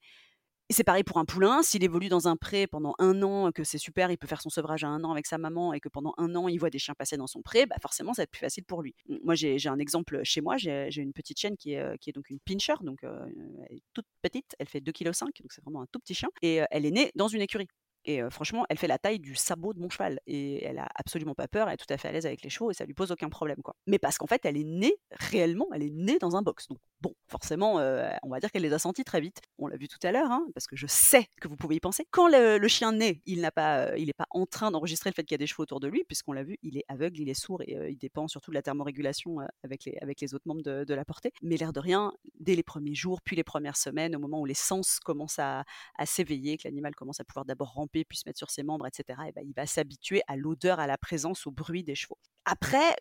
Et 0.70 0.74
c'est 0.74 0.84
pareil 0.84 1.02
pour 1.02 1.16
un 1.16 1.24
poulain, 1.24 1.62
s'il 1.62 1.82
évolue 1.82 2.10
dans 2.10 2.28
un 2.28 2.36
pré 2.36 2.66
pendant 2.66 2.94
un 2.98 3.22
an, 3.22 3.52
que 3.52 3.64
c'est 3.64 3.78
super, 3.78 4.10
il 4.10 4.18
peut 4.18 4.26
faire 4.26 4.42
son 4.42 4.50
sevrage 4.50 4.84
à 4.84 4.88
un 4.88 5.02
an 5.02 5.12
avec 5.12 5.26
sa 5.26 5.38
maman 5.38 5.72
et 5.72 5.80
que 5.80 5.88
pendant 5.88 6.12
un 6.18 6.34
an, 6.34 6.46
il 6.46 6.58
voit 6.58 6.68
des 6.68 6.78
chiens 6.78 6.94
passer 6.94 7.16
dans 7.16 7.26
son 7.26 7.40
pré, 7.40 7.64
bah 7.64 7.76
forcément, 7.80 8.12
ça 8.12 8.20
va 8.20 8.24
être 8.24 8.30
plus 8.30 8.40
facile 8.40 8.64
pour 8.64 8.82
lui. 8.82 8.94
Moi, 9.24 9.34
j'ai 9.34 9.66
un 9.66 9.78
exemple 9.78 10.20
chez 10.24 10.42
moi, 10.42 10.58
j'ai 10.58 10.94
une 10.96 11.14
petite 11.14 11.38
chienne 11.38 11.56
qui 11.56 11.72
est, 11.72 11.96
est 12.06 12.12
donc 12.12 12.28
une 12.28 12.38
pincher, 12.40 12.74
donc 12.82 12.98
elle 13.02 13.76
est 13.78 13.82
toute 13.94 14.04
petite, 14.20 14.54
elle 14.58 14.68
fait 14.68 14.80
2,5 14.80 14.92
kg, 14.92 15.42
donc 15.42 15.52
c'est 15.52 15.62
vraiment 15.62 15.80
un 15.80 15.86
tout 15.90 16.00
petit 16.00 16.14
chien, 16.14 16.28
et 16.42 16.60
elle 16.70 16.84
est 16.84 16.90
née 16.90 17.12
dans 17.14 17.28
une 17.28 17.40
écurie. 17.40 17.68
Et 18.08 18.22
franchement, 18.30 18.64
elle 18.70 18.78
fait 18.78 18.86
la 18.86 18.96
taille 18.96 19.18
du 19.18 19.34
sabot 19.34 19.74
de 19.74 19.80
mon 19.80 19.90
cheval. 19.90 20.18
Et 20.26 20.64
elle 20.64 20.78
a 20.78 20.88
absolument 20.94 21.34
pas 21.34 21.46
peur, 21.46 21.68
elle 21.68 21.74
est 21.74 21.76
tout 21.76 21.92
à 21.92 21.98
fait 21.98 22.08
à 22.08 22.12
l'aise 22.12 22.24
avec 22.24 22.42
les 22.42 22.48
chevaux 22.48 22.70
et 22.70 22.74
ça 22.74 22.86
lui 22.86 22.94
pose 22.94 23.12
aucun 23.12 23.28
problème. 23.28 23.58
Mais 23.86 23.98
parce 23.98 24.16
qu'en 24.16 24.26
fait, 24.26 24.46
elle 24.46 24.56
est 24.56 24.64
née 24.64 24.94
réellement, 25.10 25.66
elle 25.74 25.82
est 25.82 25.90
née 25.90 26.18
dans 26.18 26.34
un 26.34 26.40
box. 26.40 26.68
Donc 26.68 26.78
bon, 27.02 27.14
forcément, 27.28 27.74
on 27.74 28.30
va 28.30 28.40
dire 28.40 28.50
qu'elle 28.50 28.62
les 28.62 28.72
a 28.72 28.78
sentis 28.78 29.04
très 29.04 29.20
vite. 29.20 29.42
On 29.58 29.66
l'a 29.66 29.76
vu 29.76 29.88
tout 29.88 29.98
à 30.02 30.10
l'heure, 30.10 30.30
hein, 30.30 30.46
parce 30.54 30.66
que 30.66 30.74
je 30.74 30.86
sais 30.86 31.26
que 31.38 31.48
vous 31.48 31.56
pouvez 31.56 31.76
y 31.76 31.80
penser. 31.80 32.06
Quand 32.10 32.28
le, 32.28 32.66
chien 32.68 32.92
naît, 32.92 33.20
il 33.26 33.42
n'a 33.42 33.50
pas, 33.50 33.94
il 33.98 34.06
n'est 34.06 34.14
pas 34.14 34.26
en 34.30 34.46
train 34.46 34.70
d'enregistrer 34.70 35.10
le 35.10 35.14
fait 35.14 35.24
qu'il 35.24 35.34
y 35.34 35.34
a 35.34 35.38
des 35.38 35.46
chevaux 35.46 35.64
autour 35.64 35.80
de 35.80 35.88
lui, 35.88 36.04
puisqu'on 36.04 36.32
l'a 36.32 36.44
vu, 36.44 36.56
il 36.62 36.78
est 36.78 36.84
aveugle, 36.88 37.20
il 37.20 37.28
est 37.28 37.34
sourd 37.34 37.60
et 37.62 37.76
il 37.90 37.98
dépend 37.98 38.26
surtout 38.26 38.50
de 38.50 38.54
la 38.54 38.62
thermorégulation 38.62 39.38
avec, 39.62 39.84
les, 39.84 40.34
autres 40.34 40.46
membres 40.46 40.62
de, 40.62 40.94
la 40.94 41.04
portée. 41.04 41.32
Mais 41.42 41.58
l'air 41.58 41.74
de 41.74 41.80
rien, 41.80 42.12
dès 42.40 42.54
les 42.54 42.62
premiers 42.62 42.94
jours, 42.94 43.20
puis 43.20 43.36
les 43.36 43.44
premières 43.44 43.76
semaines, 43.76 44.16
au 44.16 44.18
moment 44.18 44.40
où 44.40 44.46
les 44.46 44.54
sens 44.54 44.98
commencent 45.00 45.38
à 45.38 45.64
s'éveiller, 46.04 46.56
que 46.56 46.66
l'animal 46.66 46.94
commence 46.94 47.20
à 47.20 47.24
pouvoir 47.24 47.44
d'abord 47.44 47.72
ramper, 47.74 47.97
puis 48.04 48.18
se 48.18 48.24
mettre 48.26 48.38
sur 48.38 48.50
ses 48.50 48.62
membres, 48.62 48.86
etc., 48.86 49.20
et 49.28 49.32
ben, 49.32 49.44
il 49.46 49.54
va 49.54 49.66
s'habituer 49.66 50.22
à 50.26 50.36
l'odeur, 50.36 50.80
à 50.80 50.86
la 50.86 50.98
présence, 50.98 51.46
au 51.46 51.50
bruit 51.50 51.84
des 51.84 51.94
chevaux. 51.94 52.18
Après, 52.44 52.96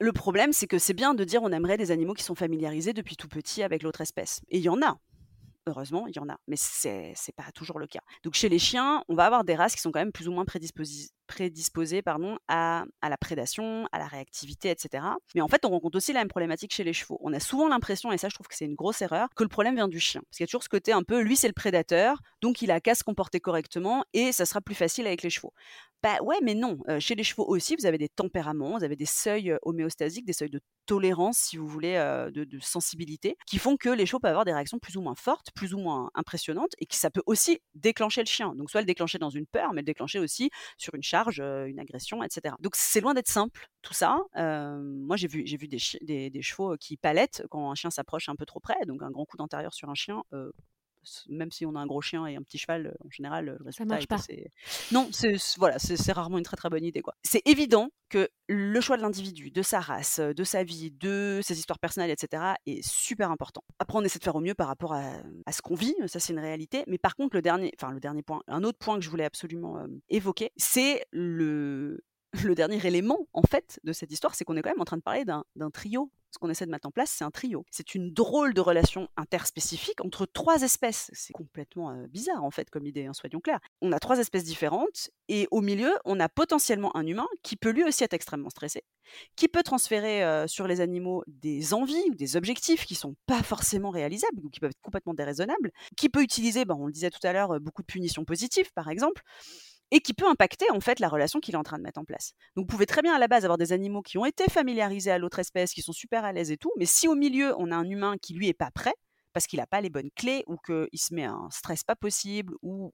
le 0.00 0.12
problème, 0.12 0.52
c'est 0.52 0.66
que 0.66 0.78
c'est 0.78 0.94
bien 0.94 1.14
de 1.14 1.24
dire 1.24 1.42
on 1.42 1.52
aimerait 1.52 1.76
des 1.76 1.90
animaux 1.90 2.14
qui 2.14 2.24
sont 2.24 2.34
familiarisés 2.34 2.92
depuis 2.92 3.16
tout 3.16 3.28
petit 3.28 3.62
avec 3.62 3.82
l'autre 3.82 4.00
espèce. 4.00 4.40
Et 4.48 4.58
il 4.58 4.64
y 4.64 4.68
en 4.68 4.82
a. 4.82 4.98
Heureusement, 5.66 6.08
il 6.08 6.16
y 6.16 6.18
en 6.18 6.28
a, 6.28 6.36
mais 6.48 6.56
c'est 6.56 7.10
n'est 7.10 7.34
pas 7.36 7.52
toujours 7.54 7.78
le 7.78 7.86
cas. 7.86 8.00
Donc 8.24 8.34
chez 8.34 8.48
les 8.48 8.58
chiens, 8.58 9.04
on 9.08 9.14
va 9.14 9.26
avoir 9.26 9.44
des 9.44 9.54
races 9.54 9.76
qui 9.76 9.80
sont 9.80 9.92
quand 9.92 10.00
même 10.00 10.10
plus 10.10 10.26
ou 10.26 10.32
moins 10.32 10.44
prédisposées 10.44 12.02
pardon, 12.02 12.36
à, 12.48 12.84
la 13.00 13.16
prédation, 13.16 13.86
à 13.92 14.00
la 14.00 14.06
réactivité, 14.06 14.70
etc. 14.70 15.04
Mais 15.36 15.40
en 15.40 15.46
fait, 15.46 15.64
on 15.64 15.70
rencontre 15.70 15.96
aussi 15.96 16.12
la 16.12 16.18
même 16.18 16.28
problématique 16.28 16.74
chez 16.74 16.82
les 16.82 16.92
chevaux. 16.92 17.16
On 17.22 17.32
a 17.32 17.38
souvent 17.38 17.68
l'impression, 17.68 18.10
et 18.10 18.18
ça 18.18 18.28
je 18.28 18.34
trouve 18.34 18.48
que 18.48 18.56
c'est 18.56 18.64
une 18.64 18.74
grosse 18.74 19.02
erreur, 19.02 19.28
que 19.36 19.44
le 19.44 19.48
problème 19.48 19.76
vient 19.76 19.86
du 19.86 20.00
chien. 20.00 20.20
Parce 20.22 20.38
qu'il 20.38 20.44
y 20.44 20.46
a 20.46 20.48
toujours 20.48 20.64
ce 20.64 20.68
côté 20.68 20.90
un 20.90 21.04
peu, 21.04 21.20
lui 21.20 21.36
c'est 21.36 21.48
le 21.48 21.54
prédateur, 21.54 22.18
donc 22.40 22.60
il 22.62 22.72
a 22.72 22.80
qu'à 22.80 22.96
se 22.96 23.04
comporter 23.04 23.38
correctement 23.38 24.04
et 24.14 24.32
ça 24.32 24.46
sera 24.46 24.60
plus 24.60 24.74
facile 24.74 25.06
avec 25.06 25.22
les 25.22 25.30
chevaux. 25.30 25.52
Bah 26.02 26.20
ouais, 26.22 26.38
mais 26.42 26.54
non. 26.54 26.78
chez 26.98 27.14
les 27.14 27.22
chevaux 27.22 27.46
aussi, 27.46 27.76
vous 27.76 27.86
avez 27.86 27.98
des 27.98 28.08
tempéraments, 28.08 28.78
vous 28.78 28.84
avez 28.84 28.96
des 28.96 29.06
seuils 29.06 29.54
homéostasiques, 29.62 30.26
des 30.26 30.32
seuils 30.32 30.50
de 30.50 30.60
tolérance, 30.86 31.38
si 31.38 31.56
vous 31.56 31.66
voulez, 31.66 31.94
de, 32.32 32.44
de, 32.44 32.58
sensibilité, 32.60 33.36
qui 33.46 33.58
font 33.58 33.76
que 33.76 33.88
les 33.88 34.06
chevaux 34.06 34.20
peuvent 34.20 34.30
avoir 34.30 34.44
des 34.44 34.52
réactions 34.52 34.78
plus 34.78 34.96
ou 34.96 35.02
moins 35.02 35.14
fortes, 35.14 35.50
plus 35.54 35.74
ou 35.74 35.78
moins 35.78 36.10
impressionnantes, 36.14 36.72
et 36.78 36.86
que 36.86 36.94
ça 36.94 37.10
peut 37.10 37.22
aussi 37.26 37.60
déclencher 37.74 38.22
le 38.22 38.26
chien. 38.26 38.54
Donc 38.56 38.70
soit 38.70 38.80
le 38.80 38.86
déclencher 38.86 39.18
dans 39.18 39.30
une 39.30 39.46
peur, 39.46 39.72
mais 39.72 39.80
le 39.82 39.86
déclencher 39.86 40.18
aussi 40.18 40.50
sur 40.78 40.94
une 40.94 41.02
charge, 41.02 41.40
une 41.40 41.78
agression, 41.78 42.22
etc. 42.22 42.54
Donc 42.60 42.74
c'est 42.76 43.00
loin 43.00 43.14
d'être 43.14 43.28
simple 43.28 43.66
tout 43.82 43.94
ça. 43.94 44.18
moi 44.36 45.16
j'ai 45.16 45.28
vu, 45.28 45.42
j'ai 45.46 45.56
vu 45.56 45.68
des, 45.68 45.78
des, 46.02 46.30
des, 46.30 46.42
chevaux 46.42 46.76
qui 46.76 46.96
palettent 46.96 47.42
quand 47.50 47.70
un 47.70 47.74
chien 47.74 47.90
s'approche 47.90 48.28
un 48.28 48.36
peu 48.36 48.46
trop 48.46 48.60
près, 48.60 48.86
donc 48.86 49.02
un 49.02 49.10
grand 49.10 49.24
coup 49.24 49.36
d'intérieur 49.36 49.74
sur 49.74 49.90
un 49.90 49.94
chien 49.94 50.22
même 51.28 51.50
si 51.50 51.66
on 51.66 51.74
a 51.74 51.80
un 51.80 51.86
gros 51.86 52.00
chien 52.00 52.26
et 52.26 52.36
un 52.36 52.42
petit 52.42 52.58
cheval, 52.58 52.94
en 53.04 53.10
général, 53.10 53.46
le 53.46 53.52
résultat 53.64 53.84
ça 53.84 53.84
marche 53.84 54.06
pas. 54.06 54.18
Non, 54.92 55.08
c'est 55.12 55.36
voilà, 55.58 55.78
c'est 55.78 56.12
rarement 56.12 56.38
une 56.38 56.44
très 56.44 56.56
très 56.56 56.70
bonne 56.70 56.84
idée 56.84 57.02
quoi. 57.02 57.14
C'est 57.22 57.42
évident 57.46 57.90
que 58.08 58.28
le 58.48 58.80
choix 58.80 58.96
de 58.96 59.02
l'individu, 59.02 59.50
de 59.50 59.62
sa 59.62 59.80
race, 59.80 60.20
de 60.20 60.44
sa 60.44 60.64
vie, 60.64 60.90
de 60.90 61.40
ses 61.42 61.58
histoires 61.58 61.78
personnelles, 61.78 62.10
etc., 62.10 62.54
est 62.66 62.86
super 62.86 63.30
important. 63.30 63.64
Après, 63.78 63.98
on 63.98 64.02
essaie 64.02 64.18
de 64.18 64.24
faire 64.24 64.36
au 64.36 64.40
mieux 64.40 64.54
par 64.54 64.68
rapport 64.68 64.92
à, 64.92 65.12
ce 65.50 65.62
qu'on 65.62 65.74
vit, 65.74 65.94
ça 66.06 66.20
c'est 66.20 66.32
une 66.32 66.38
réalité. 66.38 66.84
Mais 66.86 66.98
par 66.98 67.16
contre, 67.16 67.36
le 67.36 67.42
dernier, 67.42 67.72
enfin 67.80 67.92
le 67.92 68.00
dernier 68.00 68.22
point, 68.22 68.42
un 68.48 68.64
autre 68.64 68.78
point 68.78 68.96
que 68.96 69.04
je 69.04 69.10
voulais 69.10 69.24
absolument 69.24 69.86
évoquer, 70.10 70.52
c'est 70.56 71.04
le 71.10 72.04
le 72.44 72.54
dernier 72.54 72.84
élément, 72.86 73.26
en 73.32 73.42
fait, 73.42 73.78
de 73.84 73.92
cette 73.92 74.10
histoire, 74.10 74.34
c'est 74.34 74.44
qu'on 74.44 74.56
est 74.56 74.62
quand 74.62 74.70
même 74.70 74.80
en 74.80 74.86
train 74.86 74.96
de 74.96 75.02
parler 75.02 75.24
d'un 75.24 75.70
trio. 75.70 76.10
Ce 76.32 76.38
qu'on 76.38 76.48
essaie 76.48 76.64
de 76.64 76.70
mettre 76.70 76.88
en 76.88 76.90
place, 76.90 77.10
c'est 77.10 77.24
un 77.24 77.30
trio. 77.30 77.66
C'est 77.70 77.94
une 77.94 78.10
drôle 78.10 78.54
de 78.54 78.62
relation 78.62 79.08
interspécifique 79.18 80.02
entre 80.02 80.24
trois 80.24 80.62
espèces. 80.62 81.10
C'est 81.12 81.34
complètement 81.34 81.94
bizarre, 82.08 82.42
en 82.42 82.50
fait, 82.50 82.70
comme 82.70 82.86
idée, 82.86 83.04
hein, 83.04 83.12
soyons 83.12 83.40
clairs. 83.40 83.60
On 83.82 83.92
a 83.92 84.00
trois 84.00 84.18
espèces 84.18 84.44
différentes, 84.44 85.10
et 85.28 85.46
au 85.50 85.60
milieu, 85.60 85.92
on 86.06 86.18
a 86.20 86.30
potentiellement 86.30 86.96
un 86.96 87.06
humain 87.06 87.26
qui 87.42 87.56
peut 87.56 87.68
lui 87.68 87.84
aussi 87.84 88.02
être 88.02 88.14
extrêmement 88.14 88.48
stressé, 88.48 88.82
qui 89.36 89.46
peut 89.46 89.62
transférer 89.62 90.48
sur 90.48 90.66
les 90.66 90.80
animaux 90.80 91.22
des 91.26 91.74
envies 91.74 92.08
ou 92.10 92.14
des 92.14 92.36
objectifs 92.36 92.86
qui 92.86 92.94
sont 92.94 93.14
pas 93.26 93.42
forcément 93.42 93.90
réalisables, 93.90 94.40
ou 94.42 94.48
qui 94.48 94.58
peuvent 94.58 94.70
être 94.70 94.80
complètement 94.80 95.12
déraisonnables, 95.12 95.70
qui 95.98 96.08
peut 96.08 96.22
utiliser, 96.22 96.64
ben, 96.64 96.76
on 96.78 96.86
le 96.86 96.92
disait 96.92 97.10
tout 97.10 97.24
à 97.24 97.34
l'heure, 97.34 97.60
beaucoup 97.60 97.82
de 97.82 97.86
punitions 97.86 98.24
positives, 98.24 98.72
par 98.72 98.88
exemple, 98.88 99.22
et 99.92 100.00
qui 100.00 100.14
peut 100.14 100.26
impacter 100.26 100.68
en 100.70 100.80
fait 100.80 100.98
la 100.98 101.08
relation 101.08 101.38
qu'il 101.38 101.54
est 101.54 101.58
en 101.58 101.62
train 101.62 101.78
de 101.78 101.84
mettre 101.84 102.00
en 102.00 102.04
place. 102.04 102.32
Donc 102.56 102.64
vous 102.64 102.66
pouvez 102.66 102.86
très 102.86 103.02
bien 103.02 103.14
à 103.14 103.18
la 103.18 103.28
base 103.28 103.44
avoir 103.44 103.58
des 103.58 103.72
animaux 103.72 104.02
qui 104.02 104.18
ont 104.18 104.24
été 104.24 104.50
familiarisés 104.50 105.12
à 105.12 105.18
l'autre 105.18 105.38
espèce, 105.38 105.72
qui 105.72 105.82
sont 105.82 105.92
super 105.92 106.24
à 106.24 106.32
l'aise 106.32 106.50
et 106.50 106.56
tout, 106.56 106.72
mais 106.78 106.86
si 106.86 107.06
au 107.06 107.14
milieu 107.14 107.54
on 107.58 107.70
a 107.70 107.76
un 107.76 107.88
humain 107.88 108.16
qui 108.20 108.34
lui 108.34 108.48
est 108.48 108.54
pas 108.54 108.70
prêt, 108.70 108.94
parce 109.34 109.46
qu'il 109.46 109.58
n'a 109.58 109.66
pas 109.66 109.80
les 109.80 109.90
bonnes 109.90 110.10
clés 110.16 110.44
ou 110.46 110.56
qu'il 110.56 110.98
se 110.98 111.14
met 111.14 111.24
un 111.24 111.48
stress 111.50 111.84
pas 111.84 111.96
possible 111.96 112.54
ou, 112.62 112.92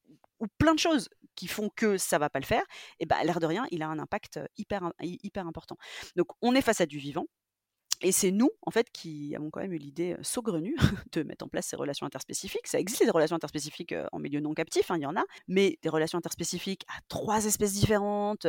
plein 0.59 0.75
de 0.75 0.79
choses 0.79 1.09
qui 1.35 1.49
font 1.49 1.69
que 1.75 1.99
ça 1.99 2.19
va 2.19 2.31
pas 2.31 2.41
le 2.41 2.45
faire, 2.45 2.63
et 3.01 3.07
ben 3.07 3.17
l'air 3.25 3.41
de 3.41 3.47
rien, 3.47 3.67
il 3.71 3.83
a 3.83 3.89
un 3.89 3.99
impact 3.99 4.41
hyper 4.57 4.93
hyper 5.01 5.47
important. 5.47 5.77
Donc 6.17 6.29
on 6.43 6.55
est 6.55 6.63
face 6.63 6.81
à 6.81 6.87
du 6.87 6.99
vivant, 6.99 7.27
et 8.01 8.13
c'est 8.13 8.31
nous, 8.31 8.51
en 8.63 8.71
fait, 8.71 8.91
qui 8.91 9.35
avons 9.35 9.51
quand 9.51 9.61
même 9.61 9.73
eu 9.73 9.79
l'idée 9.79 10.17
saugrenue 10.23 10.77
de 11.13 11.23
mettre 11.23 11.45
en 11.45 11.49
place 11.49 11.67
ces 11.67 11.77
relations 11.77 12.07
interspécifiques. 12.07 12.67
Ça 12.67 12.79
existe 12.79 13.05
des 13.05 13.11
relations 13.11 13.37
interspécifiques 13.37 13.95
en 14.13 14.19
milieu 14.19 14.41
non 14.41 14.55
captif, 14.55 14.91
hein, 14.91 14.97
il 14.97 15.03
y 15.03 15.07
en 15.07 15.17
a, 15.17 15.25
mais 15.49 15.79
des 15.83 15.89
relations 15.89 16.19
interspécifiques 16.19 16.85
à 16.89 17.01
trois 17.09 17.45
espèces 17.45 17.75
différentes, 17.75 18.47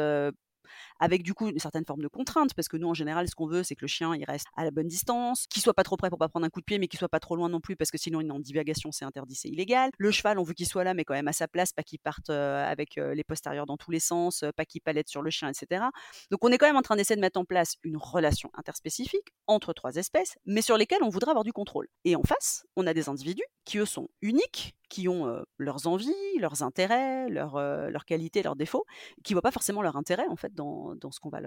avec 1.00 1.24
du 1.24 1.34
coup 1.34 1.48
une 1.48 1.60
certaine 1.60 1.86
forme 1.86 2.02
de 2.02 2.08
contrainte, 2.08 2.54
parce 2.54 2.68
que 2.68 2.78
nous 2.78 2.88
en 2.88 2.94
général 2.94 3.28
ce 3.28 3.36
qu'on 3.36 3.48
veut 3.48 3.64
c'est 3.64 3.76
que 3.76 3.82
le 3.82 3.88
chien 3.88 4.16
il 4.16 4.24
reste 4.24 4.48
à 4.56 4.64
la 4.64 4.72
bonne 4.72 4.88
distance, 4.88 5.46
qu'il 5.50 5.62
soit 5.62 5.74
pas 5.74 5.84
trop 5.84 5.98
près 5.98 6.10
pour 6.10 6.20
pas 6.20 6.30
prendre 6.30 6.46
un 6.46 6.50
coup 6.50 6.60
de 6.60 6.66
pied, 6.66 6.80
mais 6.80 6.88
qu'il 6.88 7.00
soit 7.00 7.10
pas 7.10 7.20
trop 7.20 7.36
loin 7.36 7.50
non 7.50 7.60
plus, 7.60 7.76
parce 7.76 7.92
que 7.92 7.98
sinon 7.98 8.22
est 8.22 8.32
en 8.32 8.40
divagation, 8.40 8.92
c'est 8.92 9.06
interdit, 9.06 9.36
c'est 9.36 9.50
illégal. 9.50 9.92
Le 9.98 10.12
cheval 10.12 10.40
on 10.40 10.44
veut 10.44 10.54
qu'il 10.54 10.68
soit 10.68 10.84
là, 10.84 10.94
mais 10.94 11.06
quand 11.06 11.14
même 11.14 11.28
à 11.28 11.34
sa 11.34 11.48
place, 11.48 11.74
pas 11.74 11.84
qu'il 11.84 12.00
parte 12.00 12.30
avec 12.30 12.96
les 12.96 13.24
postérieurs 13.24 13.66
dans 13.66 13.78
tous 13.78 13.92
les 13.92 14.00
sens, 14.00 14.44
pas 14.56 14.66
qu'il 14.66 14.82
palette 14.82 15.10
sur 15.10 15.22
le 15.22 15.30
chien, 15.30 15.50
etc. 15.50 15.86
Donc 16.32 16.44
on 16.44 16.52
est 16.52 16.58
quand 16.58 16.68
même 16.68 16.78
en 16.78 16.82
train 16.82 16.96
d'essayer 16.96 17.16
de 17.16 17.22
mettre 17.22 17.40
en 17.40 17.46
place 17.46 17.76
une 17.84 17.98
relation 17.98 18.50
interspécifique 18.54 19.34
entre 19.48 19.74
trois 19.74 19.96
espèces, 19.96 20.38
mais 20.46 20.62
sur 20.62 20.78
lesquelles 20.78 21.04
on 21.04 21.10
voudrait 21.10 21.32
avoir 21.32 21.44
du 21.44 21.54
contrôle. 21.54 21.88
Et 22.06 22.16
en 22.16 22.24
face, 22.24 22.66
on 22.76 22.88
a 22.88 22.94
des 22.94 23.10
individus 23.10 23.44
qui 23.66 23.78
eux 23.78 23.86
sont 23.86 24.10
uniques, 24.22 24.76
qui 24.90 25.08
ont 25.08 25.44
leurs 25.58 25.86
envies, 25.86 26.14
leurs 26.40 26.64
intérêts, 26.64 27.30
leurs, 27.30 27.60
leurs 27.60 28.06
qualités, 28.06 28.42
leurs 28.42 28.56
défauts, 28.56 28.86
qui 29.24 29.34
ne 29.34 29.36
voient 29.36 29.44
pas 29.44 29.52
forcément 29.52 29.82
leur 29.82 29.96
intérêt 29.96 30.28
en 30.28 30.36
fait 30.36 30.54
dans, 30.60 30.96
dans 30.96 31.12
ce 31.12 31.20
qu'on 31.20 31.30
va 31.30 31.42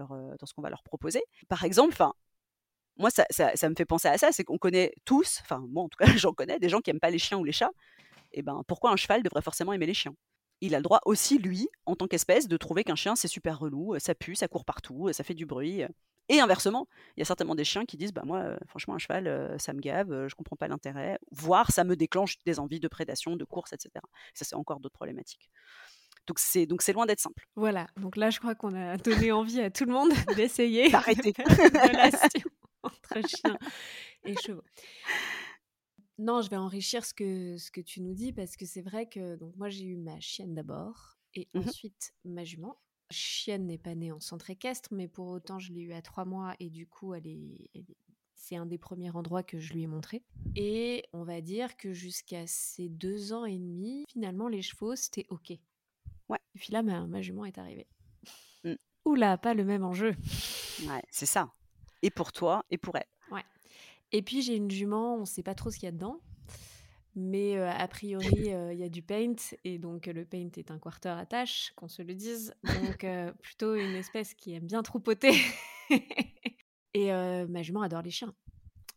leur 0.70 0.82
proposer. 0.82 1.22
Par 1.48 1.64
exemple, 1.64 1.92
enfin 1.92 2.14
moi 2.96 3.10
ça, 3.10 3.24
me 3.68 3.74
fait 3.74 3.84
penser 3.84 4.08
à 4.08 4.18
ça, 4.18 4.32
c'est 4.32 4.44
qu'on 4.44 4.58
connaît 4.58 4.92
tous, 5.04 5.40
enfin 5.42 5.64
moi 5.68 5.84
en 5.84 5.88
tout 5.88 5.98
cas 5.98 6.06
j'en 6.16 6.32
connais 6.32 6.58
des 6.58 6.68
gens 6.68 6.80
qui 6.80 6.90
aiment 6.90 7.00
pas 7.00 7.10
les 7.10 7.18
chiens 7.18 7.38
ou 7.38 7.44
les 7.44 7.52
chats. 7.52 7.70
Et 8.32 8.42
ben 8.42 8.62
pourquoi 8.66 8.90
un 8.92 8.96
cheval 8.96 9.22
devrait 9.22 9.42
forcément 9.42 9.72
aimer 9.72 9.86
les 9.86 9.94
chiens? 9.94 10.14
Il 10.60 10.74
a 10.74 10.78
le 10.78 10.84
droit 10.84 11.00
aussi, 11.06 11.38
lui, 11.38 11.68
en 11.86 11.96
tant 11.96 12.06
qu'espèce, 12.06 12.46
de 12.48 12.56
trouver 12.56 12.84
qu'un 12.84 12.94
chien 12.94 13.16
c'est 13.16 13.28
super 13.28 13.58
relou, 13.58 13.98
ça 13.98 14.14
pue, 14.14 14.36
ça 14.36 14.48
court 14.48 14.64
partout, 14.64 15.10
ça 15.12 15.24
fait 15.24 15.34
du 15.34 15.46
bruit. 15.46 15.82
Et 16.28 16.40
inversement, 16.40 16.86
il 17.16 17.20
y 17.20 17.22
a 17.22 17.24
certainement 17.24 17.56
des 17.56 17.64
chiens 17.64 17.84
qui 17.84 17.96
disent 17.96 18.12
bah 18.12 18.22
moi 18.24 18.56
franchement 18.68 18.94
un 18.94 18.98
cheval 18.98 19.56
ça 19.58 19.72
me 19.72 19.80
gave, 19.80 20.28
je 20.28 20.34
comprends 20.34 20.56
pas 20.56 20.68
l'intérêt, 20.68 21.18
voire 21.30 21.70
ça 21.72 21.84
me 21.84 21.96
déclenche 21.96 22.38
des 22.44 22.58
envies 22.60 22.80
de 22.80 22.88
prédation, 22.88 23.36
de 23.36 23.44
course, 23.44 23.72
etc. 23.72 23.90
Ça 24.34 24.44
c'est 24.44 24.54
encore 24.54 24.80
d'autres 24.80 24.94
problématiques. 24.94 25.50
Donc 26.26 26.38
c'est 26.38 26.66
donc 26.66 26.82
c'est 26.82 26.92
loin 26.92 27.06
d'être 27.06 27.20
simple. 27.20 27.46
Voilà. 27.56 27.86
Donc 27.96 28.16
là 28.16 28.30
je 28.30 28.38
crois 28.38 28.54
qu'on 28.54 28.74
a 28.74 28.96
donné 28.96 29.32
envie 29.32 29.60
à 29.60 29.70
tout 29.70 29.84
le 29.84 29.92
monde 29.92 30.12
d'essayer 30.36 30.88
d'arrêter 30.88 31.32
relation 31.46 32.50
entre 32.82 33.28
chiens 33.28 33.58
et 34.24 34.34
chevaux. 34.36 34.64
Non, 36.18 36.42
je 36.42 36.50
vais 36.50 36.56
enrichir 36.56 37.04
ce 37.04 37.14
que 37.14 37.56
ce 37.58 37.70
que 37.70 37.80
tu 37.80 38.00
nous 38.00 38.14
dis 38.14 38.32
parce 38.32 38.56
que 38.56 38.66
c'est 38.66 38.82
vrai 38.82 39.08
que 39.08 39.36
donc 39.36 39.56
moi 39.56 39.68
j'ai 39.68 39.84
eu 39.84 39.96
ma 39.96 40.20
chienne 40.20 40.54
d'abord 40.54 41.16
et 41.34 41.48
mmh 41.54 41.60
ensuite 41.60 42.14
ma 42.24 42.44
jument 42.44 42.78
chienne 43.12 43.66
n'est 43.66 43.78
pas 43.78 43.94
née 43.94 44.10
en 44.10 44.20
centre 44.20 44.50
équestre, 44.50 44.88
mais 44.92 45.06
pour 45.06 45.28
autant, 45.28 45.58
je 45.58 45.72
l'ai 45.72 45.82
eu 45.82 45.92
à 45.92 46.02
trois 46.02 46.24
mois 46.24 46.54
et 46.58 46.70
du 46.70 46.86
coup, 46.86 47.14
elle 47.14 47.26
est, 47.26 47.70
c'est 48.34 48.56
un 48.56 48.66
des 48.66 48.78
premiers 48.78 49.14
endroits 49.14 49.42
que 49.44 49.60
je 49.60 49.72
lui 49.72 49.82
ai 49.82 49.86
montré. 49.86 50.24
Et 50.56 51.04
on 51.12 51.22
va 51.22 51.40
dire 51.40 51.76
que 51.76 51.92
jusqu'à 51.92 52.46
ces 52.46 52.88
deux 52.88 53.32
ans 53.32 53.44
et 53.44 53.58
demi, 53.58 54.04
finalement, 54.10 54.48
les 54.48 54.62
chevaux, 54.62 54.96
c'était 54.96 55.26
OK. 55.28 55.52
Ouais. 56.28 56.38
Et 56.54 56.58
puis 56.58 56.72
là, 56.72 56.82
ma, 56.82 57.06
ma 57.06 57.20
jument 57.22 57.44
est 57.44 57.58
arrivée. 57.58 57.86
Mmh. 58.64 58.74
Oula, 59.04 59.38
pas 59.38 59.54
le 59.54 59.64
même 59.64 59.84
enjeu. 59.84 60.14
Ouais, 60.86 61.02
c'est 61.10 61.26
ça. 61.26 61.50
Et 62.02 62.10
pour 62.10 62.32
toi, 62.32 62.64
et 62.70 62.78
pour 62.78 62.96
elle. 62.96 63.06
Ouais. 63.30 63.44
Et 64.12 64.22
puis 64.22 64.42
j'ai 64.42 64.56
une 64.56 64.70
jument, 64.70 65.16
on 65.16 65.20
ne 65.20 65.24
sait 65.24 65.42
pas 65.42 65.54
trop 65.54 65.70
ce 65.70 65.76
qu'il 65.76 65.86
y 65.86 65.88
a 65.88 65.92
dedans. 65.92 66.20
Mais 67.14 67.58
a 67.58 67.86
priori, 67.88 68.46
il 68.46 68.78
y 68.78 68.82
a 68.82 68.88
du 68.88 69.02
paint, 69.02 69.34
et 69.64 69.78
donc 69.78 70.06
le 70.06 70.24
paint 70.24 70.48
est 70.56 70.70
un 70.70 70.78
quarter 70.78 71.10
à 71.10 71.26
tâche, 71.26 71.74
qu'on 71.76 71.86
se 71.86 72.00
le 72.00 72.14
dise. 72.14 72.54
Donc 72.64 73.04
plutôt 73.42 73.74
une 73.74 73.94
espèce 73.94 74.32
qui 74.32 74.54
aime 74.54 74.66
bien 74.66 74.82
troupoter. 74.82 75.34
et 76.94 77.12
ma 77.12 77.62
jument 77.62 77.82
adore 77.82 78.00
les 78.00 78.10
chiens. 78.10 78.34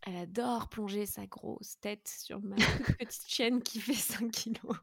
Elle 0.06 0.18
adore 0.18 0.70
plonger 0.70 1.08
sa 1.08 1.26
grosse 1.26 1.80
tête 1.80 2.08
sur 2.08 2.40
ma 2.40 2.56
petite 3.00 3.28
chienne 3.28 3.62
qui 3.62 3.80
fait 3.80 3.94
5 3.94 4.32
kilos. 4.32 4.78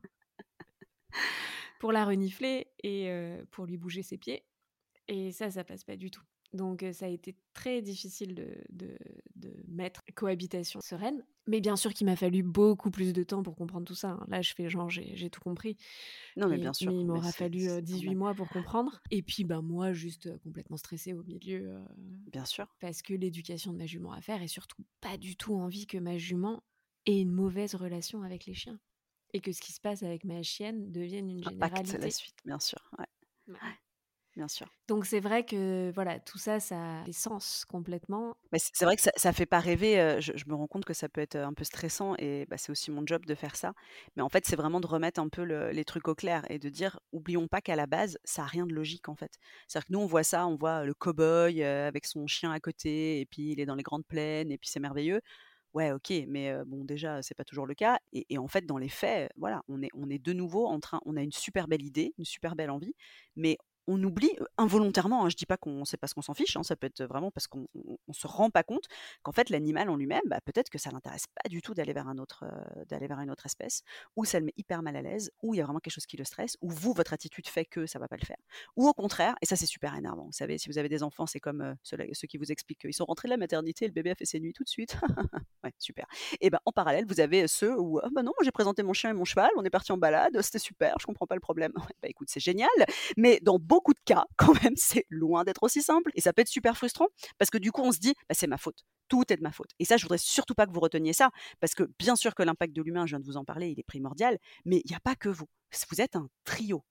Pour 1.83 1.91
la 1.91 2.05
renifler 2.05 2.69
et 2.85 3.11
pour 3.51 3.67
lui 3.67 3.77
bouger 3.77 4.05
ses 4.05 4.17
pieds. 4.17 4.45
Et 5.09 5.33
ça, 5.33 5.51
ça 5.51 5.65
passe 5.65 5.83
pas 5.83 5.97
du 5.97 6.13
tout. 6.13 6.23
Donc 6.53 6.85
ça 6.93 7.07
a 7.07 7.09
été 7.09 7.35
très 7.55 7.83
difficile 7.83 8.37
de, 8.37 8.47
de, 8.71 8.97
de, 9.35 9.53
mettre 9.67 10.01
cohabitation 10.15 10.81
sereine. 10.81 11.25
Mais 11.49 11.61
bien 11.61 11.75
sûr 11.75 11.93
qu'il 11.93 12.07
m'a 12.07 12.15
fallu 12.15 12.45
beaucoup 12.45 12.93
plus 12.93 13.13
de 13.13 13.25
temps 13.25 13.43
pour 13.43 13.57
comprendre 13.57 13.85
tout 13.85 13.97
ça. 13.97 14.11
Hein. 14.11 14.25
Là, 14.29 14.43
je 14.43 14.55
fais 14.55 14.71
genre, 14.71 14.91
j'ai 14.91 15.29
tout 15.29 15.41
compris. 15.41 15.77
Non, 16.37 16.47
mais 16.47 16.57
bien 16.57 16.73
sûr. 16.73 16.93
Mais 16.93 17.01
il 17.01 17.05
m'aura 17.05 17.33
fallu 17.33 17.83
18 17.83 18.15
mois 18.15 18.35
pour 18.35 18.49
comprendre. 18.49 19.03
Et 19.11 19.23
puis, 19.23 19.43
ben, 19.43 19.61
moi, 19.61 19.93
juste 19.93 20.31
complètement 20.45 20.77
stressée 20.77 21.15
au 21.15 21.25
milieu. 21.25 21.81
bien 22.31 22.45
sûr. 22.45 22.69
Parce 22.79 23.03
que 23.03 23.13
l'éducation 23.13 23.73
de 23.73 23.79
ma 23.79 23.87
jument 23.87 24.13
à 24.13 24.21
faire 24.21 24.41
et 24.41 24.47
surtout 24.47 24.85
pas 25.01 25.17
du 25.17 25.35
tout 25.35 25.57
envie 25.57 25.89
que 25.89 25.99
ma 25.99 26.17
jument 26.17 26.63
ait 27.07 27.21
une 27.21 27.33
mauvaise 27.33 27.75
relation 27.75 28.23
avec 28.23 28.47
les 28.47 28.55
chiens. 28.55 28.79
Et 29.33 29.41
que 29.41 29.53
ce 29.53 29.61
qui 29.61 29.73
se 29.73 29.81
passe 29.81 30.03
avec 30.03 30.25
ma 30.25 30.43
chienne 30.43 30.93
devienne 30.93 31.31
une 31.31 31.43
généralité. 31.43 31.99
la 31.99 32.11
suite, 32.11 32.37
bien 32.45 32.59
sûr. 32.59 32.91
Ouais. 32.99 33.07
ouais 33.49 33.79
bien 34.37 34.49
sûr. 34.49 34.67
Donc 34.89 35.05
c'est 35.07 35.21
vrai 35.21 35.45
que 35.45 35.91
voilà, 35.95 36.19
tout 36.19 36.39
ça, 36.39 36.61
ça 36.61 37.01
a 37.01 37.05
des 37.05 37.13
sens 37.13 37.65
complètement. 37.67 38.37
Mais 38.53 38.59
c'est 38.59 38.85
vrai 38.85 38.97
que 38.97 39.03
ça, 39.03 39.11
ça 39.17 39.33
fait 39.33 39.47
pas 39.47 39.61
rêver. 39.61 40.19
je, 40.21 40.33
me 40.47 40.55
rends 40.55 40.67
compte 40.67 40.85
que 40.85 40.95
ça 40.95 41.09
peut 41.09 41.21
être 41.21 41.37
un 41.37 41.53
peu 41.53 41.65
stressant 41.65 42.15
et 42.19 42.47
bah, 42.49 42.57
c'est 42.57 42.73
aussi 42.73 42.91
mon 42.91 43.07
job 43.07 43.25
de 43.27 43.35
faire 43.35 43.57
ça. 43.57 43.73
Mais 44.17 44.23
en 44.23 44.29
fait, 44.29 44.47
c'est 44.47 44.57
vraiment 44.57 44.81
de 44.81 44.87
remettre 44.87 45.21
un 45.21 45.29
peu 45.29 45.43
les 45.43 45.85
trucs 45.85 46.09
au 46.09 46.15
clair 46.15 46.45
et 46.51 46.59
de 46.59 46.69
dire, 46.69 46.99
oublions 47.13 47.49
pas 47.49 47.61
qu'à 47.61 47.77
la 47.77 47.87
base, 47.87 48.19
ça 48.25 48.43
a 48.43 48.47
rien 48.47 48.67
de 48.67 48.73
logique 48.73 49.09
en 49.09 49.17
fait. 49.17 49.33
C'est-à-dire 49.67 49.87
que 49.87 49.93
nous, 49.93 50.01
on 50.01 50.07
voit 50.07 50.25
ça, 50.25 50.47
on 50.47 50.57
voit 50.57 50.85
le 50.85 50.95
cow-boy 50.95 51.63
avec 51.63 52.07
son 52.07 52.27
chien 52.27 52.53
à 52.53 52.61
côté 52.61 53.21
et 53.21 53.27
puis 53.27 53.53
il 53.53 53.61
est 53.61 53.67
dans 53.67 53.75
les 53.75 53.83
grandes 53.83 54.07
plaines 54.07 54.51
et 54.51 54.59
puis 54.59 54.69
c'est 54.69 54.81
merveilleux. 54.81 55.21
Ouais, 55.75 55.91
ok, 55.93 56.13
mais 56.29 56.53
bon, 56.67 56.85
déjà, 56.85 57.23
c'est 57.23 57.35
pas 57.35 57.45
toujours 57.45 57.67
le 57.67 57.75
cas. 57.75 57.99
Et, 58.13 58.27
et, 58.29 58.37
en 58.39 58.47
fait, 58.49 58.67
dans 58.67 58.77
les 58.77 58.91
faits, 58.91 59.33
voilà, 59.37 59.63
on 59.69 59.81
est, 59.83 59.89
on 59.95 60.11
est 60.11 60.19
de 60.19 60.33
nouveau 60.35 60.67
en 60.67 60.79
train, 60.81 61.01
on 61.07 61.17
a 61.17 61.23
une 61.23 61.33
super 61.33 61.67
belle 61.67 61.83
idée, 61.83 62.13
une 62.19 62.27
super 62.27 62.55
belle 62.57 62.71
envie, 62.71 62.95
mais 63.37 63.57
on 63.87 64.03
oublie 64.03 64.31
involontairement, 64.59 65.25
hein, 65.25 65.29
je 65.29 65.37
dis 65.37 65.47
pas 65.47 65.57
qu'on 65.57 65.85
sait 65.85 65.97
parce 65.97 66.15
qu'on 66.15 66.23
s'en 66.23 66.35
fiche, 66.35 66.57
hein, 66.57 66.63
ça 66.63 66.77
peut 66.77 66.87
être 66.87 67.05
vraiment 67.05 67.31
parce 67.31 67.47
qu'on 67.47 67.67
ne 67.75 68.13
se 68.13 68.27
rend 68.27 68.51
pas 68.51 68.63
compte 68.63 68.85
qu'en 69.23 69.33
fait 69.33 69.51
l'animal 69.51 69.91
en 69.91 69.97
lui-même, 69.97 70.23
bah, 70.27 70.41
peut-être 70.45 70.71
que 70.71 70.79
ça 70.79 70.91
l'intéresse 70.91 71.27
pas 71.27 71.49
du 71.49 71.63
tout 71.63 71.75
d'aller 71.75 71.93
vers 71.93 72.09
un 72.09 72.19
autre, 72.19 72.45
d'aller 72.89 73.07
vers 73.07 73.21
une 73.21 73.31
autre 73.31 73.47
espèce, 73.47 73.83
ou 74.17 74.25
ça 74.25 74.39
le 74.39 74.47
met 74.47 74.55
hyper 74.57 74.83
mal 74.83 74.97
à 74.97 75.03
l'aise, 75.03 75.31
ou 75.43 75.55
il 75.55 75.59
y 75.59 75.61
a 75.61 75.65
vraiment 75.65 75.81
quelque 75.81 75.95
chose 75.95 76.07
qui 76.07 76.17
le 76.17 76.25
stresse, 76.25 76.57
ou 76.61 76.71
vous 76.71 76.93
votre 76.93 77.13
attitude 77.13 77.47
fait 77.49 77.65
que 77.65 77.87
ça 77.87 77.99
va 77.99 78.09
pas 78.09 78.17
le 78.17 78.25
faire, 78.27 78.37
ou 78.77 78.89
au 78.89 78.95
contraire, 78.95 79.35
et 79.43 79.47
ça 79.47 79.57
c'est 79.57 79.67
super 79.67 79.95
énervant. 79.95 80.27
Vous 80.27 80.33
savez, 80.33 80.59
si 80.59 80.69
vous 80.69 80.79
avez 80.79 80.89
des 80.89 81.03
enfants, 81.03 81.27
c'est 81.27 81.41
comme 81.41 81.77
ceux, 81.83 81.97
qui 82.29 82.39
vous 82.39 82.53
expliquent 82.53 82.81
qu'ils 82.81 82.95
sont 82.95 83.05
rentrés 83.05 83.29
de 83.29 83.33
la 83.33 83.37
maternité, 83.37 83.87
le 83.87 83.93
bébé 83.93 84.11
a 84.11 84.15
fait 84.15 84.25
ses 84.25 84.41
nuits 84.41 84.53
tout 84.53 84.65
de 84.65 84.69
suite. 84.69 84.97
ouais, 85.65 85.73
super. 85.79 86.07
Et 86.41 86.51
ben 86.51 86.61
en 86.65 86.73
parallèle, 86.73 87.05
vous 87.07 87.21
avez 87.21 87.49
ceux 87.49 87.79
où 87.79 87.99
ah 88.03 88.09
bah 88.13 88.23
non, 88.23 88.33
j'ai 88.43 88.51
présenté 88.53 88.83
mon 88.83 88.93
chien 88.93 89.11
et 89.11 89.13
mon 89.13 89.25
cheval, 89.25 89.51
on 89.57 89.65
est 89.65 89.71
parti 89.71 89.93
en 89.93 89.99
balade, 89.99 90.41
c'était 90.43 90.59
super, 90.59 90.97
je 91.01 91.07
comprends 91.07 91.27
pas 91.27 91.35
le 91.35 91.41
problème. 91.41 91.73
bah 92.03 92.09
écoute, 92.09 92.29
c'est 92.31 92.41
génial, 92.41 92.71
mais 93.17 93.41
dans 93.43 93.59
beaucoup 93.73 93.95
de 93.95 94.01
cas, 94.05 94.27
quand 94.37 94.53
même, 94.63 94.75
c'est 94.77 95.07
loin 95.09 95.45
d'être 95.45 95.63
aussi 95.63 95.81
simple. 95.83 96.11
Et 96.15 96.21
ça 96.21 96.35
peut 96.35 96.43
être 96.43 96.49
super 96.49 96.77
frustrant 96.77 97.07
parce 97.39 97.51
que 97.51 97.57
du 97.57 97.73
coup, 97.73 97.81
on 97.83 97.91
se 97.91 97.99
dit, 97.99 98.15
bah, 98.29 98.35
c'est 98.35 98.47
ma 98.47 98.59
faute. 98.59 98.85
Tout 99.09 99.25
est 99.33 99.37
de 99.37 99.43
ma 99.43 99.51
faute. 99.51 99.71
Et 99.79 99.87
ça, 99.87 99.97
je 99.97 100.03
voudrais 100.03 100.19
surtout 100.19 100.55
pas 100.55 100.67
que 100.67 100.73
vous 100.73 100.81
reteniez 100.81 101.15
ça, 101.15 101.31
parce 101.59 101.75
que 101.75 101.85
bien 101.99 102.15
sûr 102.15 102.35
que 102.35 102.43
l'impact 102.43 102.75
de 102.75 102.83
l'humain, 102.83 103.07
je 103.07 103.13
viens 103.13 103.21
de 103.21 103.25
vous 103.25 103.39
en 103.39 103.45
parler, 103.45 103.71
il 103.71 103.81
est 103.81 103.85
primordial, 103.85 104.39
mais 104.67 104.83
il 104.85 104.91
n'y 104.91 104.97
a 104.97 105.01
pas 105.01 105.17
que 105.17 105.31
vous. 105.31 105.47
Vous 105.91 106.01
êtes 106.03 106.17
un 106.17 106.29
trio. 106.45 106.85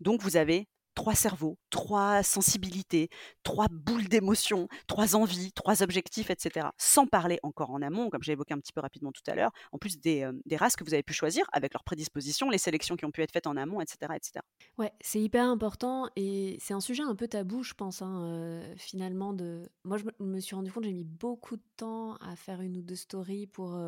Donc 0.00 0.22
vous 0.22 0.36
avez 0.36 0.68
trois 0.94 1.14
cerveaux, 1.14 1.58
trois 1.70 2.22
sensibilités, 2.22 3.08
trois 3.42 3.66
boules 3.70 4.08
d'émotions, 4.08 4.68
trois 4.86 5.16
envies, 5.16 5.52
trois 5.52 5.82
objectifs, 5.82 6.30
etc. 6.30 6.68
Sans 6.78 7.06
parler 7.06 7.38
encore 7.42 7.70
en 7.70 7.82
amont, 7.82 8.10
comme 8.10 8.22
j'ai 8.22 8.32
évoqué 8.32 8.54
un 8.54 8.58
petit 8.58 8.72
peu 8.72 8.80
rapidement 8.80 9.12
tout 9.12 9.22
à 9.26 9.34
l'heure, 9.34 9.52
en 9.72 9.78
plus 9.78 9.98
des, 9.98 10.26
races 10.56 10.76
que 10.76 10.84
vous 10.84 10.94
avez 10.94 11.02
pu 11.02 11.12
choisir 11.12 11.44
avec 11.52 11.72
leurs 11.74 11.84
prédispositions, 11.84 12.50
les 12.50 12.58
sélections 12.58 12.96
qui 12.96 13.04
ont 13.04 13.10
pu 13.10 13.22
être 13.22 13.32
faites 13.32 13.46
en 13.46 13.56
amont, 13.56 13.80
etc. 13.80 14.12
etc. 14.14 14.40
Ouais, 14.78 14.92
c'est 15.00 15.20
hyper 15.20 15.44
important 15.44 16.08
et 16.16 16.56
c'est 16.60 16.74
un 16.74 16.80
sujet 16.80 17.02
un 17.02 17.14
peu 17.14 17.28
tabou, 17.28 17.62
je 17.62 17.74
pense, 17.74 18.02
hein, 18.02 18.62
finalement. 18.76 19.32
De... 19.32 19.68
Moi, 19.84 19.98
je 19.98 20.04
me 20.20 20.40
suis 20.40 20.54
rendu 20.54 20.70
compte, 20.72 20.84
j'ai 20.84 20.92
mis 20.92 21.04
beaucoup 21.04 21.56
de 21.56 21.64
temps 21.76 22.16
à 22.16 22.36
faire 22.36 22.60
une 22.60 22.78
ou 22.78 22.82
deux 22.82 22.96
stories 22.96 23.46
pour... 23.46 23.78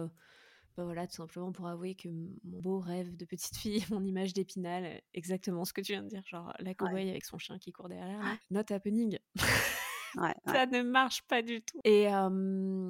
Bah, 0.77 0.85
voilà, 0.85 1.07
tout 1.07 1.14
simplement 1.14 1.53
pour 1.53 1.68
avouer 1.68 1.95
que 1.95 2.09
mon 2.09 2.61
beau 2.61 2.79
rêve 2.79 3.16
de 3.16 3.24
petite 3.24 3.57
fille, 3.57 3.85
mon 3.91 4.05
image 4.05 4.35
d'épinal, 4.35 5.01
exactement 5.14 5.64
ce 5.64 5.72
que 5.72 5.81
tu 5.81 5.93
viens 5.93 6.03
de 6.03 6.09
dire, 6.09 6.22
genre 6.27 6.53
la 6.59 6.74
cobaye 6.74 7.09
avec 7.09 7.24
son 7.24 7.39
chien 7.39 7.59
qui 7.59 7.72
court 7.72 7.89
derrière, 7.89 8.22
là. 8.22 8.37
not 8.51 8.64
happening. 8.70 9.18
ça 10.47 10.66
ne 10.66 10.83
marche 10.83 11.22
pas 11.22 11.43
du 11.43 11.62
tout. 11.62 11.81
Et 11.85 12.07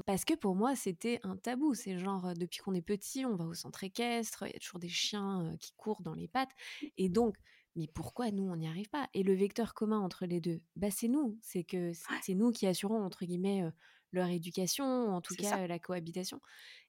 parce 0.07 0.25
que 0.25 0.35
pour 0.35 0.55
moi, 0.55 0.75
c'était 0.75 1.21
un 1.23 1.37
tabou. 1.37 1.75
C'est 1.75 1.99
genre, 1.99 2.35
depuis 2.35 2.59
qu'on 2.59 2.75
est 2.75 2.83
petit, 2.83 3.25
on 3.25 3.37
va 3.37 3.45
au 3.45 3.55
centre 3.55 3.85
équestre, 3.85 4.45
il 4.47 4.53
y 4.53 4.57
a 4.57 4.59
toujours 4.59 4.81
des 4.81 4.89
chiens 4.89 5.55
qui 5.61 5.73
courent 5.77 6.03
dans 6.03 6.15
les 6.15 6.29
pattes. 6.29 6.53
Et 6.97 7.09
donc, 7.09 7.37
mais 7.77 7.89
pourquoi 7.89 8.31
nous, 8.31 8.45
on 8.45 8.57
n'y 8.57 8.69
arrive 8.69 8.89
pas? 8.89 9.09
Et 9.13 9.23
le 9.23 9.35
vecteur 9.35 9.75
commun 9.75 10.01
entre 10.01 10.25
les 10.25 10.41
deux, 10.41 10.61
bah, 10.77 10.91
c'est 10.91 11.09
nous. 11.09 11.39
C'est 11.43 11.65
que 11.65 11.93
c'est 12.23 12.35
nous 12.35 12.51
qui 12.51 12.67
assurons, 12.67 13.03
entre 13.03 13.25
guillemets, 13.25 13.65
leur 14.13 14.29
éducation, 14.29 14.85
en 14.85 15.21
tout 15.21 15.35
cas 15.35 15.67
la 15.67 15.79
cohabitation. 15.79 16.41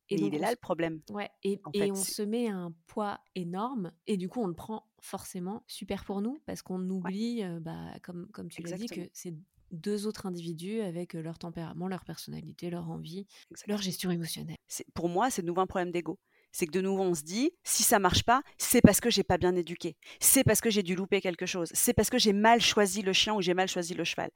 Et, 0.09 0.15
il 0.15 0.33
est 0.33 0.39
là 0.39 0.51
le 0.51 0.57
problème. 0.57 1.01
Ouais, 1.09 1.29
et, 1.43 1.59
on 1.73 1.95
se 1.95 2.21
met 2.21 2.47
un 2.47 2.73
poids 2.87 3.19
énorme 3.35 3.91
et 4.05 4.17
du 4.17 4.29
coup 4.29 4.41
on 4.41 4.47
le 4.47 4.53
prend 4.53 4.87
forcément 4.99 5.63
super 5.67 6.05
pour 6.05 6.21
nous 6.21 6.41
parce 6.45 6.61
qu'on 6.61 6.89
oublie, 6.89 7.43
bah, 7.61 7.93
comme, 8.03 8.27
comme 8.31 8.49
tu 8.49 8.61
l'as 8.63 8.77
dit, 8.77 8.87
que 8.87 9.01
c'est 9.13 9.33
deux 9.71 10.07
autres 10.07 10.25
individus 10.25 10.81
avec 10.81 11.13
leur 11.13 11.37
tempérament, 11.37 11.87
leur 11.87 12.05
personnalité, 12.05 12.69
leur 12.69 12.89
envie, 12.89 13.27
leur 13.67 13.81
gestion 13.81 14.11
émotionnelle. 14.11 14.57
Pour 14.93 15.09
moi, 15.09 15.29
c'est 15.29 15.41
de 15.41 15.47
nouveau 15.47 15.61
un 15.61 15.67
problème 15.67 15.91
d'ego. 15.91 16.19
C'est 16.51 16.65
que 16.65 16.71
de 16.71 16.81
nouveau, 16.81 17.03
on 17.03 17.13
se 17.13 17.23
dit, 17.23 17.51
si 17.63 17.83
ça 17.83 17.99
marche 17.99 18.23
pas, 18.23 18.41
c'est 18.57 18.81
parce 18.81 18.99
que 18.99 19.09
j'ai 19.09 19.23
pas 19.23 19.37
bien 19.37 19.55
éduqué. 19.55 19.97
C'est 20.19 20.43
parce 20.43 20.61
que 20.61 20.69
j'ai 20.69 20.83
dû 20.83 20.95
louper 20.95 21.21
quelque 21.21 21.45
chose. 21.45 21.69
C'est 21.73 21.93
parce 21.93 22.09
que 22.09 22.17
j'ai 22.17 22.33
mal 22.33 22.61
choisi 22.61 23.01
le 23.01 23.13
chien 23.13 23.35
ou 23.35 23.41
j'ai 23.41 23.53
mal 23.53 23.67
choisi 23.67 23.93
le 23.93 24.03
cheval. 24.03 24.31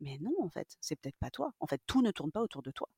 Mais 0.00 0.18
non, 0.20 0.34
en 0.42 0.50
fait, 0.50 0.76
c'est 0.80 0.96
peut-être 0.96 1.18
pas 1.18 1.30
toi. 1.30 1.52
En 1.58 1.66
fait, 1.66 1.80
tout 1.86 2.02
ne 2.02 2.10
tourne 2.10 2.30
pas 2.30 2.42
autour 2.42 2.62
de 2.62 2.70
toi 2.70 2.88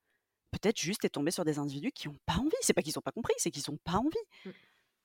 peut-être 0.50 0.78
juste 0.78 1.04
est 1.04 1.10
tombé 1.10 1.30
sur 1.30 1.44
des 1.44 1.58
individus 1.58 1.92
qui 1.92 2.08
n'ont 2.08 2.18
pas 2.26 2.34
envie. 2.34 2.50
C'est 2.60 2.72
pas 2.72 2.82
qu'ils 2.82 2.94
n'ont 2.96 3.02
pas 3.02 3.12
compris, 3.12 3.34
c'est 3.38 3.50
qu'ils 3.50 3.64
n'ont 3.70 3.78
pas 3.84 3.98
envie. 3.98 4.16
Mmh. 4.44 4.50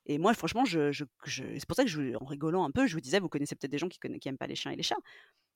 Et 0.05 0.17
moi, 0.17 0.33
franchement, 0.33 0.65
je, 0.65 0.91
c'est 1.25 1.65
pour 1.65 1.77
ça 1.77 1.83
que, 1.83 1.89
je, 1.89 2.15
en 2.15 2.25
rigolant 2.25 2.65
un 2.65 2.71
peu, 2.71 2.87
je 2.87 2.93
vous 2.93 3.01
disais, 3.01 3.19
vous 3.19 3.29
connaissez 3.29 3.55
peut-être 3.55 3.71
des 3.71 3.77
gens 3.77 3.87
qui 3.87 3.99
n'aiment 4.25 4.37
pas 4.37 4.47
les 4.47 4.55
chiens 4.55 4.71
et 4.71 4.75
les 4.75 4.83
chats. 4.83 4.97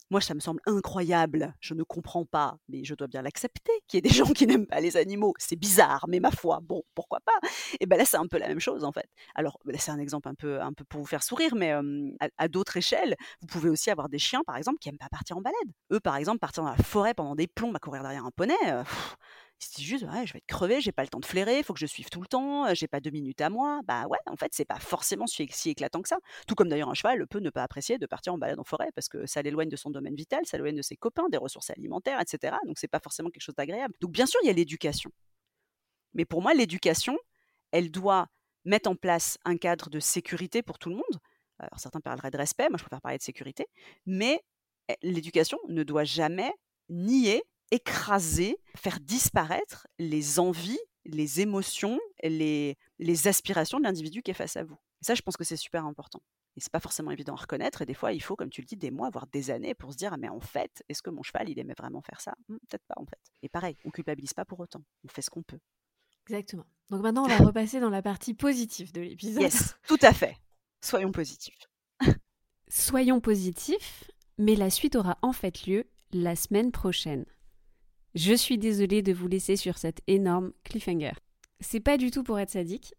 Moi, 0.09 0.21
ça 0.21 0.33
me 0.33 0.39
semble 0.39 0.61
incroyable. 0.65 1.53
Je 1.59 1.73
ne 1.73 1.83
comprends 1.83 2.23
pas, 2.23 2.57
mais 2.69 2.85
je 2.85 2.95
dois 2.95 3.07
bien 3.07 3.21
l'accepter 3.21 3.73
qu'il 3.87 3.97
y 3.97 3.99
ait 3.99 4.09
des 4.09 4.15
gens 4.15 4.31
qui 4.31 4.47
n'aiment 4.47 4.65
pas 4.65 4.79
les 4.79 4.95
animaux. 4.95 5.33
C'est 5.37 5.57
bizarre, 5.57 6.05
mais 6.07 6.21
ma 6.21 6.31
foi, 6.31 6.59
bon, 6.61 6.81
pourquoi 6.95 7.19
pas? 7.25 7.37
Et 7.81 7.85
ben 7.85 7.97
là, 7.97 8.05
c'est 8.05 8.15
un 8.15 8.27
peu 8.27 8.37
la 8.37 8.47
même 8.47 8.61
chose 8.61 8.85
en 8.85 8.93
fait. 8.93 9.09
Alors, 9.35 9.59
bah, 9.65 9.73
c'est 9.77 9.91
un 9.91 9.99
exemple 9.99 10.29
un 10.29 10.35
peu, 10.35 10.61
un 10.61 10.71
peu 10.71 10.85
pour 10.85 11.01
vous 11.01 11.07
faire 11.07 11.23
sourire, 11.23 11.53
mais 11.55 11.73
à, 12.37 12.47
d'autres 12.47 12.77
échelles, 12.77 13.17
vous 13.41 13.47
pouvez 13.47 13.69
aussi 13.69 13.89
avoir 13.89 14.07
des 14.07 14.19
chiens, 14.19 14.43
par 14.45 14.55
exemple, 14.55 14.77
qui 14.79 14.87
n'aiment 14.87 14.97
pas 14.97 15.09
partir 15.09 15.35
en 15.35 15.41
balade. 15.41 15.57
Eux, 15.91 15.99
par 15.99 16.15
exemple, 16.15 16.39
partir 16.39 16.63
dans 16.63 16.69
la 16.69 16.77
forêt 16.77 17.13
pendant 17.13 17.35
des 17.35 17.47
plombs 17.47 17.73
à 17.73 17.79
courir 17.79 18.01
derrière 18.01 18.25
un 18.25 18.31
poney. 18.31 18.55
C'est 19.59 19.81
juste, 19.81 20.03
ouais, 20.03 20.27
je 20.27 20.33
vais 20.33 20.37
être 20.37 20.45
crevé, 20.45 20.81
j'ai 20.81 20.91
pas 20.91 21.01
le 21.01 21.07
temps 21.07 21.19
de 21.19 21.25
flairer, 21.25 21.63
faut 21.63 21.73
que 21.73 21.79
je 21.79 21.87
suive 21.87 22.09
tout 22.09 22.21
le 22.21 22.27
temps, 22.27 22.73
j'ai 22.75 22.87
pas 22.87 22.99
deux 22.99 23.09
minutes 23.09 23.41
à 23.41 23.49
moi. 23.49 23.81
Bah 23.85 24.05
ouais, 24.07 24.19
en 24.27 24.35
fait, 24.35 24.49
c'est 24.53 24.65
pas 24.65 24.79
forcément 24.79 25.25
si, 25.25 25.49
éclatant 25.65 26.01
que 26.03 26.09
ça. 26.09 26.19
Tout 26.47 26.53
comme 26.53 26.69
d'ailleurs 26.69 26.89
un 26.89 26.93
cheval 26.93 27.25
peut 27.27 27.39
ne 27.39 27.49
pas 27.49 27.63
apprécier 27.63 27.97
de 27.97 28.05
partir 28.05 28.33
en 28.33 28.37
balade 28.37 28.59
en 28.59 28.63
forêt 28.63 28.91
parce 28.93 29.09
que 29.09 29.25
ça 29.25 29.41
l'éloigne 29.41 29.69
de 29.69 29.75
son 29.75 29.89
domaine 29.89 30.15
vital, 30.15 30.45
ça 30.45 30.57
l'éloigne 30.57 30.75
de 30.75 30.81
ses 30.83 30.95
copains, 30.95 31.27
des 31.29 31.37
ressources 31.37 31.71
alimentaires, 31.71 32.21
etc. 32.21 32.55
Donc 32.67 32.77
c'est 32.77 32.87
pas 32.87 32.99
forcément 32.99 33.29
quelque 33.29 33.41
chose 33.41 33.55
d'agréable. 33.55 33.95
Donc 33.99 34.11
bien 34.11 34.27
sûr, 34.27 34.39
il 34.43 34.47
y 34.47 34.49
a 34.49 34.53
l'éducation. 34.53 35.11
Mais 36.13 36.25
pour 36.25 36.41
moi, 36.41 36.53
l'éducation, 36.53 37.17
elle 37.71 37.89
doit 37.89 38.27
mettre 38.65 38.89
en 38.89 38.95
place 38.95 39.37
un 39.45 39.57
cadre 39.57 39.89
de 39.89 39.99
sécurité 39.99 40.61
pour 40.61 40.77
tout 40.77 40.89
le 40.89 40.95
monde. 40.95 41.21
Alors 41.59 41.79
certains 41.79 42.01
parleraient 42.01 42.31
de 42.31 42.37
respect, 42.37 42.69
moi 42.69 42.77
je 42.77 42.83
préfère 42.83 43.01
parler 43.01 43.17
de 43.17 43.23
sécurité, 43.23 43.65
mais 44.05 44.39
eh, 44.89 44.95
l'éducation 45.01 45.57
ne 45.69 45.83
doit 45.83 46.03
jamais 46.03 46.53
nier 46.89 47.43
écraser, 47.71 48.57
faire 48.75 48.99
disparaître 48.99 49.87
les 49.99 50.39
envies, 50.39 50.79
les 51.05 51.41
émotions, 51.41 51.99
les, 52.23 52.77
les 52.99 53.27
aspirations 53.27 53.79
de 53.79 53.83
l'individu 53.83 54.21
qui 54.21 54.31
est 54.31 54.35
face 54.35 54.57
à 54.57 54.63
vous. 54.63 54.77
ça, 55.01 55.15
je 55.15 55.21
pense 55.21 55.37
que 55.37 55.43
c'est 55.43 55.57
super 55.57 55.85
important. 55.85 56.21
Et 56.55 56.59
c'est 56.59 56.71
pas 56.71 56.79
forcément 56.79 57.11
évident 57.11 57.33
à 57.33 57.41
reconnaître. 57.41 57.83
Et 57.83 57.85
des 57.85 57.93
fois, 57.93 58.13
il 58.13 58.21
faut, 58.21 58.35
comme 58.35 58.49
tu 58.49 58.61
le 58.61 58.65
dis, 58.65 58.75
des 58.75 58.89
mois, 58.89 59.11
voire 59.11 59.27
des 59.27 59.51
années 59.51 59.75
pour 59.75 59.91
se 59.91 59.97
dire, 59.97 60.11
ah, 60.13 60.17
mais 60.17 60.27
en 60.27 60.39
fait, 60.39 60.83
est-ce 60.89 61.03
que 61.03 61.11
mon 61.11 61.21
cheval, 61.21 61.49
il 61.49 61.59
aimait 61.59 61.75
vraiment 61.77 62.01
faire 62.01 62.19
ça? 62.19 62.33
Mmh, 62.49 62.55
Peut-être 62.67 62.85
pas, 62.87 62.95
en 62.97 63.05
fait. 63.05 63.19
Et 63.43 63.49
pareil, 63.49 63.77
on 63.85 63.91
culpabilise 63.91 64.33
pas 64.33 64.43
pour 64.43 64.59
autant. 64.59 64.81
On 65.05 65.07
fait 65.07 65.21
ce 65.21 65.29
qu'on 65.29 65.43
peut. 65.43 65.59
Exactement. 66.27 66.65
Donc 66.89 67.03
maintenant, 67.03 67.25
on 67.25 67.27
va 67.27 67.37
repasser 67.45 67.79
dans 67.79 67.91
la 67.91 68.01
partie 68.01 68.33
positive 68.33 68.91
de 68.91 69.01
l'épisode. 69.01 69.43
Yes, 69.43 69.75
tout 69.87 69.99
à 70.01 70.13
fait. 70.13 70.35
Soyons 70.81 71.11
positifs. 71.11 71.67
Soyons 72.69 73.19
positifs, 73.21 74.09
mais 74.39 74.55
la 74.55 74.71
suite 74.71 74.95
aura 74.95 75.19
en 75.21 75.33
fait 75.33 75.67
lieu 75.67 75.85
la 76.11 76.35
semaine 76.35 76.71
prochaine. 76.71 77.25
Je 78.15 78.33
suis 78.33 78.57
désolée 78.57 79.01
de 79.01 79.13
vous 79.13 79.27
laisser 79.27 79.55
sur 79.55 79.77
cette 79.77 80.01
énorme 80.07 80.51
cliffhanger. 80.63 81.13
C'est 81.59 81.79
pas 81.79 81.97
du 81.97 82.11
tout 82.11 82.23
pour 82.23 82.39
être 82.39 82.49
sadique, 82.49 82.93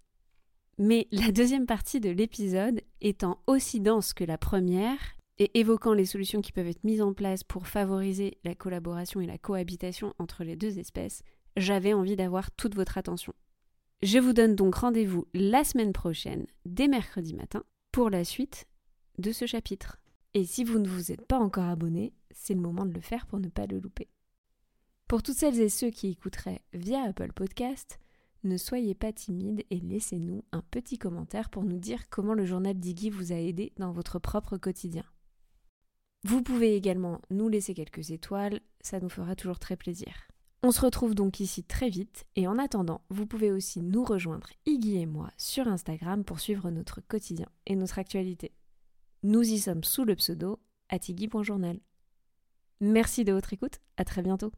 mais 0.78 1.08
la 1.10 1.32
deuxième 1.32 1.66
partie 1.66 2.00
de 2.00 2.10
l'épisode 2.10 2.80
étant 3.00 3.42
aussi 3.46 3.80
dense 3.80 4.12
que 4.12 4.24
la 4.24 4.38
première 4.38 4.98
et 5.38 5.58
évoquant 5.58 5.92
les 5.92 6.06
solutions 6.06 6.40
qui 6.40 6.52
peuvent 6.52 6.68
être 6.68 6.84
mises 6.84 7.02
en 7.02 7.14
place 7.14 7.44
pour 7.44 7.66
favoriser 7.66 8.38
la 8.44 8.54
collaboration 8.54 9.20
et 9.20 9.26
la 9.26 9.38
cohabitation 9.38 10.14
entre 10.18 10.44
les 10.44 10.56
deux 10.56 10.78
espèces, 10.78 11.22
j'avais 11.56 11.92
envie 11.92 12.16
d'avoir 12.16 12.50
toute 12.52 12.74
votre 12.74 12.98
attention. 12.98 13.32
Je 14.02 14.18
vous 14.18 14.32
donne 14.32 14.54
donc 14.54 14.76
rendez-vous 14.76 15.26
la 15.34 15.64
semaine 15.64 15.92
prochaine, 15.92 16.46
dès 16.64 16.86
mercredi 16.86 17.34
matin, 17.34 17.64
pour 17.90 18.10
la 18.10 18.24
suite 18.24 18.66
de 19.18 19.32
ce 19.32 19.46
chapitre. 19.46 19.98
Et 20.34 20.44
si 20.44 20.62
vous 20.62 20.78
ne 20.78 20.88
vous 20.88 21.10
êtes 21.10 21.26
pas 21.26 21.38
encore 21.38 21.64
abonné, 21.64 22.12
c'est 22.30 22.54
le 22.54 22.60
moment 22.60 22.86
de 22.86 22.94
le 22.94 23.00
faire 23.00 23.26
pour 23.26 23.40
ne 23.40 23.48
pas 23.48 23.66
le 23.66 23.80
louper. 23.80 24.08
Pour 25.08 25.22
toutes 25.22 25.38
celles 25.38 25.58
et 25.58 25.70
ceux 25.70 25.88
qui 25.88 26.08
écouteraient 26.08 26.60
via 26.74 27.02
Apple 27.02 27.32
Podcast, 27.32 27.98
ne 28.44 28.58
soyez 28.58 28.94
pas 28.94 29.10
timides 29.10 29.64
et 29.70 29.80
laissez-nous 29.80 30.44
un 30.52 30.60
petit 30.60 30.98
commentaire 30.98 31.48
pour 31.48 31.64
nous 31.64 31.78
dire 31.78 32.10
comment 32.10 32.34
le 32.34 32.44
journal 32.44 32.74
d'Iggy 32.74 33.08
vous 33.08 33.32
a 33.32 33.36
aidé 33.36 33.72
dans 33.78 33.90
votre 33.90 34.18
propre 34.18 34.58
quotidien. 34.58 35.04
Vous 36.24 36.42
pouvez 36.42 36.76
également 36.76 37.22
nous 37.30 37.48
laisser 37.48 37.72
quelques 37.72 38.10
étoiles, 38.10 38.60
ça 38.82 39.00
nous 39.00 39.08
fera 39.08 39.34
toujours 39.34 39.58
très 39.58 39.76
plaisir. 39.76 40.12
On 40.62 40.72
se 40.72 40.82
retrouve 40.82 41.14
donc 41.14 41.40
ici 41.40 41.64
très 41.64 41.88
vite 41.88 42.26
et 42.36 42.46
en 42.46 42.58
attendant, 42.58 43.00
vous 43.08 43.24
pouvez 43.24 43.50
aussi 43.50 43.80
nous 43.80 44.04
rejoindre, 44.04 44.50
Iggy 44.66 44.98
et 44.98 45.06
moi, 45.06 45.30
sur 45.38 45.68
Instagram 45.68 46.22
pour 46.22 46.38
suivre 46.38 46.70
notre 46.70 47.00
quotidien 47.00 47.48
et 47.64 47.76
notre 47.76 47.98
actualité. 47.98 48.52
Nous 49.22 49.42
y 49.42 49.58
sommes 49.58 49.84
sous 49.84 50.04
le 50.04 50.16
pseudo 50.16 50.60
Atigui.journal. 50.90 51.80
Merci 52.82 53.24
de 53.24 53.32
votre 53.32 53.54
écoute, 53.54 53.78
à 53.96 54.04
très 54.04 54.20
bientôt. 54.20 54.52